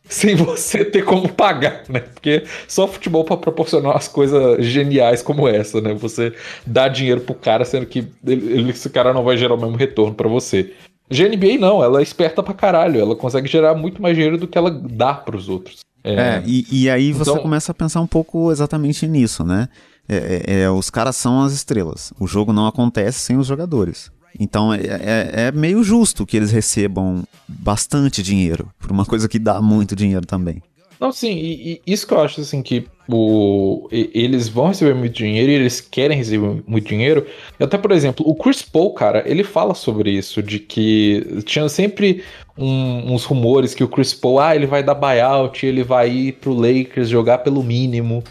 sem 0.03 0.35
você 0.35 0.83
ter 0.83 1.05
como 1.05 1.29
pagar, 1.29 1.83
né? 1.87 1.99
Porque 1.99 2.43
só 2.67 2.87
futebol 2.87 3.23
para 3.23 3.37
proporcionar 3.37 3.95
as 3.95 4.07
coisas 4.07 4.65
geniais 4.65 5.21
como 5.21 5.47
essa, 5.47 5.79
né? 5.79 5.93
Você 5.93 6.33
dá 6.65 6.87
dinheiro 6.87 7.21
pro 7.21 7.35
cara, 7.35 7.63
sendo 7.63 7.85
que 7.85 8.07
ele, 8.25 8.71
esse 8.71 8.89
cara 8.89 9.13
não 9.13 9.23
vai 9.23 9.37
gerar 9.37 9.53
o 9.53 9.61
mesmo 9.61 9.77
retorno 9.77 10.15
para 10.15 10.27
você. 10.27 10.73
GNBA 11.11 11.59
não, 11.59 11.83
ela 11.83 11.99
é 11.99 12.03
esperta 12.03 12.41
pra 12.41 12.53
caralho, 12.53 12.99
ela 12.99 13.15
consegue 13.15 13.47
gerar 13.47 13.75
muito 13.75 14.01
mais 14.01 14.15
dinheiro 14.15 14.37
do 14.37 14.47
que 14.47 14.57
ela 14.57 14.71
dá 14.71 15.13
pros 15.13 15.49
outros. 15.49 15.79
É, 16.03 16.13
é 16.13 16.43
e, 16.45 16.65
e, 16.71 16.89
aí 16.89 17.11
você 17.11 17.29
então... 17.29 17.41
começa 17.41 17.71
a 17.71 17.75
pensar 17.75 17.99
um 18.01 18.07
pouco 18.07 18.51
exatamente 18.51 19.05
nisso, 19.07 19.43
né? 19.43 19.67
É, 20.07 20.15
é, 20.47 20.59
é, 20.61 20.69
os 20.69 20.89
caras 20.89 21.15
são 21.15 21.43
as 21.43 21.53
estrelas. 21.53 22.11
O 22.19 22.25
jogo 22.25 22.51
não 22.51 22.65
acontece 22.65 23.19
sem 23.19 23.37
os 23.37 23.45
jogadores. 23.45 24.11
Então 24.39 24.73
é, 24.73 24.79
é, 24.79 25.31
é, 25.47 25.51
meio 25.51 25.83
justo 25.83 26.25
que 26.25 26.37
eles 26.37 26.51
recebam 26.51 27.23
bastante 27.47 28.23
dinheiro 28.23 28.69
por 28.79 28.91
uma 28.91 29.05
coisa 29.05 29.27
que 29.27 29.37
dá 29.37 29.61
muito 29.61 29.95
dinheiro 29.95 30.25
também. 30.25 30.61
Não, 30.99 31.13
sim, 31.13 31.31
e, 31.31 31.81
e 31.85 31.93
isso 31.93 32.05
que 32.05 32.13
eu 32.13 32.19
acho 32.19 32.41
assim 32.41 32.61
que 32.61 32.85
o, 33.07 33.87
eles 33.91 34.49
vão 34.49 34.67
receber 34.67 34.93
muito 34.93 35.15
dinheiro 35.15 35.49
e 35.49 35.55
eles 35.55 35.79
querem 35.79 36.17
receber 36.17 36.61
muito 36.67 36.89
dinheiro. 36.89 37.25
E 37.57 37.63
até, 37.63 37.77
por 37.77 37.91
exemplo, 37.91 38.27
o 38.27 38.35
Chris 38.35 38.61
Paul, 38.61 38.93
cara, 38.93 39.23
ele 39.25 39.43
fala 39.43 39.73
sobre 39.73 40.11
isso, 40.11 40.43
de 40.43 40.59
que 40.59 41.41
tinha 41.45 41.67
sempre 41.69 42.21
um, 42.57 43.13
uns 43.13 43.23
rumores 43.23 43.73
que 43.73 43.83
o 43.83 43.87
Chris 43.87 44.13
Paul, 44.13 44.39
ah, 44.39 44.53
ele 44.53 44.67
vai 44.67 44.83
dar 44.83 44.93
buyout, 44.93 45.65
ele 45.65 45.83
vai 45.83 46.09
ir 46.09 46.33
pro 46.33 46.53
Lakers 46.53 47.07
jogar 47.07 47.39
pelo 47.39 47.63
mínimo. 47.63 48.21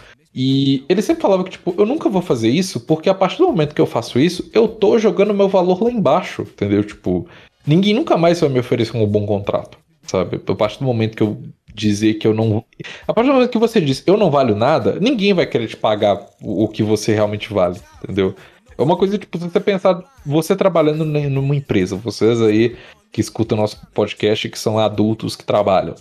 E 0.40 0.85
ele 0.88 1.03
sempre 1.03 1.20
falava 1.20 1.42
que, 1.42 1.51
tipo, 1.51 1.74
eu 1.77 1.85
nunca 1.85 2.09
vou 2.09 2.22
fazer 2.22 2.48
isso, 2.48 2.79
porque 2.79 3.11
a 3.11 3.14
partir 3.14 3.38
do 3.38 3.48
momento 3.48 3.74
que 3.74 3.81
eu 3.81 3.87
faço 3.87 4.20
isso, 4.20 4.48
eu 4.55 4.68
tô 4.68 4.96
jogando 4.96 5.35
meu 5.35 5.48
valor 5.48 5.83
lá 5.83 5.90
embaixo, 5.90 6.42
entendeu? 6.42 6.85
Tipo, 6.85 7.27
ninguém 7.66 7.92
nunca 7.92 8.16
mais 8.16 8.40
vai 8.40 8.48
me 8.48 8.61
oferecer 8.61 8.96
um 8.96 9.05
bom 9.05 9.27
contrato, 9.27 9.77
sabe? 10.05 10.40
A 10.46 10.55
partir 10.55 10.79
do 10.79 10.85
momento 10.85 11.16
que 11.16 11.24
eu 11.24 11.42
dizer 11.74 12.14
que 12.14 12.27
eu 12.29 12.33
não. 12.33 12.64
A 13.09 13.12
partir 13.12 13.31
do 13.31 13.35
momento 13.35 13.51
que 13.51 13.59
você 13.59 13.81
diz 13.81 14.05
eu 14.07 14.16
não 14.16 14.31
valho 14.31 14.55
nada, 14.55 15.01
ninguém 15.01 15.35
vai 15.35 15.44
querer 15.44 15.66
te 15.66 15.77
pagar 15.77 16.24
o 16.40 16.68
que 16.68 16.85
você 16.85 17.12
realmente 17.12 17.53
vale, 17.53 17.81
entendeu? 18.05 18.33
É 18.79 18.83
uma 18.83 18.96
coisa, 18.96 19.18
tipo, 19.18 19.37
você 19.40 19.59
pensar, 19.59 20.05
você 20.24 20.55
trabalhando 20.55 21.05
numa 21.05 21.57
empresa, 21.57 21.96
vocês 21.96 22.40
aí 22.40 22.77
que 23.11 23.20
escutam 23.20 23.59
nosso 23.59 23.85
podcast, 23.92 24.48
que 24.48 24.59
são 24.59 24.79
adultos 24.79 25.35
que 25.35 25.44
trabalham. 25.44 25.96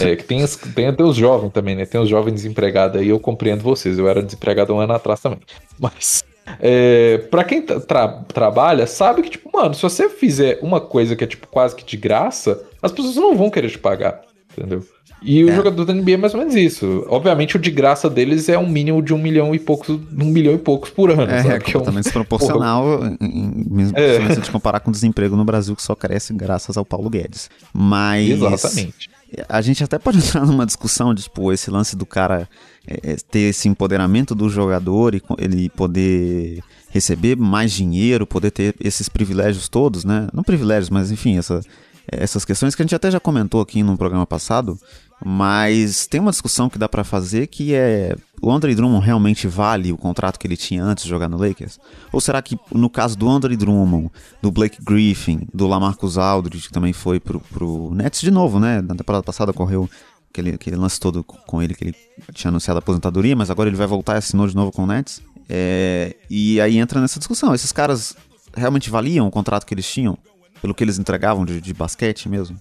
É, 0.00 0.16
que 0.16 0.24
tem, 0.24 0.44
tem 0.74 0.86
até 0.86 1.02
os 1.02 1.16
jovens 1.16 1.52
também, 1.52 1.74
né? 1.74 1.84
Tem 1.84 2.00
os 2.00 2.08
jovens 2.08 2.34
desempregados 2.34 3.00
aí, 3.00 3.08
eu 3.08 3.20
compreendo 3.20 3.62
vocês. 3.62 3.98
Eu 3.98 4.08
era 4.08 4.22
desempregado 4.22 4.74
um 4.74 4.80
ano 4.80 4.94
atrás 4.94 5.20
também. 5.20 5.40
Mas, 5.78 6.24
é, 6.60 7.18
pra 7.30 7.44
quem 7.44 7.62
tra 7.62 8.08
trabalha, 8.08 8.86
sabe 8.86 9.22
que, 9.22 9.30
tipo, 9.30 9.50
mano, 9.52 9.74
se 9.74 9.82
você 9.82 10.08
fizer 10.08 10.58
uma 10.62 10.80
coisa 10.80 11.16
que 11.16 11.24
é, 11.24 11.26
tipo, 11.26 11.46
quase 11.48 11.74
que 11.74 11.84
de 11.84 11.96
graça, 11.96 12.62
as 12.82 12.92
pessoas 12.92 13.16
não 13.16 13.36
vão 13.36 13.50
querer 13.50 13.70
te 13.70 13.78
pagar, 13.78 14.22
entendeu? 14.52 14.84
E 15.22 15.42
o 15.42 15.48
é. 15.48 15.56
jogador 15.56 15.86
da 15.86 15.94
NBA 15.94 16.12
é 16.12 16.16
mais 16.18 16.34
ou 16.34 16.40
menos 16.40 16.54
isso. 16.54 17.06
Obviamente, 17.08 17.56
o 17.56 17.58
de 17.58 17.70
graça 17.70 18.10
deles 18.10 18.46
é 18.50 18.58
um 18.58 18.68
mínimo 18.68 19.02
de 19.02 19.14
um 19.14 19.18
milhão 19.18 19.54
e 19.54 19.58
poucos, 19.58 19.88
um 19.88 20.26
milhão 20.26 20.52
e 20.52 20.58
poucos 20.58 20.90
por 20.90 21.10
ano. 21.10 21.22
É, 21.22 21.42
sabe? 21.42 21.54
é 21.54 21.60
completamente 21.60 21.88
é 21.88 21.98
um... 21.98 22.02
desproporcional, 22.02 23.00
mesmo 23.20 23.96
é. 23.96 24.16
se 24.18 24.32
a 24.32 24.34
gente 24.34 24.50
comparar 24.50 24.80
com 24.80 24.90
o 24.90 24.92
desemprego 24.92 25.34
no 25.34 25.44
Brasil, 25.44 25.74
que 25.74 25.82
só 25.82 25.94
cresce 25.94 26.34
graças 26.34 26.76
ao 26.76 26.84
Paulo 26.84 27.08
Guedes. 27.08 27.48
Mas. 27.72 28.28
Exatamente. 28.28 29.13
A 29.48 29.60
gente 29.60 29.82
até 29.82 29.98
pode 29.98 30.18
entrar 30.24 30.46
numa 30.46 30.66
discussão 30.66 31.14
tipo, 31.14 31.52
esse 31.52 31.70
lance 31.70 31.96
do 31.96 32.06
cara 32.06 32.48
é, 32.86 33.12
é, 33.12 33.16
ter 33.30 33.50
esse 33.50 33.68
empoderamento 33.68 34.34
do 34.34 34.48
jogador 34.48 35.14
e 35.14 35.22
ele 35.38 35.68
poder 35.70 36.62
receber 36.90 37.36
mais 37.36 37.72
dinheiro, 37.72 38.26
poder 38.26 38.50
ter 38.50 38.74
esses 38.80 39.08
privilégios 39.08 39.68
todos, 39.68 40.04
né? 40.04 40.28
Não 40.32 40.42
privilégios, 40.42 40.90
mas 40.90 41.10
enfim, 41.10 41.38
essa, 41.38 41.60
essas 42.06 42.44
questões 42.44 42.74
que 42.74 42.82
a 42.82 42.84
gente 42.84 42.94
até 42.94 43.10
já 43.10 43.18
comentou 43.18 43.60
aqui 43.60 43.82
no 43.82 43.96
programa 43.96 44.26
passado, 44.26 44.78
mas 45.24 46.06
tem 46.06 46.20
uma 46.20 46.30
discussão 46.30 46.68
que 46.68 46.78
dá 46.78 46.88
para 46.88 47.02
fazer 47.02 47.46
que 47.46 47.74
é 47.74 48.14
o 48.44 48.52
Andre 48.52 48.74
Drummond 48.74 49.04
realmente 49.04 49.48
vale 49.48 49.92
o 49.92 49.96
contrato 49.96 50.38
que 50.38 50.46
ele 50.46 50.56
tinha 50.56 50.84
antes 50.84 51.04
de 51.04 51.10
jogar 51.10 51.28
no 51.28 51.38
Lakers? 51.38 51.78
Ou 52.12 52.20
será 52.20 52.42
que 52.42 52.58
no 52.72 52.90
caso 52.90 53.16
do 53.16 53.28
Andre 53.28 53.56
Drummond, 53.56 54.10
do 54.42 54.52
Blake 54.52 54.78
Griffin, 54.82 55.48
do 55.52 55.66
Lamarcus 55.66 56.18
Aldridge, 56.18 56.68
que 56.68 56.72
também 56.72 56.92
foi 56.92 57.18
pro, 57.18 57.40
pro 57.40 57.90
Nets 57.94 58.20
de 58.20 58.30
novo, 58.30 58.60
né? 58.60 58.82
Na 58.82 58.94
temporada 58.94 59.22
passada 59.22 59.52
correu 59.52 59.88
aquele, 60.30 60.50
aquele 60.50 60.76
lance 60.76 61.00
todo 61.00 61.24
com 61.24 61.62
ele 61.62 61.74
que 61.74 61.84
ele 61.84 61.94
tinha 62.32 62.50
anunciado 62.50 62.78
a 62.78 62.80
aposentadoria, 62.80 63.34
mas 63.34 63.50
agora 63.50 63.68
ele 63.68 63.76
vai 63.76 63.86
voltar 63.86 64.14
e 64.14 64.18
assinou 64.18 64.46
de 64.46 64.54
novo 64.54 64.70
com 64.70 64.82
o 64.82 64.86
Nets. 64.86 65.22
É, 65.48 66.14
e 66.28 66.60
aí 66.60 66.78
entra 66.78 67.00
nessa 67.00 67.18
discussão. 67.18 67.54
Esses 67.54 67.72
caras 67.72 68.16
realmente 68.54 68.90
valiam 68.90 69.26
o 69.26 69.30
contrato 69.30 69.64
que 69.64 69.72
eles 69.72 69.90
tinham? 69.90 70.18
Pelo 70.60 70.74
que 70.74 70.84
eles 70.84 70.98
entregavam 70.98 71.44
de, 71.44 71.60
de 71.60 71.72
basquete 71.74 72.28
mesmo? 72.28 72.56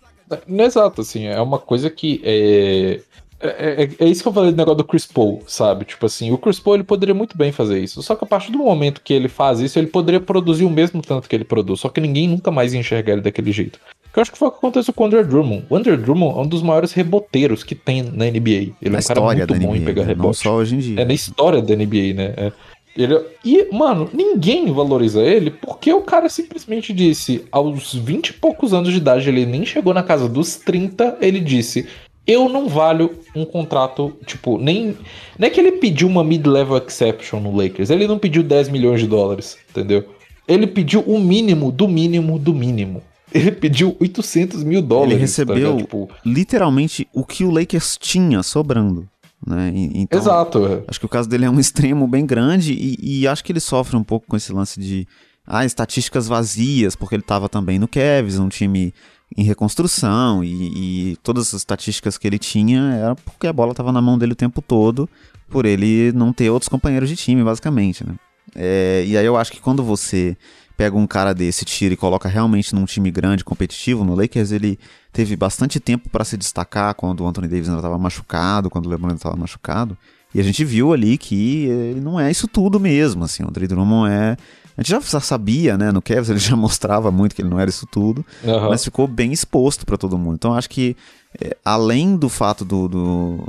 Exato, 0.47 1.01
assim, 1.01 1.25
é 1.25 1.39
uma 1.41 1.59
coisa 1.59 1.89
que 1.89 2.21
é, 2.23 3.01
é, 3.43 3.83
é, 3.83 4.05
é, 4.05 4.07
isso 4.07 4.21
que 4.21 4.27
eu 4.27 4.33
falei 4.33 4.51
do 4.51 4.57
negócio 4.57 4.77
do 4.77 4.83
Chris 4.85 5.05
Paul, 5.05 5.43
sabe? 5.45 5.83
Tipo 5.83 6.05
assim, 6.05 6.31
o 6.31 6.37
Chris 6.37 6.59
Paul 6.59 6.75
ele 6.75 6.83
poderia 6.83 7.13
muito 7.13 7.37
bem 7.37 7.51
fazer 7.51 7.79
isso. 7.79 8.01
Só 8.01 8.15
que 8.15 8.23
a 8.23 8.27
partir 8.27 8.51
do 8.51 8.57
momento 8.57 9.01
que 9.03 9.13
ele 9.13 9.27
faz 9.27 9.59
isso, 9.59 9.77
ele 9.77 9.87
poderia 9.87 10.21
produzir 10.21 10.63
o 10.63 10.69
mesmo 10.69 11.01
tanto 11.01 11.27
que 11.27 11.35
ele 11.35 11.43
produz. 11.43 11.81
Só 11.81 11.89
que 11.89 11.99
ninguém 11.99 12.27
nunca 12.27 12.49
mais 12.49 12.73
ia 12.73 12.79
enxergar 12.79 13.13
ele 13.13 13.21
daquele 13.21 13.51
jeito. 13.51 13.79
Que 14.13 14.19
eu 14.19 14.21
acho 14.21 14.31
que 14.31 14.37
foi 14.37 14.47
o 14.47 14.51
que 14.51 14.57
aconteceu 14.57 14.93
com 14.93 15.03
o 15.03 15.07
Andrew 15.07 15.25
Drummond. 15.25 15.65
O 15.69 15.75
Andrew 15.75 15.97
Drummond 15.97 16.37
é 16.37 16.41
um 16.41 16.47
dos 16.47 16.61
maiores 16.61 16.93
reboteiros 16.93 17.63
que 17.63 17.75
tem 17.75 18.03
na 18.03 18.25
NBA. 18.25 18.73
Ele 18.81 18.89
na 18.89 18.99
é 18.99 19.01
um 19.01 19.03
cara 19.03 19.21
muito 19.21 19.55
bom 19.55 19.71
NBA, 19.71 19.77
em 19.77 19.85
pegar 19.85 20.01
né? 20.03 20.07
rebote. 20.07 20.27
Não 20.27 20.33
só 20.33 20.55
hoje 20.55 20.75
em 20.75 20.79
dia. 20.79 21.01
É 21.01 21.05
na 21.05 21.13
história 21.13 21.61
da 21.61 21.75
NBA, 21.75 22.13
né? 22.13 22.33
É. 22.37 22.51
Ele, 22.95 23.19
e, 23.43 23.69
mano, 23.73 24.07
ninguém 24.13 24.71
valoriza 24.71 25.19
ele 25.21 25.49
porque 25.49 25.91
o 25.91 26.01
cara 26.01 26.29
simplesmente 26.29 26.93
disse, 26.93 27.43
aos 27.51 27.95
20 27.95 28.27
e 28.27 28.33
poucos 28.33 28.71
anos 28.71 28.91
de 28.91 28.97
idade, 28.97 29.27
ele 29.27 29.47
nem 29.47 29.65
chegou 29.65 29.95
na 29.95 30.03
casa 30.03 30.29
dos 30.29 30.57
30, 30.57 31.17
ele 31.19 31.39
disse: 31.39 31.87
Eu 32.25 32.47
não 32.47 32.69
valho 32.69 33.11
um 33.35 33.43
contrato, 33.43 34.13
tipo, 34.25 34.57
nem. 34.57 34.97
Não 35.37 35.47
é 35.47 35.49
que 35.49 35.59
ele 35.59 35.73
pediu 35.73 36.07
uma 36.07 36.23
mid-level 36.23 36.77
exception 36.77 37.39
no 37.39 37.55
Lakers, 37.55 37.89
ele 37.89 38.07
não 38.07 38.17
pediu 38.17 38.41
10 38.41 38.69
milhões 38.69 39.01
de 39.01 39.07
dólares, 39.07 39.57
entendeu? 39.69 40.05
Ele 40.47 40.67
pediu 40.67 41.01
o 41.01 41.19
mínimo 41.19 41.71
do 41.71 41.87
mínimo 41.87 42.39
do 42.39 42.53
mínimo. 42.53 43.01
Ele 43.33 43.51
pediu 43.51 43.97
800 43.99 44.63
mil 44.63 44.81
dólares. 44.81 45.13
Ele 45.13 45.21
recebeu 45.21 45.71
tá 45.75 45.77
tipo... 45.81 46.09
literalmente 46.23 47.07
o 47.13 47.25
que 47.25 47.43
o 47.43 47.49
Lakers 47.49 47.97
tinha 47.97 48.43
sobrando. 48.43 49.07
Né? 49.45 49.71
Então, 49.75 50.19
Exato. 50.19 50.65
É. 50.65 50.83
Acho 50.87 50.99
que 50.99 51.05
o 51.05 51.09
caso 51.09 51.27
dele 51.27 51.45
é 51.45 51.49
um 51.49 51.59
extremo 51.59 52.07
bem 52.07 52.25
grande 52.25 52.73
e, 52.73 53.21
e, 53.21 53.27
acho 53.27 53.43
que 53.43 53.51
ele 53.51 53.59
sofre 53.59 53.95
um 53.95 54.03
pouco 54.03 54.27
com 54.27 54.37
esse 54.37 54.53
lance 54.53 54.79
de 54.79 55.07
ah, 55.45 55.65
estatísticas 55.65 56.27
vazias, 56.27 56.95
porque 56.95 57.15
ele 57.15 57.23
estava 57.23 57.49
também 57.49 57.77
no 57.77 57.87
Cavs, 57.87 58.39
um 58.39 58.47
time 58.47 58.93
em 59.35 59.43
reconstrução 59.43 60.43
e, 60.43 61.11
e, 61.11 61.17
todas 61.17 61.47
as 61.47 61.53
estatísticas 61.61 62.17
que 62.17 62.27
ele 62.27 62.37
tinha 62.37 62.81
era 62.93 63.15
porque 63.15 63.47
a 63.47 63.53
bola 63.53 63.71
estava 63.71 63.91
na 63.91 64.01
mão 64.01 64.17
dele 64.17 64.33
o 64.33 64.35
tempo 64.35 64.61
todo, 64.61 65.09
por 65.49 65.65
ele 65.65 66.11
não 66.13 66.31
ter 66.31 66.49
outros 66.49 66.69
companheiros 66.69 67.09
de 67.09 67.15
time, 67.15 67.43
basicamente. 67.43 68.05
Né? 68.05 68.15
É, 68.55 69.03
e 69.05 69.17
aí 69.17 69.25
eu 69.25 69.35
acho 69.35 69.51
que 69.51 69.59
quando 69.59 69.83
você 69.83 70.37
pega 70.75 70.97
um 70.97 71.07
cara 71.07 71.33
desse, 71.33 71.65
tira 71.65 71.93
e 71.93 71.97
coloca 71.97 72.27
realmente 72.27 72.73
num 72.73 72.85
time 72.85 73.11
grande, 73.11 73.43
competitivo, 73.43 74.03
no 74.03 74.15
Lakers 74.15 74.51
ele 74.51 74.79
teve 75.11 75.35
bastante 75.35 75.79
tempo 75.79 76.09
para 76.09 76.25
se 76.25 76.35
destacar 76.35 76.93
quando 76.95 77.21
o 77.21 77.27
Anthony 77.27 77.47
Davis 77.47 77.67
ainda 77.67 77.79
estava 77.79 77.97
machucado, 77.97 78.69
quando 78.69 78.87
o 78.87 78.89
LeBron 78.89 79.09
ainda 79.09 79.17
estava 79.17 79.35
machucado. 79.35 79.97
E 80.33 80.39
a 80.39 80.43
gente 80.43 80.65
viu 80.65 80.91
ali 80.91 81.17
que 81.17 81.65
ele 81.65 82.01
não 82.01 82.19
é 82.19 82.31
isso 82.31 82.47
tudo 82.47 82.79
mesmo, 82.79 83.23
assim, 83.23 83.43
o 83.43 83.47
Andre 83.47 83.67
Drummond 83.67 84.11
é... 84.11 84.37
A 84.77 84.81
gente 84.81 84.89
já 84.89 85.19
sabia, 85.19 85.77
né, 85.77 85.91
no 85.91 86.01
Cavs 86.01 86.29
ele 86.29 86.39
já 86.39 86.55
mostrava 86.55 87.11
muito 87.11 87.35
que 87.35 87.41
ele 87.41 87.49
não 87.49 87.59
era 87.59 87.69
isso 87.69 87.85
tudo, 87.85 88.25
uhum. 88.43 88.69
mas 88.69 88.83
ficou 88.83 89.07
bem 89.07 89.31
exposto 89.31 89.85
para 89.85 89.97
todo 89.97 90.17
mundo. 90.17 90.35
Então 90.35 90.53
acho 90.53 90.69
que, 90.69 90.95
é, 91.39 91.55
além 91.63 92.15
do 92.15 92.29
fato 92.29 92.65
do, 92.65 92.87
do, 92.87 93.47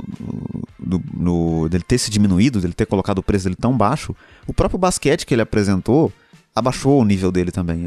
do, 0.79 0.99
do, 0.99 1.69
dele 1.69 1.83
ter 1.87 1.97
se 1.97 2.11
diminuído, 2.11 2.61
dele 2.61 2.73
ter 2.73 2.85
colocado 2.85 3.19
o 3.19 3.23
preço 3.23 3.45
dele 3.45 3.57
tão 3.59 3.75
baixo, 3.75 4.15
o 4.47 4.53
próprio 4.53 4.77
basquete 4.77 5.25
que 5.25 5.33
ele 5.33 5.41
apresentou 5.41 6.11
abaixou 6.55 7.01
o 7.01 7.05
nível 7.05 7.31
dele 7.31 7.51
também. 7.51 7.77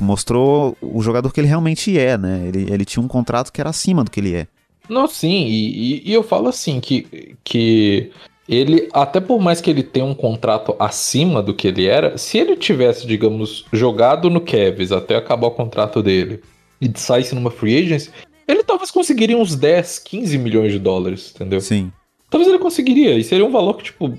Mostrou 0.00 0.76
o 0.82 1.00
jogador 1.00 1.32
que 1.32 1.38
ele 1.38 1.46
realmente 1.46 1.96
é, 1.96 2.18
né? 2.18 2.44
Ele, 2.48 2.66
ele 2.72 2.84
tinha 2.84 3.02
um 3.02 3.06
contrato 3.06 3.52
que 3.52 3.60
era 3.60 3.70
acima 3.70 4.02
do 4.02 4.10
que 4.10 4.18
ele 4.18 4.34
é. 4.34 4.48
Não, 4.88 5.06
sim, 5.06 5.46
e, 5.46 6.08
e, 6.08 6.12
eu 6.12 6.22
falo 6.22 6.48
assim, 6.48 6.80
que, 6.80 7.36
que 7.42 8.10
ele, 8.48 8.88
até 8.92 9.20
por 9.20 9.40
mais 9.40 9.60
que 9.60 9.70
ele 9.70 9.82
tenha 9.82 10.06
um 10.06 10.14
contrato 10.14 10.76
acima 10.78 11.42
do 11.42 11.54
que 11.54 11.66
ele 11.66 11.86
era, 11.86 12.16
se 12.16 12.38
ele 12.38 12.56
tivesse, 12.56 13.06
digamos, 13.06 13.64
jogado 13.72 14.30
no 14.30 14.40
Cavs 14.40 14.92
até 14.92 15.16
acabar 15.16 15.48
o 15.48 15.52
contrato 15.52 16.00
dele 16.02 16.40
e 16.80 16.90
saísse 16.94 17.34
numa 17.34 17.50
free 17.50 17.78
agency, 17.78 18.10
ele 18.46 18.62
talvez 18.62 18.90
conseguiria 18.90 19.36
uns 19.36 19.56
10, 19.56 19.98
15 19.98 20.38
milhões 20.38 20.72
de 20.72 20.78
dólares, 20.78 21.32
entendeu? 21.34 21.60
Sim. 21.60 21.90
Talvez 22.30 22.48
ele 22.48 22.60
conseguiria, 22.60 23.14
e 23.14 23.24
seria 23.24 23.44
um 23.44 23.50
valor 23.50 23.74
que, 23.74 23.84
tipo, 23.84 24.16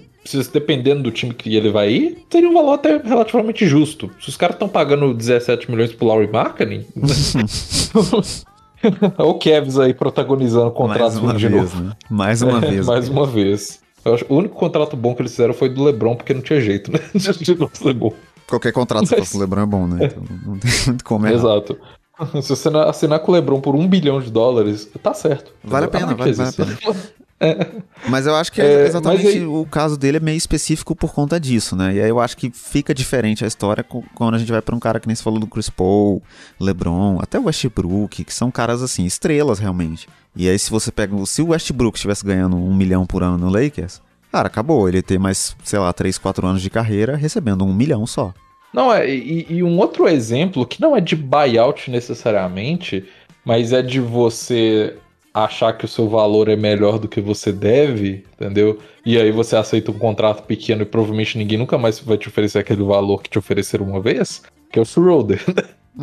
dependendo 0.51 1.03
do 1.03 1.11
time 1.11 1.33
que 1.33 1.55
ele 1.55 1.69
vai 1.69 1.89
ir, 1.89 2.25
seria 2.29 2.49
um 2.49 2.53
valor 2.53 2.73
até 2.73 2.97
relativamente 2.97 3.65
justo. 3.65 4.11
Se 4.19 4.27
os 4.29 4.37
caras 4.37 4.55
estão 4.55 4.67
pagando 4.67 5.13
17 5.13 5.71
milhões 5.71 5.93
pro 5.93 6.07
Laurie 6.07 6.29
Marketing. 6.29 6.85
o 9.17 9.33
Kevs 9.35 9.79
aí 9.79 9.93
protagonizando 9.93 10.67
o 10.67 10.71
contrato 10.71 11.21
Mais 11.21 11.39
de 11.39 11.47
vez, 11.47 11.61
novo. 11.61 11.83
Né? 11.83 11.91
Mais 12.09 12.41
uma 12.41 12.57
é, 12.57 12.69
vez. 12.69 12.85
Mais 12.85 13.09
uma 13.09 13.25
vez. 13.25 13.86
Eu 14.07 14.13
acho, 14.15 14.25
o 14.29 14.35
único 14.35 14.55
contrato 14.55 14.95
bom 14.95 15.13
que 15.13 15.21
eles 15.21 15.31
fizeram 15.31 15.53
foi 15.53 15.69
do 15.69 15.83
Lebron, 15.83 16.15
porque 16.15 16.33
não 16.33 16.41
tinha 16.41 16.61
jeito, 16.61 16.91
né? 16.91 16.99
De 17.13 17.21
ser 17.21 17.93
bom. 17.93 18.13
Qualquer 18.47 18.71
contrato 18.71 19.01
Mas... 19.01 19.09
se 19.09 19.15
fosse 19.17 19.37
o 19.37 19.39
Lebron 19.39 19.61
é 19.61 19.65
bom, 19.65 19.87
né? 19.87 20.05
Então 20.05 20.23
não 20.45 20.57
tem 20.57 20.71
muito 20.87 21.03
como. 21.03 21.27
Exato. 21.27 21.77
Se 22.41 22.49
você 22.49 22.69
assinar 22.69 23.19
com 23.19 23.31
o 23.31 23.35
Lebron 23.35 23.61
por 23.61 23.75
um 23.75 23.87
bilhão 23.87 24.19
de 24.19 24.31
dólares, 24.31 24.89
tá 25.03 25.13
certo. 25.13 25.53
Vale 25.63 25.85
a 25.85 25.89
pena, 25.89 26.15
vale, 26.15 26.33
vale 26.33 26.49
a 26.49 26.53
pena. 26.53 26.77
É. 27.39 27.67
Mas 28.09 28.25
eu 28.25 28.35
acho 28.35 28.51
que 28.51 28.61
é, 28.61 28.85
exatamente 28.85 29.27
aí... 29.27 29.45
o 29.45 29.65
caso 29.65 29.97
dele 29.97 30.17
é 30.17 30.19
meio 30.19 30.37
específico 30.37 30.95
por 30.95 31.13
conta 31.13 31.39
disso, 31.39 31.75
né? 31.75 31.95
E 31.95 32.01
aí 32.01 32.09
eu 32.09 32.19
acho 32.19 32.35
que 32.35 32.49
fica 32.49 32.93
diferente 32.93 33.43
a 33.43 33.47
história 33.47 33.83
quando 34.15 34.35
a 34.35 34.37
gente 34.37 34.51
vai 34.51 34.61
para 34.61 34.75
um 34.75 34.79
cara 34.79 34.99
que 34.99 35.07
nem 35.07 35.15
se 35.15 35.23
falou 35.23 35.39
do 35.39 35.47
Chris 35.47 35.69
Paul, 35.69 36.21
LeBron, 36.59 37.19
até 37.21 37.39
o 37.39 37.45
Westbrook, 37.45 38.23
que 38.23 38.33
são 38.33 38.49
caras 38.49 38.81
assim, 38.81 39.05
estrelas 39.05 39.59
realmente. 39.59 40.07
E 40.35 40.49
aí 40.49 40.57
se 40.57 40.69
você 40.69 40.91
pega, 40.91 41.13
se 41.25 41.41
o 41.41 41.49
Westbrook 41.49 41.97
estivesse 41.97 42.25
ganhando 42.25 42.55
um 42.55 42.73
milhão 42.73 43.05
por 43.05 43.23
ano 43.23 43.37
no 43.37 43.49
Lakers, 43.49 44.01
cara, 44.31 44.47
acabou, 44.47 44.87
ele 44.87 45.01
ter 45.01 45.19
mais, 45.19 45.55
sei 45.63 45.79
lá, 45.79 45.91
3, 45.93 46.17
4 46.17 46.47
anos 46.47 46.61
de 46.61 46.69
carreira 46.69 47.15
recebendo 47.15 47.63
um 47.65 47.73
milhão 47.73 48.05
só. 48.05 48.33
Não, 48.73 48.93
é, 48.93 49.09
e, 49.09 49.47
e 49.49 49.63
um 49.63 49.77
outro 49.77 50.07
exemplo 50.07 50.65
que 50.65 50.81
não 50.81 50.95
é 50.95 51.01
de 51.01 51.15
buyout 51.15 51.89
necessariamente, 51.89 53.05
mas 53.43 53.71
é 53.71 53.81
de 53.81 53.99
você 53.99 54.95
achar 55.43 55.73
que 55.73 55.85
o 55.85 55.87
seu 55.87 56.07
valor 56.07 56.47
é 56.47 56.55
melhor 56.55 56.99
do 56.99 57.07
que 57.07 57.21
você 57.21 57.51
deve, 57.51 58.25
entendeu? 58.33 58.79
E 59.05 59.17
aí 59.17 59.31
você 59.31 59.55
aceita 59.55 59.91
um 59.91 59.97
contrato 59.97 60.43
pequeno 60.43 60.81
e 60.81 60.85
provavelmente 60.85 61.37
ninguém 61.37 61.57
nunca 61.57 61.77
mais 61.77 61.99
vai 61.99 62.17
te 62.17 62.27
oferecer 62.27 62.59
aquele 62.59 62.83
valor 62.83 63.21
que 63.21 63.29
te 63.29 63.39
ofereceram 63.39 63.85
uma 63.85 63.99
vez, 63.99 64.41
que 64.71 64.79
é 64.79 64.81
o 64.81 64.85
Schroeder. 64.85 65.41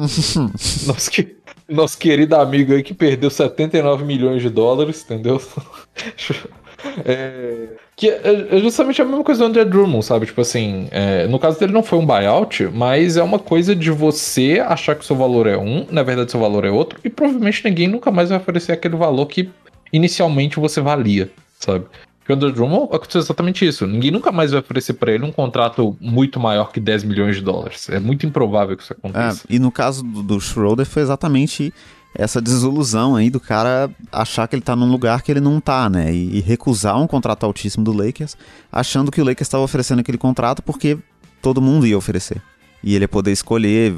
nosso, 0.86 1.10
que, 1.10 1.36
nosso 1.68 1.98
querido 1.98 2.34
amigo 2.36 2.72
aí 2.72 2.82
que 2.82 2.94
perdeu 2.94 3.30
79 3.30 4.04
milhões 4.04 4.42
de 4.42 4.50
dólares, 4.50 5.02
entendeu? 5.04 5.40
É, 7.04 7.68
que 7.96 8.08
é, 8.08 8.48
é 8.50 8.58
justamente 8.58 9.00
a 9.00 9.04
mesma 9.04 9.24
coisa 9.24 9.40
do 9.40 9.46
André 9.46 9.64
Drummond, 9.64 10.04
sabe? 10.04 10.26
Tipo 10.26 10.40
assim, 10.40 10.88
é, 10.90 11.26
no 11.26 11.38
caso 11.38 11.58
dele 11.58 11.72
não 11.72 11.82
foi 11.82 11.98
um 11.98 12.06
buyout, 12.06 12.64
mas 12.72 13.16
é 13.16 13.22
uma 13.22 13.38
coisa 13.38 13.74
de 13.74 13.90
você 13.90 14.62
achar 14.66 14.94
que 14.94 15.02
o 15.02 15.04
seu 15.04 15.16
valor 15.16 15.46
é 15.46 15.56
um, 15.56 15.86
na 15.90 16.02
verdade 16.02 16.30
seu 16.30 16.40
valor 16.40 16.64
é 16.64 16.70
outro, 16.70 16.98
e 17.04 17.10
provavelmente 17.10 17.64
ninguém 17.64 17.88
nunca 17.88 18.10
mais 18.10 18.30
vai 18.30 18.38
oferecer 18.38 18.72
aquele 18.72 18.96
valor 18.96 19.26
que 19.26 19.50
inicialmente 19.92 20.58
você 20.58 20.80
valia, 20.80 21.30
sabe? 21.58 21.86
Porque 22.18 22.32
o 22.32 22.36
André 22.36 22.52
Drummond 22.52 22.88
aconteceu 22.90 23.20
exatamente 23.20 23.66
isso. 23.66 23.86
Ninguém 23.86 24.10
nunca 24.10 24.32
mais 24.32 24.50
vai 24.50 24.60
oferecer 24.60 24.94
para 24.94 25.12
ele 25.12 25.24
um 25.24 25.30
contrato 25.30 25.94
muito 26.00 26.40
maior 26.40 26.72
que 26.72 26.80
10 26.80 27.04
milhões 27.04 27.36
de 27.36 27.42
dólares. 27.42 27.90
É 27.90 28.00
muito 28.00 28.24
improvável 28.24 28.74
que 28.74 28.82
isso 28.82 28.94
aconteça. 28.94 29.44
É, 29.46 29.54
e 29.54 29.58
no 29.58 29.70
caso 29.70 30.02
do, 30.02 30.22
do 30.22 30.40
Schroeder 30.40 30.86
foi 30.86 31.02
exatamente 31.02 31.72
essa 32.14 32.40
desilusão 32.40 33.16
aí 33.16 33.28
do 33.28 33.40
cara 33.40 33.90
achar 34.12 34.46
que 34.46 34.54
ele 34.54 34.62
tá 34.62 34.76
num 34.76 34.90
lugar 34.90 35.22
que 35.22 35.32
ele 35.32 35.40
não 35.40 35.60
tá, 35.60 35.90
né? 35.90 36.12
E, 36.14 36.38
e 36.38 36.40
recusar 36.40 37.00
um 37.00 37.06
contrato 37.06 37.44
altíssimo 37.44 37.84
do 37.84 37.92
Lakers, 37.92 38.36
achando 38.70 39.10
que 39.10 39.20
o 39.20 39.24
Lakers 39.24 39.46
estava 39.48 39.64
oferecendo 39.64 40.00
aquele 40.00 40.18
contrato 40.18 40.62
porque 40.62 40.96
todo 41.42 41.60
mundo 41.60 41.86
ia 41.86 41.98
oferecer. 41.98 42.40
E 42.82 42.94
ele 42.94 43.04
ia 43.04 43.08
poder 43.08 43.32
escolher 43.32 43.94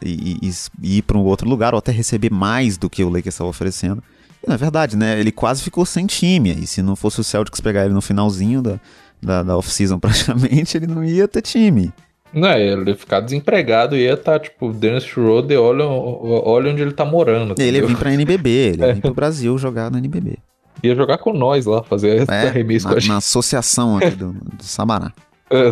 e, 0.00 0.38
e, 0.42 0.50
e, 0.80 0.98
ir 0.98 1.02
para 1.02 1.18
um 1.18 1.22
outro 1.22 1.48
lugar 1.48 1.74
ou 1.74 1.78
até 1.78 1.92
receber 1.92 2.30
mais 2.30 2.78
do 2.78 2.88
que 2.88 3.02
o 3.04 3.08
Lakers 3.08 3.34
estava 3.34 3.50
oferecendo. 3.50 4.02
E 4.42 4.48
não 4.48 4.54
é 4.54 4.58
verdade, 4.58 4.96
né? 4.96 5.18
Ele 5.18 5.32
quase 5.32 5.62
ficou 5.62 5.84
sem 5.84 6.06
time. 6.06 6.54
E 6.54 6.66
se 6.66 6.82
não 6.82 6.96
fosse 6.96 7.20
o 7.20 7.24
Celtics 7.24 7.60
pegar 7.60 7.84
ele 7.84 7.94
no 7.94 8.00
finalzinho 8.00 8.62
da, 8.62 8.80
da, 9.20 9.42
da 9.42 9.56
off-season 9.56 9.98
praticamente, 10.00 10.76
ele 10.76 10.86
não 10.86 11.04
ia 11.04 11.28
ter 11.28 11.42
time. 11.42 11.92
Não, 12.32 12.50
ele 12.52 12.90
ia 12.90 12.96
ficar 12.96 13.20
desempregado 13.20 13.96
e 13.96 14.04
ia 14.04 14.14
estar, 14.14 14.32
tá, 14.32 14.38
tipo, 14.38 14.72
Dennis 14.72 15.04
Schroeder, 15.04 15.60
olha, 15.60 15.84
olha 15.84 16.72
onde 16.72 16.82
ele 16.82 16.92
tá 16.92 17.04
morando. 17.04 17.54
Ele 17.58 17.78
ia 17.78 17.86
vir 17.86 17.96
pra 17.96 18.12
NBB, 18.12 18.50
ele 18.50 18.82
ia 18.82 18.94
vir 18.94 19.02
pro 19.02 19.14
Brasil 19.14 19.56
jogar 19.58 19.90
no 19.90 19.98
NBB. 19.98 20.38
Ia 20.82 20.94
jogar 20.94 21.18
com 21.18 21.32
nós 21.32 21.66
lá, 21.66 21.82
fazer 21.82 22.22
é, 22.22 22.24
na, 22.24 22.52
com 22.80 22.88
a 22.88 23.00
gente. 23.00 23.08
Na 23.08 23.18
associação 23.18 23.98
aqui 23.98 24.10
do, 24.10 24.32
do 24.32 24.62
Sabará. 24.62 25.12
É, 25.52 25.68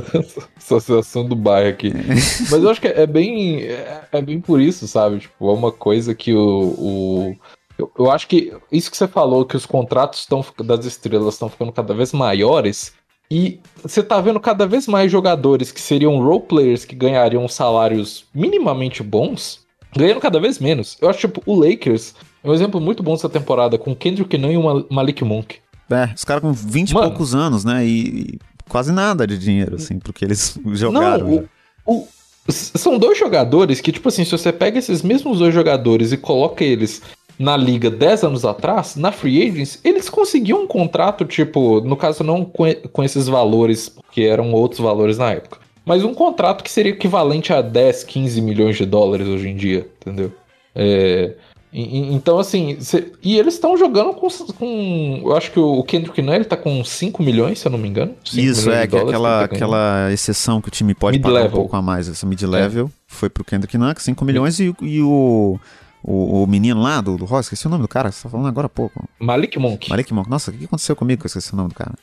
associação 0.58 1.24
do 1.24 1.34
bairro 1.34 1.70
aqui. 1.70 1.88
É. 1.88 2.14
Mas 2.50 2.52
eu 2.52 2.68
acho 2.68 2.82
que 2.82 2.86
é 2.86 3.06
bem, 3.06 3.62
é, 3.62 4.02
é, 4.12 4.20
bem 4.20 4.38
por 4.38 4.60
isso, 4.60 4.86
sabe? 4.86 5.20
Tipo, 5.20 5.48
é 5.48 5.54
uma 5.54 5.72
coisa 5.72 6.14
que 6.14 6.34
o, 6.34 6.74
o 6.78 7.36
eu, 7.78 7.90
eu, 7.98 8.10
acho 8.10 8.28
que 8.28 8.52
isso 8.70 8.90
que 8.90 8.96
você 8.98 9.08
falou, 9.08 9.46
que 9.46 9.56
os 9.56 9.64
contratos 9.64 10.20
estão 10.20 10.44
das 10.62 10.84
estrelas 10.84 11.32
estão 11.32 11.48
ficando 11.48 11.72
cada 11.72 11.94
vez 11.94 12.12
maiores, 12.12 12.92
e 13.30 13.60
você 13.82 14.02
tá 14.02 14.20
vendo 14.20 14.40
cada 14.40 14.66
vez 14.66 14.88
mais 14.88 15.10
jogadores 15.10 15.70
que 15.70 15.80
seriam 15.80 16.20
role 16.20 16.42
players 16.42 16.84
que 16.84 16.96
ganhariam 16.96 17.46
salários 17.46 18.24
minimamente 18.34 19.02
bons, 19.02 19.60
ganhando 19.96 20.20
cada 20.20 20.40
vez 20.40 20.58
menos. 20.58 20.96
Eu 21.00 21.08
acho, 21.08 21.20
tipo, 21.20 21.40
o 21.46 21.54
Lakers 21.54 22.14
é 22.42 22.48
um 22.48 22.54
exemplo 22.54 22.80
muito 22.80 23.02
bom 23.02 23.12
dessa 23.12 23.28
temporada, 23.28 23.78
com 23.78 23.94
Kendrick 23.94 24.36
Nunn 24.36 24.52
e 24.52 24.56
o 24.56 24.86
Malik 24.90 25.22
Monk. 25.22 25.58
É, 25.88 26.10
os 26.14 26.24
caras 26.24 26.42
com 26.42 26.52
20 26.52 26.94
Mano, 26.94 27.06
e 27.06 27.08
poucos 27.10 27.34
anos, 27.34 27.64
né? 27.64 27.84
E, 27.86 28.00
e, 28.00 28.38
quase 28.68 28.92
nada 28.92 29.26
de 29.26 29.38
dinheiro, 29.38 29.76
assim, 29.76 29.98
porque 29.98 30.24
eles 30.24 30.58
jogaram. 30.72 31.28
Não, 31.28 31.48
o, 31.84 32.00
o, 32.00 32.08
são 32.52 32.98
dois 32.98 33.18
jogadores 33.18 33.80
que, 33.80 33.92
tipo 33.92 34.08
assim, 34.08 34.24
se 34.24 34.30
você 34.30 34.52
pega 34.52 34.78
esses 34.78 35.02
mesmos 35.02 35.38
dois 35.38 35.54
jogadores 35.54 36.12
e 36.12 36.16
coloca 36.16 36.64
eles 36.64 37.02
na 37.40 37.56
liga 37.56 37.90
10 37.90 38.24
anos 38.24 38.44
atrás, 38.44 38.96
na 38.96 39.10
Free 39.10 39.48
Agents, 39.48 39.80
eles 39.82 40.10
conseguiam 40.10 40.64
um 40.64 40.66
contrato, 40.66 41.24
tipo, 41.24 41.80
no 41.80 41.96
caso 41.96 42.22
não 42.22 42.44
com, 42.44 42.70
com 42.92 43.02
esses 43.02 43.28
valores, 43.28 43.88
porque 43.88 44.20
eram 44.20 44.52
outros 44.52 44.78
valores 44.78 45.16
na 45.16 45.30
época, 45.32 45.56
mas 45.82 46.04
um 46.04 46.12
contrato 46.12 46.62
que 46.62 46.70
seria 46.70 46.92
equivalente 46.92 47.50
a 47.50 47.62
10, 47.62 48.04
15 48.04 48.42
milhões 48.42 48.76
de 48.76 48.84
dólares 48.84 49.26
hoje 49.26 49.48
em 49.48 49.56
dia, 49.56 49.88
entendeu? 50.02 50.30
É, 50.74 51.32
então, 51.72 52.38
assim, 52.38 52.78
cê, 52.78 53.10
e 53.22 53.38
eles 53.38 53.54
estão 53.54 53.74
jogando 53.74 54.12
com, 54.12 54.28
com, 54.58 55.22
Eu 55.24 55.34
acho 55.34 55.50
que 55.50 55.58
o 55.58 55.82
Kendrick 55.82 56.20
Nunn 56.20 56.34
ele 56.34 56.44
tá 56.44 56.58
com 56.58 56.84
5 56.84 57.22
milhões, 57.22 57.58
se 57.60 57.66
eu 57.66 57.72
não 57.72 57.78
me 57.78 57.88
engano. 57.88 58.14
Isso, 58.34 58.70
é, 58.70 58.86
que 58.86 58.96
é 58.96 59.00
aquela, 59.00 59.38
tá 59.38 59.44
aquela 59.44 60.12
exceção 60.12 60.60
que 60.60 60.68
o 60.68 60.70
time 60.70 60.94
pode 60.94 61.18
pagar 61.18 61.46
um 61.46 61.50
pouco 61.50 61.74
a 61.74 61.80
mais. 61.80 62.06
Essa 62.06 62.26
mid-level 62.26 62.86
é. 62.86 62.90
foi 63.06 63.30
pro 63.30 63.44
Kendrick 63.44 63.78
Nunn, 63.78 63.94
5 63.96 64.24
milhões, 64.26 64.60
e, 64.60 64.74
e 64.82 65.00
o 65.00 65.58
o, 66.02 66.42
o 66.42 66.46
menino 66.46 66.80
lá 66.80 67.00
do, 67.00 67.16
do 67.16 67.24
Ross, 67.24 67.46
esqueci 67.46 67.66
o 67.66 67.70
nome 67.70 67.82
do 67.82 67.88
cara, 67.88 68.10
você 68.10 68.22
tá 68.22 68.28
falando 68.28 68.48
agora 68.48 68.66
há 68.66 68.70
pouco. 68.70 69.08
Malik 69.18 69.58
Monk. 69.58 69.90
Malik 69.90 70.12
Monk. 70.12 70.30
Nossa, 70.30 70.50
o 70.50 70.54
que 70.54 70.64
aconteceu 70.64 70.96
comigo 70.96 71.20
que 71.20 71.26
eu 71.26 71.28
esqueci 71.28 71.52
o 71.52 71.56
nome 71.56 71.70
do 71.70 71.74
cara? 71.74 71.94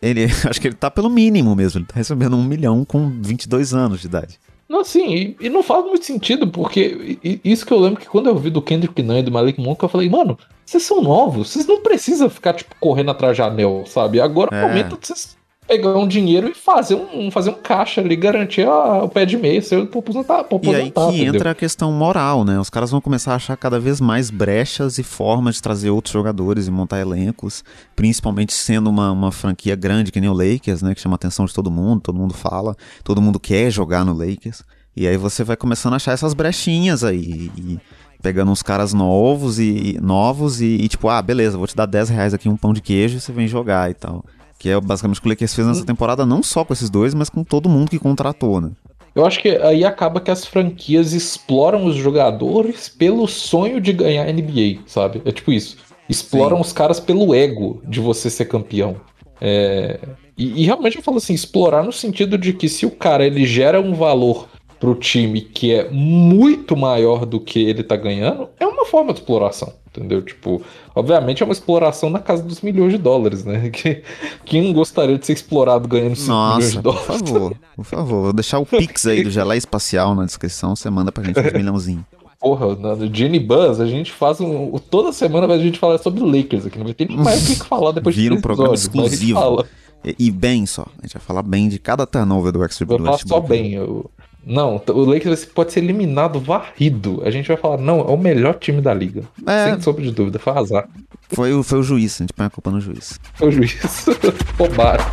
Ele, 0.00 0.24
acho 0.48 0.60
que 0.60 0.68
ele 0.68 0.74
tá 0.74 0.90
pelo 0.90 1.10
mínimo 1.10 1.54
mesmo, 1.54 1.80
ele 1.80 1.86
tá 1.86 1.94
recebendo 1.96 2.36
um 2.36 2.42
milhão 2.42 2.84
com 2.84 3.10
22 3.20 3.74
anos 3.74 4.00
de 4.00 4.06
idade. 4.06 4.38
Não, 4.68 4.82
sim, 4.82 5.14
e, 5.14 5.36
e, 5.38 5.50
não 5.50 5.62
faz 5.62 5.84
muito 5.84 6.06
sentido, 6.06 6.48
porque 6.48 7.18
isso 7.44 7.66
que 7.66 7.72
eu 7.72 7.78
lembro 7.78 8.00
que 8.00 8.08
quando 8.08 8.28
eu 8.28 8.38
vi 8.38 8.48
do 8.48 8.62
Kendrick 8.62 9.02
Nunn 9.02 9.18
e 9.18 9.22
do 9.22 9.30
Malik 9.30 9.60
Monk, 9.60 9.82
eu 9.82 9.88
falei, 9.88 10.08
mano, 10.08 10.38
vocês 10.64 10.82
são 10.82 11.02
novos, 11.02 11.50
vocês 11.50 11.66
não 11.66 11.82
precisam 11.82 12.30
ficar, 12.30 12.54
tipo, 12.54 12.74
correndo 12.80 13.10
atrás 13.10 13.36
de 13.36 13.42
anel, 13.42 13.84
sabe? 13.86 14.18
Agora 14.18 14.56
é 14.56 14.64
o 14.64 14.68
momento 14.68 14.98
de 14.98 15.06
vocês 15.06 15.36
pegar 15.66 15.96
um 15.96 16.06
dinheiro 16.06 16.48
e 16.48 16.54
fazer 16.54 16.94
um, 16.94 17.30
fazer 17.30 17.50
um 17.50 17.54
caixa 17.54 18.00
ali, 18.00 18.16
garantir 18.16 18.66
a, 18.66 19.04
o 19.04 19.08
pé 19.08 19.24
de 19.24 19.36
meia 19.36 19.62
seu 19.62 19.82
aposentar, 19.82 20.44
pro 20.44 20.60
E 20.62 20.74
aí 20.74 20.90
que 20.90 21.00
entendeu? 21.00 21.34
entra 21.34 21.50
a 21.52 21.54
questão 21.54 21.92
moral, 21.92 22.44
né? 22.44 22.58
Os 22.58 22.68
caras 22.68 22.90
vão 22.90 23.00
começar 23.00 23.32
a 23.32 23.36
achar 23.36 23.56
cada 23.56 23.78
vez 23.78 24.00
mais 24.00 24.30
brechas 24.30 24.98
e 24.98 25.02
formas 25.02 25.56
de 25.56 25.62
trazer 25.62 25.90
outros 25.90 26.12
jogadores 26.12 26.66
e 26.66 26.70
montar 26.70 27.00
elencos, 27.00 27.64
principalmente 27.94 28.52
sendo 28.52 28.90
uma, 28.90 29.10
uma 29.12 29.32
franquia 29.32 29.76
grande 29.76 30.12
que 30.12 30.20
nem 30.20 30.28
o 30.28 30.34
Lakers, 30.34 30.82
né? 30.82 30.94
Que 30.94 31.00
chama 31.00 31.14
a 31.14 31.16
atenção 31.16 31.46
de 31.46 31.54
todo 31.54 31.70
mundo, 31.70 32.00
todo 32.02 32.18
mundo 32.18 32.34
fala, 32.34 32.76
todo 33.04 33.22
mundo 33.22 33.38
quer 33.38 33.70
jogar 33.70 34.04
no 34.04 34.12
Lakers. 34.12 34.62
E 34.94 35.06
aí 35.06 35.16
você 35.16 35.42
vai 35.42 35.56
começando 35.56 35.94
a 35.94 35.96
achar 35.96 36.12
essas 36.12 36.34
brechinhas 36.34 37.02
aí. 37.02 37.50
E, 37.56 37.80
pegando 38.20 38.52
uns 38.52 38.62
caras 38.62 38.92
novos 38.92 39.58
e 39.58 39.98
novos 40.00 40.60
e, 40.60 40.66
e, 40.66 40.88
tipo, 40.88 41.08
ah, 41.08 41.20
beleza, 41.20 41.58
vou 41.58 41.66
te 41.66 41.74
dar 41.74 41.86
10 41.86 42.08
reais 42.08 42.32
aqui 42.32 42.48
um 42.48 42.56
pão 42.56 42.72
de 42.72 42.80
queijo 42.80 43.16
e 43.16 43.20
você 43.20 43.32
vem 43.32 43.48
jogar 43.48 43.90
e 43.90 43.94
tal. 43.94 44.24
Que 44.62 44.70
é 44.70 44.80
basicamente 44.80 45.18
o 45.18 45.22
que 45.22 45.44
o 45.44 45.48
fez 45.48 45.66
nessa 45.66 45.84
temporada, 45.84 46.24
não 46.24 46.40
só 46.40 46.64
com 46.64 46.72
esses 46.72 46.88
dois, 46.88 47.14
mas 47.14 47.28
com 47.28 47.42
todo 47.42 47.68
mundo 47.68 47.90
que 47.90 47.98
contratou, 47.98 48.60
né? 48.60 48.70
Eu 49.12 49.26
acho 49.26 49.42
que 49.42 49.48
aí 49.48 49.84
acaba 49.84 50.20
que 50.20 50.30
as 50.30 50.46
franquias 50.46 51.12
exploram 51.12 51.84
os 51.84 51.96
jogadores 51.96 52.88
pelo 52.88 53.26
sonho 53.26 53.80
de 53.80 53.92
ganhar 53.92 54.32
NBA, 54.32 54.82
sabe? 54.86 55.20
É 55.24 55.32
tipo 55.32 55.50
isso. 55.50 55.78
Exploram 56.08 56.58
Sim. 56.58 56.62
os 56.62 56.72
caras 56.72 57.00
pelo 57.00 57.34
ego 57.34 57.82
de 57.88 57.98
você 57.98 58.30
ser 58.30 58.44
campeão. 58.44 58.94
É... 59.40 59.98
E, 60.38 60.62
e, 60.62 60.64
realmente 60.64 60.96
eu 60.96 61.02
falo 61.02 61.16
assim, 61.16 61.34
explorar 61.34 61.82
no 61.82 61.92
sentido 61.92 62.38
de 62.38 62.52
que 62.52 62.68
se 62.68 62.86
o 62.86 62.90
cara 62.92 63.26
ele 63.26 63.44
gera 63.44 63.80
um 63.80 63.94
valor 63.94 64.46
pro 64.78 64.94
time 64.94 65.40
que 65.40 65.74
é 65.74 65.90
muito 65.90 66.76
maior 66.76 67.26
do 67.26 67.40
que 67.40 67.60
ele 67.64 67.82
tá 67.82 67.96
ganhando, 67.96 68.48
é 68.60 68.66
uma 68.66 68.86
forma 68.86 69.12
de 69.12 69.18
exploração. 69.18 69.72
Entendeu? 69.94 70.22
Tipo, 70.22 70.62
obviamente 70.94 71.42
é 71.42 71.46
uma 71.46 71.52
exploração 71.52 72.08
na 72.08 72.18
casa 72.18 72.42
dos 72.42 72.62
milhões 72.62 72.92
de 72.92 72.98
dólares, 72.98 73.44
né? 73.44 73.68
Que, 73.70 74.02
quem 74.44 74.72
gostaria 74.72 75.18
de 75.18 75.26
ser 75.26 75.34
explorado 75.34 75.86
ganhando 75.86 76.16
5 76.16 76.32
milhões 76.32 76.72
de 76.72 76.80
dólares? 76.80 77.06
Por 77.06 77.28
favor, 77.28 77.56
por 77.76 77.84
favor. 77.84 78.22
Vou 78.22 78.32
deixar 78.32 78.58
o 78.58 78.64
Pix 78.64 79.06
aí 79.06 79.22
do 79.22 79.30
Gelé 79.30 79.56
Espacial 79.56 80.14
na 80.14 80.24
descrição, 80.24 80.74
você 80.74 80.88
manda 80.88 81.12
pra 81.12 81.22
gente 81.22 81.38
uns 81.38 81.52
milhãozinho. 81.52 82.06
Porra, 82.40 82.74
no 82.74 83.14
Jenny 83.14 83.38
Buzz, 83.38 83.80
a 83.80 83.86
gente 83.86 84.10
faz 84.10 84.40
um. 84.40 84.76
Toda 84.90 85.12
semana 85.12 85.52
a 85.52 85.58
gente 85.58 85.78
fala 85.78 85.96
sobre 85.98 86.24
Lakers 86.24 86.66
aqui. 86.66 86.76
Não 86.76 86.86
vai 86.86 86.94
ter 86.94 87.06
nem 87.06 87.16
mais 87.16 87.48
o 87.48 87.62
que 87.62 87.68
falar 87.68 87.92
depois 87.92 88.16
Vira 88.16 88.34
um 88.34 88.40
programa 88.40 88.74
exclusivo. 88.74 89.64
E, 90.04 90.16
e, 90.18 90.30
bem 90.30 90.66
só. 90.66 90.84
A 90.98 91.06
gente 91.06 91.12
vai 91.12 91.22
falar 91.22 91.42
bem 91.42 91.68
de 91.68 91.78
cada 91.78 92.04
turnover 92.04 92.50
do 92.50 92.64
Extra 92.64 92.84
Vai 92.84 92.98
falar 92.98 93.18
só 93.18 93.38
bem. 93.38 93.74
Eu, 93.74 94.10
não, 94.44 94.82
o 94.88 95.04
Lakers 95.04 95.44
pode 95.44 95.72
ser 95.72 95.80
eliminado 95.80 96.40
varrido. 96.40 97.22
A 97.24 97.30
gente 97.30 97.46
vai 97.46 97.56
falar, 97.56 97.78
não, 97.78 98.00
é 98.00 98.10
o 98.10 98.16
melhor 98.16 98.54
time 98.54 98.80
da 98.80 98.92
liga. 98.92 99.22
É. 99.46 99.70
Sem 99.70 99.80
sombra 99.80 100.02
de 100.02 100.10
dúvida, 100.10 100.38
foi 100.38 100.52
azar. 100.52 100.88
Foi, 101.30 101.52
o, 101.52 101.62
foi 101.62 101.78
o 101.78 101.82
juiz, 101.82 102.20
a 102.20 102.24
gente 102.24 102.32
põe 102.32 102.46
a 102.46 102.50
culpa 102.50 102.70
no 102.70 102.80
juiz. 102.80 103.20
Foi 103.34 103.48
o 103.48 103.52
juiz. 103.52 103.78
Roubaram. 104.58 105.04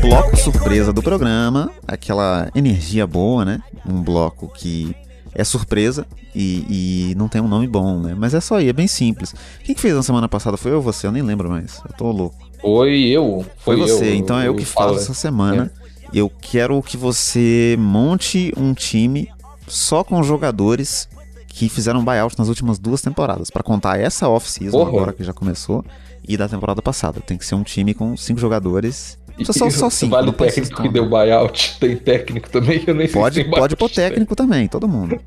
Bloco 0.00 0.36
surpresa 0.36 0.92
do 0.92 1.02
programa, 1.02 1.70
aquela 1.86 2.50
energia 2.54 3.06
boa, 3.06 3.44
né? 3.44 3.60
Um 3.86 4.02
bloco 4.02 4.48
que 4.48 4.96
é 5.34 5.44
surpresa 5.44 6.06
e, 6.34 7.10
e, 7.10 7.14
não 7.14 7.28
tem 7.28 7.40
um 7.40 7.48
nome 7.48 7.66
bom, 7.66 8.00
né? 8.00 8.14
Mas 8.16 8.34
é 8.34 8.40
só 8.40 8.56
aí, 8.56 8.68
é 8.68 8.72
bem 8.72 8.86
simples. 8.86 9.34
Quem 9.64 9.74
que 9.74 9.80
fez 9.80 9.94
na 9.94 10.02
semana 10.02 10.28
passada? 10.28 10.56
Foi 10.56 10.72
eu 10.72 10.76
ou 10.76 10.82
você? 10.82 11.06
Eu 11.06 11.12
nem 11.12 11.22
lembro 11.22 11.48
mais. 11.48 11.80
Eu 11.88 11.96
tô 11.96 12.10
louco. 12.10 12.36
Foi 12.60 12.98
eu. 12.98 13.44
Foi, 13.58 13.76
foi 13.76 13.88
você, 13.88 14.10
eu, 14.10 14.14
então 14.14 14.38
é 14.38 14.42
eu, 14.42 14.52
eu 14.52 14.56
que 14.56 14.64
faço 14.64 14.94
essa 14.94 15.14
semana. 15.14 15.70
É. 15.76 15.90
Eu 16.12 16.30
quero 16.40 16.82
que 16.82 16.96
você 16.96 17.76
monte 17.78 18.52
um 18.56 18.74
time 18.74 19.28
só 19.68 20.02
com 20.02 20.20
jogadores 20.22 21.08
que 21.46 21.68
fizeram 21.68 22.04
buyout 22.04 22.38
nas 22.38 22.48
últimas 22.48 22.78
duas 22.78 23.02
temporadas, 23.02 23.50
para 23.50 23.62
contar 23.62 23.98
essa 23.98 24.28
off-season 24.28 24.80
agora 24.80 25.12
que 25.12 25.22
já 25.22 25.32
começou 25.32 25.84
e 26.26 26.36
da 26.36 26.48
temporada 26.48 26.80
passada. 26.80 27.20
Tem 27.20 27.36
que 27.36 27.44
ser 27.44 27.54
um 27.54 27.62
time 27.62 27.92
com 27.94 28.16
cinco 28.16 28.40
jogadores 28.40 29.18
Só, 29.44 29.70
só 29.70 29.90
cinco. 29.90 30.12
Vale 30.12 30.32
técnico 30.32 30.82
que 30.82 30.88
deu 30.88 31.08
buyout? 31.08 31.76
Tem 31.80 31.96
técnico 31.96 32.50
também? 32.50 32.82
Eu 32.86 32.94
nem 32.94 33.08
pode, 33.08 33.36
sei 33.36 33.44
se 33.44 33.50
Pode 33.50 33.76
pôr 33.76 33.90
técnico 33.90 34.36
também, 34.36 34.68
todo 34.68 34.88
mundo. 34.88 35.20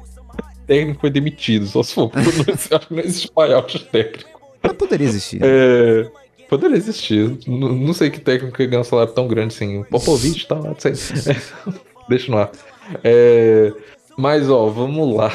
técnico 0.66 1.00
foi 1.00 1.10
demitido, 1.10 1.66
só 1.66 1.82
se 1.82 1.94
for. 1.94 2.10
acho 2.16 2.88
que 2.88 2.94
não 2.94 3.02
existe 3.02 3.30
buyout 3.34 3.78
técnico. 3.86 4.40
Mas 4.62 4.72
poderia 4.72 5.06
existir. 5.06 5.40
É, 5.42 6.10
poderia 6.48 6.76
existir. 6.76 7.38
Não, 7.46 7.72
não 7.72 7.92
sei 7.92 8.10
que 8.10 8.20
técnico 8.20 8.56
que 8.56 8.66
ganha 8.66 8.80
um 8.80 8.84
salário 8.84 9.12
tão 9.12 9.26
grande 9.26 9.54
assim. 9.54 9.82
Popovich 9.84 10.46
tá 10.46 10.56
lá, 10.56 10.74
sei. 10.78 10.92
Deixa 12.08 12.30
no 12.30 12.38
ar. 12.38 12.50
É, 13.04 13.72
mas, 14.16 14.50
ó, 14.50 14.66
vamos 14.66 15.16
lá. 15.16 15.32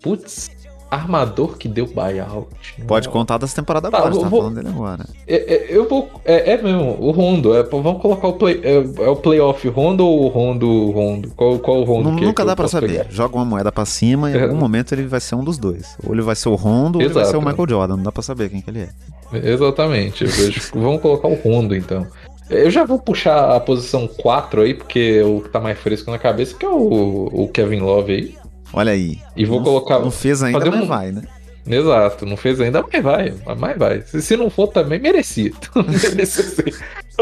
Putz, 0.00 0.50
armador 0.90 1.56
que 1.58 1.68
deu 1.68 1.86
buyout. 1.86 2.48
Pode 2.86 3.08
contar 3.08 3.38
dessa 3.38 3.56
temporada 3.56 3.90
tá, 3.90 3.98
agora, 3.98 4.10
vou, 4.10 4.20
você 4.20 4.30
tá 4.30 4.36
falando 4.36 4.54
dele 4.54 4.68
agora. 4.68 5.06
É, 5.26 5.54
é, 5.54 5.66
eu 5.68 5.88
vou. 5.88 6.10
É, 6.24 6.52
é, 6.52 6.62
mesmo, 6.62 6.96
o 7.00 7.10
Rondo. 7.10 7.54
É, 7.54 7.62
vamos 7.62 8.00
colocar 8.00 8.28
o 8.28 8.32
play. 8.34 8.60
É, 8.62 8.76
é, 8.76 9.08
o 9.08 9.16
playoff 9.16 9.66
Rondo 9.68 10.06
ou 10.06 10.24
o 10.24 10.28
Rondo 10.28 10.90
Rondo? 10.90 11.30
Qual, 11.36 11.58
qual 11.58 11.80
o 11.80 11.84
Rondo? 11.84 12.16
que, 12.16 12.24
nunca 12.24 12.42
que 12.42 12.46
dá 12.46 12.56
pra 12.56 12.68
saber. 12.68 12.88
Pegar? 12.88 13.06
Joga 13.10 13.36
uma 13.36 13.44
moeda 13.44 13.70
pra 13.70 13.84
cima 13.84 14.30
e 14.30 14.36
em 14.36 14.42
algum 14.42 14.56
momento 14.56 14.92
ele 14.92 15.06
vai 15.06 15.20
ser 15.20 15.34
um 15.34 15.44
dos 15.44 15.58
dois. 15.58 15.96
Ou 16.06 16.14
ele 16.14 16.22
vai 16.22 16.34
ser 16.34 16.48
o 16.48 16.54
Rondo 16.54 17.00
Exato. 17.00 17.02
ou 17.02 17.02
ele 17.02 17.14
vai 17.14 17.24
ser 17.24 17.36
o 17.36 17.42
Michael 17.42 17.68
Jordan. 17.68 17.96
Não 17.96 18.04
dá 18.04 18.12
pra 18.12 18.22
saber 18.22 18.48
quem 18.48 18.60
que 18.60 18.70
ele 18.70 18.80
é. 18.80 18.88
Exatamente. 19.32 20.24
vamos 20.72 21.02
colocar 21.02 21.28
o 21.28 21.34
Rondo 21.34 21.76
então. 21.76 22.06
Eu 22.50 22.70
já 22.70 22.84
vou 22.84 22.98
puxar 22.98 23.54
a 23.54 23.60
posição 23.60 24.06
4 24.06 24.62
aí, 24.62 24.72
porque 24.72 25.20
o 25.20 25.42
que 25.42 25.50
tá 25.50 25.60
mais 25.60 25.78
fresco 25.78 26.10
na 26.10 26.18
cabeça 26.18 26.56
que 26.56 26.64
é 26.64 26.68
o, 26.68 27.28
o 27.30 27.48
Kevin 27.48 27.80
Love 27.80 28.12
aí. 28.12 28.34
Olha 28.72 28.92
aí. 28.92 29.18
E 29.36 29.44
vou 29.44 29.58
não, 29.58 29.64
colocar. 29.64 29.98
Não 29.98 30.10
fez 30.10 30.42
ainda, 30.42 30.70
mas 30.70 30.82
um... 30.82 30.86
vai, 30.86 31.12
né? 31.12 31.22
Exato, 31.66 32.24
não 32.24 32.36
fez 32.36 32.60
ainda, 32.60 32.82
mas 32.90 33.02
vai. 33.02 33.34
Mas 33.58 33.78
vai. 33.78 34.00
Se, 34.02 34.22
se 34.22 34.36
não 34.36 34.48
for 34.48 34.68
também, 34.68 34.98
merecia. 34.98 35.52
merecia 35.76 36.44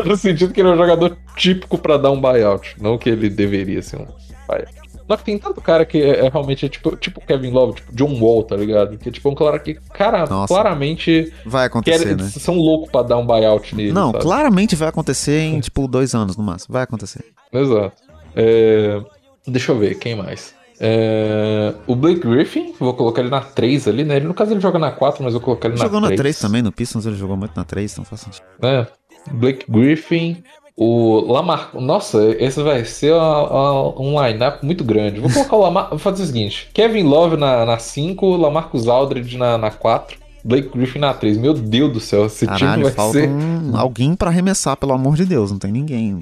No 0.04 0.16
sentido 0.16 0.52
que 0.52 0.60
ele 0.60 0.68
é 0.68 0.72
um 0.72 0.76
jogador 0.76 1.16
típico 1.36 1.76
para 1.78 1.96
dar 1.96 2.12
um 2.12 2.20
buyout. 2.20 2.76
Não 2.80 2.96
que 2.96 3.10
ele 3.10 3.28
deveria 3.28 3.82
ser 3.82 3.96
um 3.96 4.06
buyout. 4.46 4.86
Só 5.08 5.16
que 5.16 5.24
tem 5.24 5.38
tanto 5.38 5.60
cara 5.60 5.84
que 5.84 6.02
é, 6.02 6.26
é 6.26 6.28
realmente 6.28 6.66
é 6.66 6.68
tipo, 6.68 6.96
tipo 6.96 7.20
Kevin 7.20 7.50
Love, 7.50 7.74
tipo 7.74 7.94
John 7.94 8.20
Wall, 8.20 8.42
tá 8.42 8.56
ligado? 8.56 8.98
Que 8.98 9.08
é 9.08 9.12
tipo 9.12 9.30
um 9.30 9.34
cara 9.34 9.58
que, 9.58 9.74
cara, 9.92 10.26
Nossa, 10.26 10.52
claramente. 10.52 11.32
Vai 11.44 11.66
acontecer, 11.66 12.04
quer, 12.04 12.16
né? 12.16 12.28
São 12.28 12.56
loucos 12.56 12.90
pra 12.90 13.02
dar 13.02 13.16
um 13.16 13.26
buyout 13.26 13.74
nele. 13.74 13.92
Não, 13.92 14.10
sabe? 14.10 14.24
claramente 14.24 14.74
vai 14.74 14.88
acontecer 14.88 15.40
em, 15.40 15.60
tipo, 15.60 15.86
dois 15.86 16.14
anos 16.14 16.36
no 16.36 16.42
máximo. 16.42 16.72
Vai 16.72 16.82
acontecer. 16.82 17.24
Exato. 17.52 18.02
É... 18.34 19.00
Deixa 19.46 19.70
eu 19.70 19.78
ver, 19.78 19.94
quem 19.96 20.16
mais? 20.16 20.54
É... 20.80 21.74
O 21.86 21.94
Blake 21.94 22.20
Griffin, 22.20 22.74
vou 22.78 22.94
colocar 22.94 23.22
ele 23.22 23.30
na 23.30 23.40
3 23.40 23.88
ali, 23.88 24.04
né? 24.04 24.16
Ele, 24.16 24.26
no 24.26 24.34
caso 24.34 24.52
ele 24.52 24.60
joga 24.60 24.78
na 24.78 24.90
4, 24.90 25.22
mas 25.22 25.32
eu 25.32 25.40
vou 25.40 25.44
colocar 25.46 25.68
ele, 25.68 25.76
ele 25.76 25.82
na 25.82 25.88
3. 25.88 25.94
Jogou 25.94 26.10
na 26.10 26.16
3 26.16 26.38
também, 26.38 26.62
no 26.62 26.72
Pistons 26.72 27.06
ele 27.06 27.16
jogou 27.16 27.36
muito 27.36 27.56
na 27.56 27.64
3, 27.64 27.92
então 27.92 28.04
faz 28.04 28.20
sentido. 28.20 28.44
É. 28.62 28.86
Blake 29.32 29.64
Griffin, 29.68 30.42
o 30.76 31.20
Lamar. 31.32 31.70
Nossa, 31.74 32.36
esse 32.38 32.62
vai 32.62 32.84
ser 32.84 33.14
a, 33.14 33.16
a, 33.16 34.00
um 34.00 34.22
line-up 34.22 34.64
muito 34.64 34.84
grande. 34.84 35.20
Vou 35.20 35.30
colocar 35.30 35.56
o 35.56 35.60
Lamar. 35.60 35.88
Vou 35.90 35.98
fazer 35.98 36.22
o 36.22 36.26
seguinte: 36.26 36.68
Kevin 36.72 37.02
Love 37.04 37.36
na 37.36 37.78
5, 37.78 38.36
Lamarcus 38.36 38.86
Aldridge 38.86 39.36
na 39.36 39.70
4. 39.70 40.26
Blake 40.46 40.68
Griffin 40.68 41.00
na 41.00 41.12
3. 41.12 41.38
Meu 41.38 41.52
Deus 41.52 41.92
do 41.92 41.98
céu, 41.98 42.26
esse 42.26 42.46
Caralho, 42.46 42.72
time 42.72 42.84
vai 42.84 42.92
falta 42.92 43.18
ser. 43.18 43.28
Um, 43.28 43.76
alguém 43.76 44.14
para 44.14 44.30
arremessar, 44.30 44.76
pelo 44.76 44.92
amor 44.92 45.16
de 45.16 45.24
Deus, 45.24 45.50
não 45.50 45.58
tem 45.58 45.72
ninguém. 45.72 46.20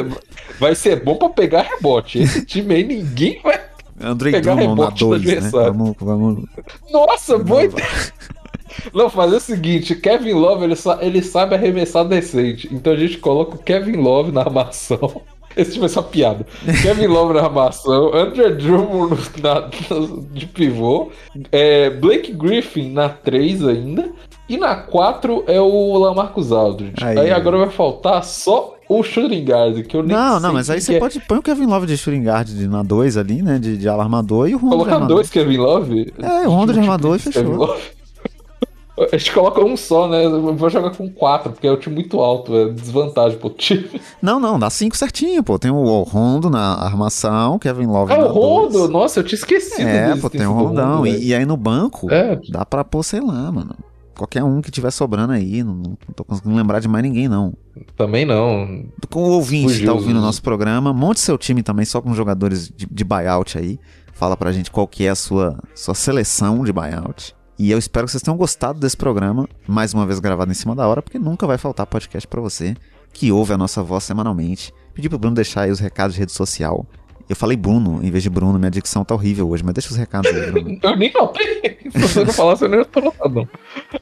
vai 0.58 0.74
ser 0.74 1.04
bom 1.04 1.16
para 1.16 1.28
pegar 1.28 1.62
rebote. 1.62 2.18
Esse 2.18 2.46
time 2.46 2.74
aí 2.74 2.84
ninguém 2.84 3.40
vai. 3.42 3.57
Andrei 4.00 4.32
pegar 4.32 4.54
Drummond 4.54 4.80
na 4.80 4.90
2, 4.90 5.24
né? 5.24 5.50
Vamos, 5.50 5.94
vamos... 6.00 6.44
Nossa, 6.90 7.38
boa 7.38 7.64
ideia. 7.64 7.86
Não, 8.92 9.10
fazer 9.10 9.36
o 9.36 9.40
seguinte, 9.40 9.94
Kevin 9.94 10.34
Love, 10.34 10.64
ele, 10.64 10.76
sa 10.76 10.98
ele 11.00 11.22
sabe 11.22 11.54
arremessar 11.54 12.04
decente. 12.04 12.68
Então 12.72 12.92
a 12.92 12.96
gente 12.96 13.18
coloca 13.18 13.56
o 13.56 13.58
Kevin 13.58 13.96
Love 13.96 14.32
na 14.32 14.40
armação. 14.42 15.22
Esse 15.56 15.72
tipo 15.72 15.86
é 15.86 15.88
só 15.88 16.02
piada. 16.02 16.46
Kevin 16.82 17.06
Love 17.08 17.34
na 17.34 17.40
armação, 17.40 18.14
Andrew 18.14 18.54
Drummond 18.56 19.18
na, 19.42 19.68
de 20.32 20.46
pivô, 20.46 21.10
é, 21.50 21.90
Blake 21.90 22.32
Griffin 22.32 22.92
na 22.92 23.08
3 23.08 23.66
ainda, 23.66 24.08
e 24.48 24.56
na 24.56 24.76
4 24.76 25.44
é 25.46 25.60
o 25.60 25.98
Lamarcus 25.98 26.52
Aldridge. 26.52 27.04
Aí, 27.04 27.18
aí 27.18 27.30
agora 27.30 27.58
vai 27.58 27.70
faltar 27.70 28.24
só 28.24 28.76
o 28.88 29.02
shooting 29.02 29.44
guard, 29.44 29.82
que 29.86 29.96
eu 29.96 30.02
nem 30.02 30.16
Não, 30.16 30.40
não, 30.40 30.52
mas 30.52 30.70
aí 30.70 30.80
você 30.80 30.94
é. 30.94 30.98
pode 30.98 31.20
pôr 31.20 31.38
o 31.38 31.42
Kevin 31.42 31.66
Love 31.66 31.86
de 31.86 31.96
shooting 31.96 32.24
guard 32.24 32.48
na 32.68 32.82
2 32.82 33.16
ali, 33.18 33.42
né, 33.42 33.58
de, 33.58 33.76
de 33.76 33.88
alarmador, 33.88 34.48
e 34.48 34.54
o 34.54 34.58
Rondo 34.58 34.70
Colocar 34.70 34.98
dois 35.00 35.28
Kevin 35.28 35.58
Love? 35.58 36.12
É, 36.18 36.48
o 36.48 36.50
Rondo 36.50 36.72
de 36.72 36.78
armador 36.78 37.16
e 37.16 37.18
fechou. 37.18 37.76
A 39.12 39.16
gente 39.16 39.32
coloca 39.32 39.64
um 39.64 39.76
só, 39.76 40.08
né? 40.08 40.24
Eu 40.24 40.54
vou 40.56 40.68
jogar 40.68 40.90
com 40.90 41.08
quatro, 41.08 41.52
porque 41.52 41.68
é 41.68 41.72
um 41.72 41.76
time 41.76 41.94
muito 41.94 42.18
alto, 42.18 42.54
é 42.56 42.68
desvantagem 42.68 43.38
pro 43.38 43.48
time. 43.50 43.88
Não, 44.20 44.40
não, 44.40 44.58
dá 44.58 44.68
cinco 44.70 44.96
certinho, 44.96 45.42
pô. 45.42 45.56
Tem 45.56 45.70
o 45.70 46.02
Rondo 46.02 46.50
na 46.50 46.74
armação, 46.74 47.60
Kevin 47.60 47.86
Love. 47.86 48.12
É 48.12 48.18
o 48.18 48.26
Rondo? 48.26 48.72
Dois. 48.72 48.90
Nossa, 48.90 49.20
eu 49.20 49.24
tinha 49.24 49.38
esquecido. 49.38 49.86
É, 49.86 50.16
pô, 50.16 50.28
tem 50.28 50.44
o 50.44 50.52
Rondão. 50.52 51.06
e, 51.06 51.28
e, 51.28 51.34
aí 51.34 51.46
no 51.46 51.56
banco, 51.56 52.12
é. 52.12 52.40
dá 52.50 52.66
pra 52.66 52.82
pôr, 52.82 53.04
sei 53.04 53.20
lá, 53.20 53.52
mano. 53.52 53.76
Qualquer 54.18 54.42
um 54.42 54.60
que 54.60 54.68
tiver 54.72 54.90
sobrando 54.90 55.32
aí, 55.32 55.62
não, 55.62 55.74
não 55.74 55.96
tô 56.14 56.24
conseguindo 56.24 56.56
lembrar 56.56 56.80
de 56.80 56.88
mais 56.88 57.04
ninguém, 57.04 57.28
não. 57.28 57.54
Também 57.96 58.24
não. 58.24 58.84
Com 59.08 59.22
o 59.22 59.30
ouvinte 59.30 59.68
Fugiu, 59.68 59.80
que 59.80 59.86
tá 59.86 59.92
ouvindo 59.92 60.18
o 60.18 60.20
nosso 60.20 60.42
programa, 60.42 60.92
monte 60.92 61.20
seu 61.20 61.38
time 61.38 61.62
também 61.62 61.84
só 61.84 62.02
com 62.02 62.12
jogadores 62.12 62.68
de, 62.68 62.84
de 62.84 63.04
buyout 63.04 63.56
aí. 63.56 63.78
Fala 64.12 64.36
pra 64.36 64.50
gente 64.50 64.72
qual 64.72 64.88
que 64.88 65.04
é 65.04 65.10
a 65.10 65.14
sua, 65.14 65.56
sua 65.72 65.94
seleção 65.94 66.64
de 66.64 66.72
buyout. 66.72 67.32
E 67.56 67.70
eu 67.70 67.78
espero 67.78 68.06
que 68.06 68.10
vocês 68.10 68.22
tenham 68.22 68.36
gostado 68.36 68.80
desse 68.80 68.96
programa, 68.96 69.48
mais 69.68 69.94
uma 69.94 70.04
vez 70.04 70.18
gravado 70.18 70.50
em 70.50 70.54
cima 70.54 70.74
da 70.74 70.88
hora, 70.88 71.00
porque 71.00 71.18
nunca 71.18 71.46
vai 71.46 71.56
faltar 71.56 71.86
podcast 71.86 72.26
para 72.26 72.40
você 72.40 72.74
que 73.12 73.30
ouve 73.30 73.52
a 73.52 73.56
nossa 73.56 73.84
voz 73.84 74.02
semanalmente. 74.02 74.74
Pedi 74.94 75.08
pro 75.08 75.16
Bruno 75.16 75.36
deixar 75.36 75.62
aí 75.62 75.70
os 75.70 75.78
recados 75.78 76.14
de 76.14 76.20
rede 76.20 76.32
social. 76.32 76.84
Eu 77.28 77.36
falei 77.36 77.56
Bruno 77.56 78.00
em 78.02 78.10
vez 78.10 78.22
de 78.22 78.30
Bruno, 78.30 78.58
minha 78.58 78.70
dicção 78.70 79.04
tá 79.04 79.14
horrível 79.14 79.50
hoje, 79.50 79.62
mas 79.62 79.74
deixa 79.74 79.90
os 79.90 79.96
recados 79.96 80.30
aí, 80.30 80.50
Bruno. 80.50 80.78
eu 80.82 80.96
nem 80.96 81.12
notei. 81.12 81.78
Se 81.90 81.98
você 81.98 82.24
não 82.24 82.32
falasse, 82.32 82.64
eu 82.64 82.68
nem 82.70 82.82
tô 82.84 83.00
notado. 83.00 83.48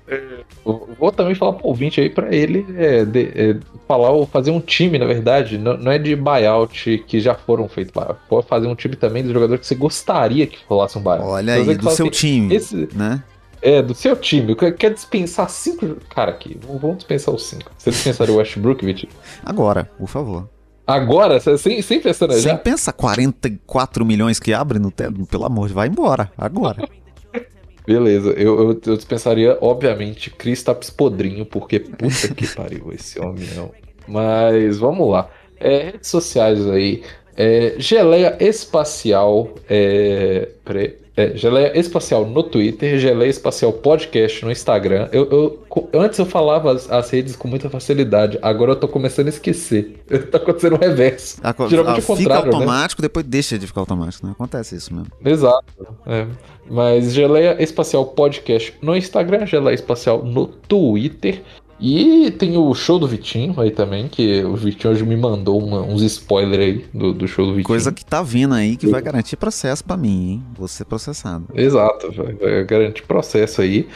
É, 0.06 0.44
vou 0.64 1.10
também 1.10 1.34
falar 1.34 1.54
pro 1.54 1.66
ouvinte 1.66 2.00
aí 2.00 2.08
pra 2.08 2.32
ele 2.32 2.64
é, 2.76 3.04
de, 3.04 3.24
é, 3.34 3.56
falar 3.88 4.10
ou 4.10 4.26
fazer 4.26 4.52
um 4.52 4.60
time, 4.60 4.96
na 4.98 5.06
verdade. 5.06 5.58
Não, 5.58 5.76
não, 5.76 5.90
é 5.90 5.98
de 5.98 6.14
buyout 6.14 7.04
que 7.06 7.18
já 7.18 7.34
foram 7.34 7.68
feitos 7.68 7.92
buyout. 7.92 8.20
Pode 8.28 8.46
fazer 8.46 8.68
um 8.68 8.76
time 8.76 8.94
também 8.94 9.24
dos 9.24 9.32
jogadores 9.32 9.60
que 9.60 9.66
você 9.66 9.74
gostaria 9.74 10.46
que 10.46 10.58
rolasse 10.68 10.96
um 10.96 11.02
buyout. 11.02 11.24
Olha 11.24 11.58
então, 11.58 11.72
aí, 11.72 11.78
do 11.78 11.90
seu 11.90 12.06
assim, 12.06 12.10
time, 12.10 12.54
esse, 12.54 12.88
né? 12.94 13.24
É, 13.60 13.82
do 13.82 13.94
seu 13.94 14.14
time. 14.14 14.54
Quer 14.54 14.94
dispensar 14.94 15.50
cinco. 15.50 15.96
Cara, 16.10 16.30
aqui, 16.30 16.56
vamos 16.80 16.98
dispensar 16.98 17.34
os 17.34 17.44
cinco. 17.44 17.72
Você 17.76 17.90
dispensaria 17.90 18.32
o 18.32 18.38
Westbrook, 18.38 18.84
Vitinho? 18.84 19.12
Agora, 19.44 19.90
por 19.98 20.06
favor. 20.06 20.48
Agora? 20.86 21.40
Sem, 21.58 21.82
sem 21.82 22.00
pensar 22.00 22.30
Sem 22.32 22.42
já? 22.42 22.56
pensa 22.56 22.92
44 22.92 24.04
milhões 24.04 24.38
que 24.38 24.52
abre 24.52 24.78
no 24.78 24.90
teto. 24.90 25.26
Pelo 25.26 25.44
amor 25.44 25.68
de 25.68 25.74
vai 25.74 25.88
embora. 25.88 26.30
Agora. 26.38 26.88
Beleza, 27.86 28.30
eu, 28.30 28.58
eu, 28.58 28.80
eu, 28.84 28.96
dispensaria, 28.96 29.56
obviamente, 29.60 30.28
Kristaps 30.28 30.90
Podrinho, 30.90 31.46
porque 31.46 31.78
puta 31.78 32.34
que 32.34 32.46
pariu 32.48 32.92
esse 32.92 33.20
homem, 33.20 33.46
não. 33.54 33.70
Mas 34.08 34.78
vamos 34.78 35.08
lá. 35.08 35.30
É, 35.58 35.90
redes 35.90 36.08
sociais 36.08 36.66
aí. 36.68 37.02
É, 37.36 37.74
geleia 37.78 38.36
Espacial. 38.40 39.50
É, 39.68 40.48
pre, 40.64 40.98
é, 41.16 41.34
Geleia 41.34 41.78
Espacial 41.78 42.26
no 42.26 42.42
Twitter, 42.42 42.98
Geleia 42.98 43.30
Espacial 43.30 43.72
Podcast 43.72 44.44
no 44.44 44.52
Instagram. 44.52 45.08
Eu, 45.10 45.28
eu 45.30 45.66
antes 45.94 46.18
eu 46.18 46.26
falava 46.26 46.72
as, 46.72 46.90
as, 46.90 47.10
redes 47.10 47.34
com 47.34 47.48
muita 47.48 47.70
facilidade, 47.70 48.38
agora 48.42 48.72
eu 48.72 48.76
tô 48.76 48.86
começando 48.86 49.26
a 49.26 49.30
esquecer. 49.30 50.04
tá 50.30 50.36
acontecendo 50.36 50.76
o 50.76 50.78
reverso. 50.78 51.38
A, 51.42 51.54
Geralmente 51.68 52.00
a, 52.00 52.02
o 52.02 52.06
contrário. 52.06 52.16
Fica 52.16 52.50
né? 52.50 52.54
automático, 52.54 53.00
né? 53.00 53.06
depois 53.06 53.24
deixa 53.24 53.58
de 53.58 53.66
ficar 53.66 53.80
automático, 53.80 54.26
né? 54.26 54.32
Acontece 54.32 54.76
isso 54.76 54.94
mesmo. 54.94 55.10
Exato. 55.24 55.64
É. 56.06 56.26
Mas 56.68 57.14
Geleia 57.14 57.62
Espacial 57.62 58.04
Podcast 58.04 58.74
no 58.82 58.94
Instagram, 58.94 59.46
Geleia 59.46 59.74
Espacial 59.74 60.22
no 60.22 60.46
Twitter. 60.46 61.42
E 61.78 62.30
tem 62.30 62.56
o 62.56 62.74
show 62.74 62.98
do 62.98 63.06
Vitinho 63.06 63.58
aí 63.60 63.70
também, 63.70 64.08
que 64.08 64.42
o 64.42 64.56
Vitinho 64.56 64.92
hoje 64.92 65.04
me 65.04 65.16
mandou 65.16 65.62
uma, 65.62 65.82
uns 65.82 66.00
spoilers 66.02 66.62
aí 66.62 66.86
do, 66.92 67.12
do 67.12 67.28
show 67.28 67.44
do 67.44 67.52
Vitinho. 67.52 67.66
Coisa 67.66 67.92
que 67.92 68.04
tá 68.04 68.22
vindo 68.22 68.54
aí 68.54 68.76
que 68.76 68.86
vai 68.86 69.02
garantir 69.02 69.36
processo 69.36 69.84
para 69.84 69.96
mim, 69.96 70.30
hein? 70.30 70.44
Vou 70.56 70.66
ser 70.68 70.86
processado. 70.86 71.46
Exato, 71.54 72.10
vai, 72.12 72.32
vai 72.32 72.64
garantir 72.64 73.02
processo 73.02 73.60
aí. 73.60 73.86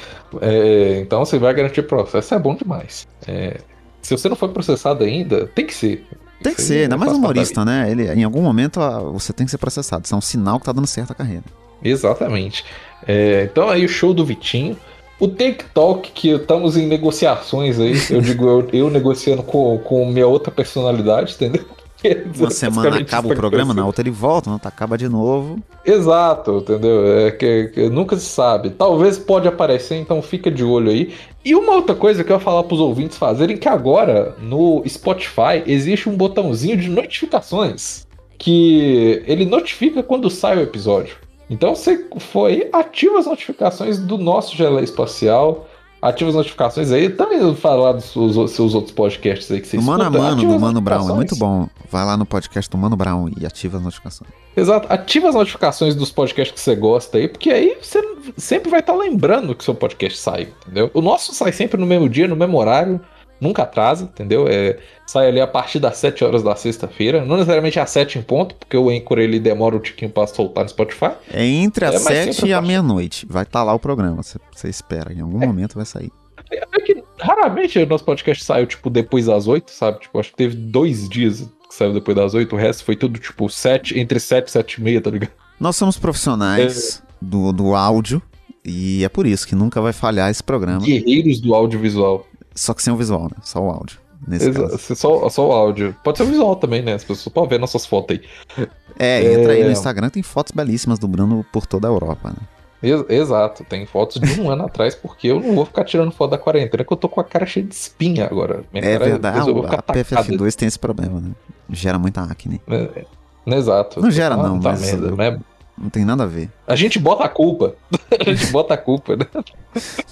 É, 0.43 1.01
então 1.01 1.25
você 1.25 1.39
vai 1.39 1.55
garantir 1.55 1.83
processo, 1.83 2.35
é 2.35 2.39
bom 2.39 2.55
demais. 2.55 3.09
É, 3.27 3.59
se 4.03 4.17
você 4.17 4.29
não 4.29 4.37
foi 4.37 4.51
processado 4.51 5.03
ainda, 5.03 5.47
tem 5.47 5.67
que 5.67 5.75
ser. 5.75 6.07
Tem 6.43 6.55
que 6.55 6.63
ser, 6.63 6.83
ainda 6.83 6.97
mais 6.97 7.13
humorista, 7.13 7.65
né? 7.65 7.91
Ele, 7.91 8.11
em 8.13 8.25
algum 8.25 8.43
momento 8.43 8.81
você 9.13 9.33
tem 9.33 9.47
que 9.47 9.51
ser 9.51 9.59
processado. 9.59 10.05
Isso 10.05 10.15
é 10.15 10.19
um 10.19 10.23
sinal 10.23 10.59
que 10.59 10.67
tá 10.67 10.73
dando 10.73 10.87
certo 10.87 11.13
a 11.13 11.15
carreira. 11.15 11.45
Exatamente. 11.83 12.65
É, 13.07 13.49
então 13.51 13.71
aí 13.71 13.85
o 13.85 13.89
show 13.89 14.13
do 14.13 14.25
Vitinho. 14.25 14.77
O 15.21 15.29
TikTok, 15.29 16.13
que 16.13 16.31
estamos 16.31 16.79
em 16.79 16.87
negociações 16.87 17.79
aí, 17.79 17.95
eu 18.11 18.23
digo 18.23 18.49
eu, 18.49 18.69
eu 18.73 18.91
negociando 18.91 19.43
com, 19.43 19.79
com 19.79 20.07
minha 20.07 20.27
outra 20.27 20.51
personalidade, 20.51 21.35
entendeu? 21.35 21.65
Uma 22.39 22.51
semana 22.51 22.97
acaba 22.99 23.29
o 23.29 23.37
programa, 23.37 23.75
na 23.75 23.85
outra 23.85 24.03
ele 24.03 24.11
volta, 24.11 24.49
na 24.49 24.55
outra 24.55 24.69
acaba 24.69 24.97
de 24.97 25.07
novo. 25.07 25.59
Exato, 25.85 26.59
entendeu? 26.59 27.27
É 27.27 27.31
que, 27.31 27.69
que, 27.75 27.89
nunca 27.91 28.17
se 28.17 28.25
sabe. 28.25 28.71
Talvez 28.71 29.19
pode 29.19 29.47
aparecer, 29.47 29.97
então 29.97 30.23
fica 30.23 30.51
de 30.51 30.65
olho 30.65 30.91
aí. 30.91 31.13
E 31.45 31.55
uma 31.55 31.75
outra 31.75 31.95
coisa 31.95 32.25
que 32.25 32.33
eu 32.33 32.37
ia 32.37 32.41
falar 32.41 32.63
pros 32.65 32.81
ouvintes 32.81 33.19
fazerem, 33.19 33.59
que 33.59 33.69
agora 33.69 34.35
no 34.41 34.83
Spotify 34.89 35.63
existe 35.67 36.09
um 36.09 36.17
botãozinho 36.17 36.79
de 36.79 36.89
notificações 36.89 38.09
que 38.39 39.23
ele 39.27 39.45
notifica 39.45 40.03
quando 40.03 40.31
sai 40.31 40.57
o 40.57 40.63
episódio. 40.63 41.17
Então 41.51 41.75
você 41.75 42.07
foi, 42.19 42.71
ativa 42.73 43.19
as 43.19 43.27
notificações 43.27 43.99
do 43.99 44.17
nosso 44.17 44.57
Gelé 44.57 44.85
Espacial, 44.85 45.67
ativa 46.01 46.31
as 46.31 46.37
notificações 46.37 46.93
aí. 46.93 47.11
Também 47.11 47.55
falar 47.57 47.93
dos 47.93 48.05
seus, 48.05 48.53
seus 48.53 48.73
outros 48.73 48.95
podcasts 48.95 49.51
aí 49.51 49.61
que 49.61 49.67
você 49.67 49.77
O 49.77 49.83
Mano 49.83 50.05
a 50.05 50.11
Mano 50.11 50.43
do 50.43 50.61
Mano 50.61 50.81
Brown 50.81 51.11
é 51.11 51.13
muito 51.13 51.35
bom. 51.35 51.69
Vai 51.91 52.05
lá 52.05 52.17
no 52.17 52.25
podcast 52.25 52.71
do 52.71 52.79
Mano 52.79 52.97
Brown 52.97 53.29
e 53.37 53.45
ativa 53.45 53.79
as 53.79 53.83
notificações. 53.83 54.31
Exato, 54.57 54.87
ativa 54.93 55.29
as 55.29 55.35
notificações 55.35 55.97
dos 55.97 56.13
podcasts 56.13 56.55
que 56.55 56.61
você 56.61 56.77
gosta 56.77 57.19
aí, 57.19 57.27
porque 57.27 57.51
aí 57.51 57.77
você 57.83 58.01
sempre 58.37 58.71
vai 58.71 58.79
estar 58.79 58.95
lembrando 58.95 59.53
que 59.53 59.65
seu 59.65 59.75
podcast 59.75 60.19
sai, 60.19 60.49
entendeu? 60.63 60.89
O 60.95 61.01
nosso 61.01 61.35
sai 61.35 61.51
sempre 61.51 61.81
no 61.81 61.87
mesmo 61.87 62.09
dia, 62.09 62.29
no 62.29 62.37
mesmo 62.37 62.59
horário, 62.59 63.01
nunca 63.41 63.63
atrasa, 63.63 64.05
entendeu? 64.05 64.47
É, 64.49 64.79
sai 65.07 65.29
ali 65.29 65.41
a 65.41 65.47
partir 65.47 65.79
das 65.79 65.97
7 65.97 66.25
horas 66.25 66.43
da 66.43 66.55
sexta-feira, 66.55 67.25
não 67.25 67.37
necessariamente 67.37 67.81
às 67.81 67.91
7 67.91 68.19
em 68.19 68.23
ponto, 68.23 68.55
porque 68.55 68.77
o 68.77 68.91
Anchor 68.91 69.19
ele 69.19 69.41
demora 69.41 69.77
um 69.77 69.81
tiquinho 69.81 70.11
pra 70.11 70.27
soltar 70.27 70.65
no 70.65 70.71
Spotify. 70.71 71.13
É 71.33 71.45
entre 71.45 71.85
É, 71.85 71.89
as 71.89 72.05
mas 72.05 72.15
7 72.15 72.35
sempre 72.35 72.51
e 72.51 72.53
a 72.53 72.61
meia-noite. 72.61 73.27
Vai 73.29 73.43
estar 73.45 73.63
lá 73.63 73.73
o 73.75 73.79
programa. 73.79 74.23
Você, 74.23 74.69
espera. 74.69 75.13
Em 75.13 75.21
algum 75.21 75.39
momento 75.39 75.75
vai 75.75 75.87
sair. 75.87 76.11
É 76.51 76.81
que 76.81 77.03
raramente 77.19 77.79
o 77.79 77.87
nosso 77.87 78.05
podcast 78.05 78.45
saiu, 78.45 78.67
tipo, 78.67 78.91
depois 78.91 79.27
das 79.27 79.47
8, 79.47 79.71
sabe? 79.71 80.01
Tipo, 80.01 80.19
acho 80.19 80.31
que 80.31 80.37
teve 80.37 80.57
dois 80.57 81.09
dias 81.09 81.49
que 81.69 81.75
saiu 81.75 81.93
depois 81.93 82.17
das 82.17 82.35
8, 82.35 82.53
o 82.53 82.59
resto 82.59 82.85
foi 82.85 82.97
tudo, 82.97 83.19
tipo, 83.21 83.49
7, 83.49 83.99
entre 83.99 84.19
7 84.19 84.49
e 84.49 84.51
7 84.51 84.75
e 84.75 84.81
meia, 84.83 85.01
tá 85.01 85.09
ligado? 85.11 85.31
Nós 85.61 85.77
somos 85.77 85.97
profissionais 85.97 87.03
do, 87.21 87.53
do 87.53 87.75
áudio. 87.75 88.21
E 88.65 89.05
é 89.05 89.09
por 89.09 89.27
isso 89.27 89.47
que 89.47 89.55
nunca 89.55 89.81
vai 89.81 89.93
falhar 89.93 90.31
esse 90.31 90.43
programa. 90.43 90.81
Guerreiros 90.81 91.41
do 91.41 91.55
audiovisual. 91.55 92.27
Só 92.61 92.75
que 92.75 92.83
sem 92.83 92.93
o 92.93 92.97
visual, 92.97 93.23
né? 93.25 93.37
Só 93.43 93.61
o 93.61 93.71
áudio. 93.71 93.99
Nesse 94.29 94.53
caso. 94.53 94.75
Exa- 94.75 94.95
Só, 94.95 95.29
só 95.31 95.49
o 95.49 95.53
áudio. 95.53 95.97
Pode 96.05 96.19
ser 96.19 96.25
o 96.25 96.27
visual 96.27 96.55
também, 96.57 96.83
né? 96.83 96.93
As 96.93 97.03
pessoas 97.05 97.33
podem 97.33 97.49
ver 97.51 97.59
nossas 97.59 97.87
fotos 97.87 98.19
aí. 98.19 98.67
É, 98.99 99.33
entra 99.33 99.53
aí 99.55 99.63
no 99.63 99.71
É. 99.71 99.73
Instagram, 99.73 100.11
tem 100.11 100.23
fotos 100.23 100.53
belíssimas 100.55 100.99
do 100.99 101.09
Bruno 101.09 101.45
por 101.51 101.67
toda 101.67 101.89
a 101.89 101.91
Europa, 101.91 102.29
né? 102.29 102.37
Ex- 102.83 103.05
Exato, 103.09 103.65
tem 103.65 103.87
fotos 103.87 104.21
de 104.21 104.39
um 104.41 104.51
ano 104.53 104.67
atrás, 104.67 104.95
porque 104.95 105.29
eu 105.29 105.41
não 105.41 105.55
vou 105.55 105.65
ficar 105.65 105.85
tirando 105.85 106.13
foto 106.13 106.33
da 106.33 106.39
quarentena, 106.39 106.85
que 106.85 106.93
eu 106.93 106.97
tô 106.99 107.09
com 107.09 107.19
a 107.21 107.25
cara 107.25 107.47
cheia 107.47 107.65
de 107.65 107.75
espinha 107.75 108.27
agora. 108.27 108.63
Minha 108.73 108.85
É 108.85 108.99
verdade, 108.99 109.51
vou 109.51 109.61
a 109.65 109.69
ficar 109.71 109.79
atacado. 109.79 110.05
PFF2 110.05 110.55
tem 110.55 110.69
esse 110.69 110.79
problema, 110.79 111.19
né? 111.19 111.31
Gera 111.71 111.99
muita 111.99 112.21
acne. 112.23 112.61
É, 112.69 113.05
Exato. 113.47 114.01
Não 114.03 114.11
gera, 114.11 114.35
Ah, 114.35 114.39
não, 114.43 114.61
Tá 114.61 114.71
mas 114.73 114.83
merda, 114.83 115.07
eu- 115.09 115.17
né? 115.17 115.41
Não 115.79 115.89
tem 115.89 116.05
nada 116.05 116.25
a 116.25 116.27
ver. 116.27 116.51
A 116.67 116.77
gente 116.77 116.99
bota 116.99 117.25
a 117.25 117.29
culpa. 117.29 117.75
a 118.21 118.31
gente 118.35 118.53
bota 118.53 118.75
a 118.75 118.77
culpa, 118.77 119.17
né? 119.17 119.25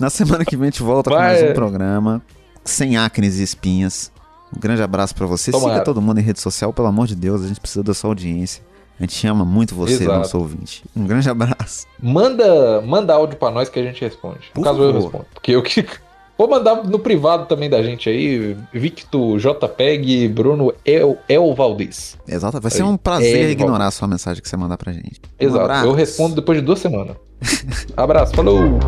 Na 0.00 0.08
semana 0.08 0.42
que 0.46 0.56
vem 0.56 0.68
a 0.68 0.70
gente 0.70 0.82
volta 0.82 1.10
com 1.10 1.16
Vai. 1.16 1.26
mais 1.38 1.50
um 1.50 1.52
programa 1.52 2.22
sem 2.68 2.96
acnes 2.96 3.38
e 3.38 3.42
espinhas. 3.42 4.10
Um 4.56 4.58
grande 4.60 4.82
abraço 4.82 5.14
pra 5.14 5.26
você. 5.26 5.50
Tomara. 5.50 5.74
Siga 5.74 5.84
todo 5.84 6.00
mundo 6.00 6.18
em 6.18 6.22
rede 6.22 6.40
social, 6.40 6.72
pelo 6.72 6.88
amor 6.88 7.06
de 7.06 7.14
Deus, 7.14 7.42
a 7.42 7.48
gente 7.48 7.60
precisa 7.60 7.82
da 7.82 7.92
sua 7.94 8.10
audiência. 8.10 8.62
A 8.98 9.02
gente 9.04 9.26
ama 9.28 9.44
muito 9.44 9.74
você, 9.76 9.94
Exato. 10.02 10.18
nosso 10.18 10.38
ouvinte. 10.38 10.82
Um 10.96 11.06
grande 11.06 11.28
abraço. 11.30 11.86
Manda, 12.02 12.80
manda 12.82 13.14
áudio 13.14 13.36
pra 13.38 13.50
nós 13.50 13.68
que 13.68 13.78
a 13.78 13.82
gente 13.82 14.00
responde. 14.00 14.40
Por 14.52 14.60
no 14.60 14.64
caso, 14.64 14.82
eu 14.82 14.86
favor. 14.92 15.02
respondo. 15.02 15.26
Porque 15.34 15.52
eu 15.52 15.62
que. 15.62 15.86
Vou 16.38 16.48
mandar 16.48 16.84
no 16.84 17.00
privado 17.00 17.46
também 17.46 17.68
da 17.68 17.82
gente 17.82 18.08
aí. 18.08 18.56
Victor 18.72 19.38
JPEG 19.40 20.28
Bruno 20.28 20.72
El, 20.84 21.18
El 21.28 21.52
Valdez. 21.52 22.16
Exato, 22.28 22.60
vai 22.60 22.70
ser 22.70 22.84
um 22.84 22.96
prazer 22.96 23.46
É, 23.46 23.50
ignorar 23.50 23.88
a 23.88 23.90
sua 23.90 24.06
mensagem 24.06 24.40
que 24.40 24.48
você 24.48 24.56
mandar 24.56 24.76
pra 24.78 24.92
gente. 24.92 25.20
Um 25.40 25.44
Exato. 25.44 25.64
abraço. 25.64 25.86
eu 25.86 25.92
respondo 25.92 26.36
depois 26.36 26.58
de 26.58 26.64
duas 26.64 26.78
semanas. 26.78 27.16
Abraço, 27.96 28.34
falou! 28.34 28.78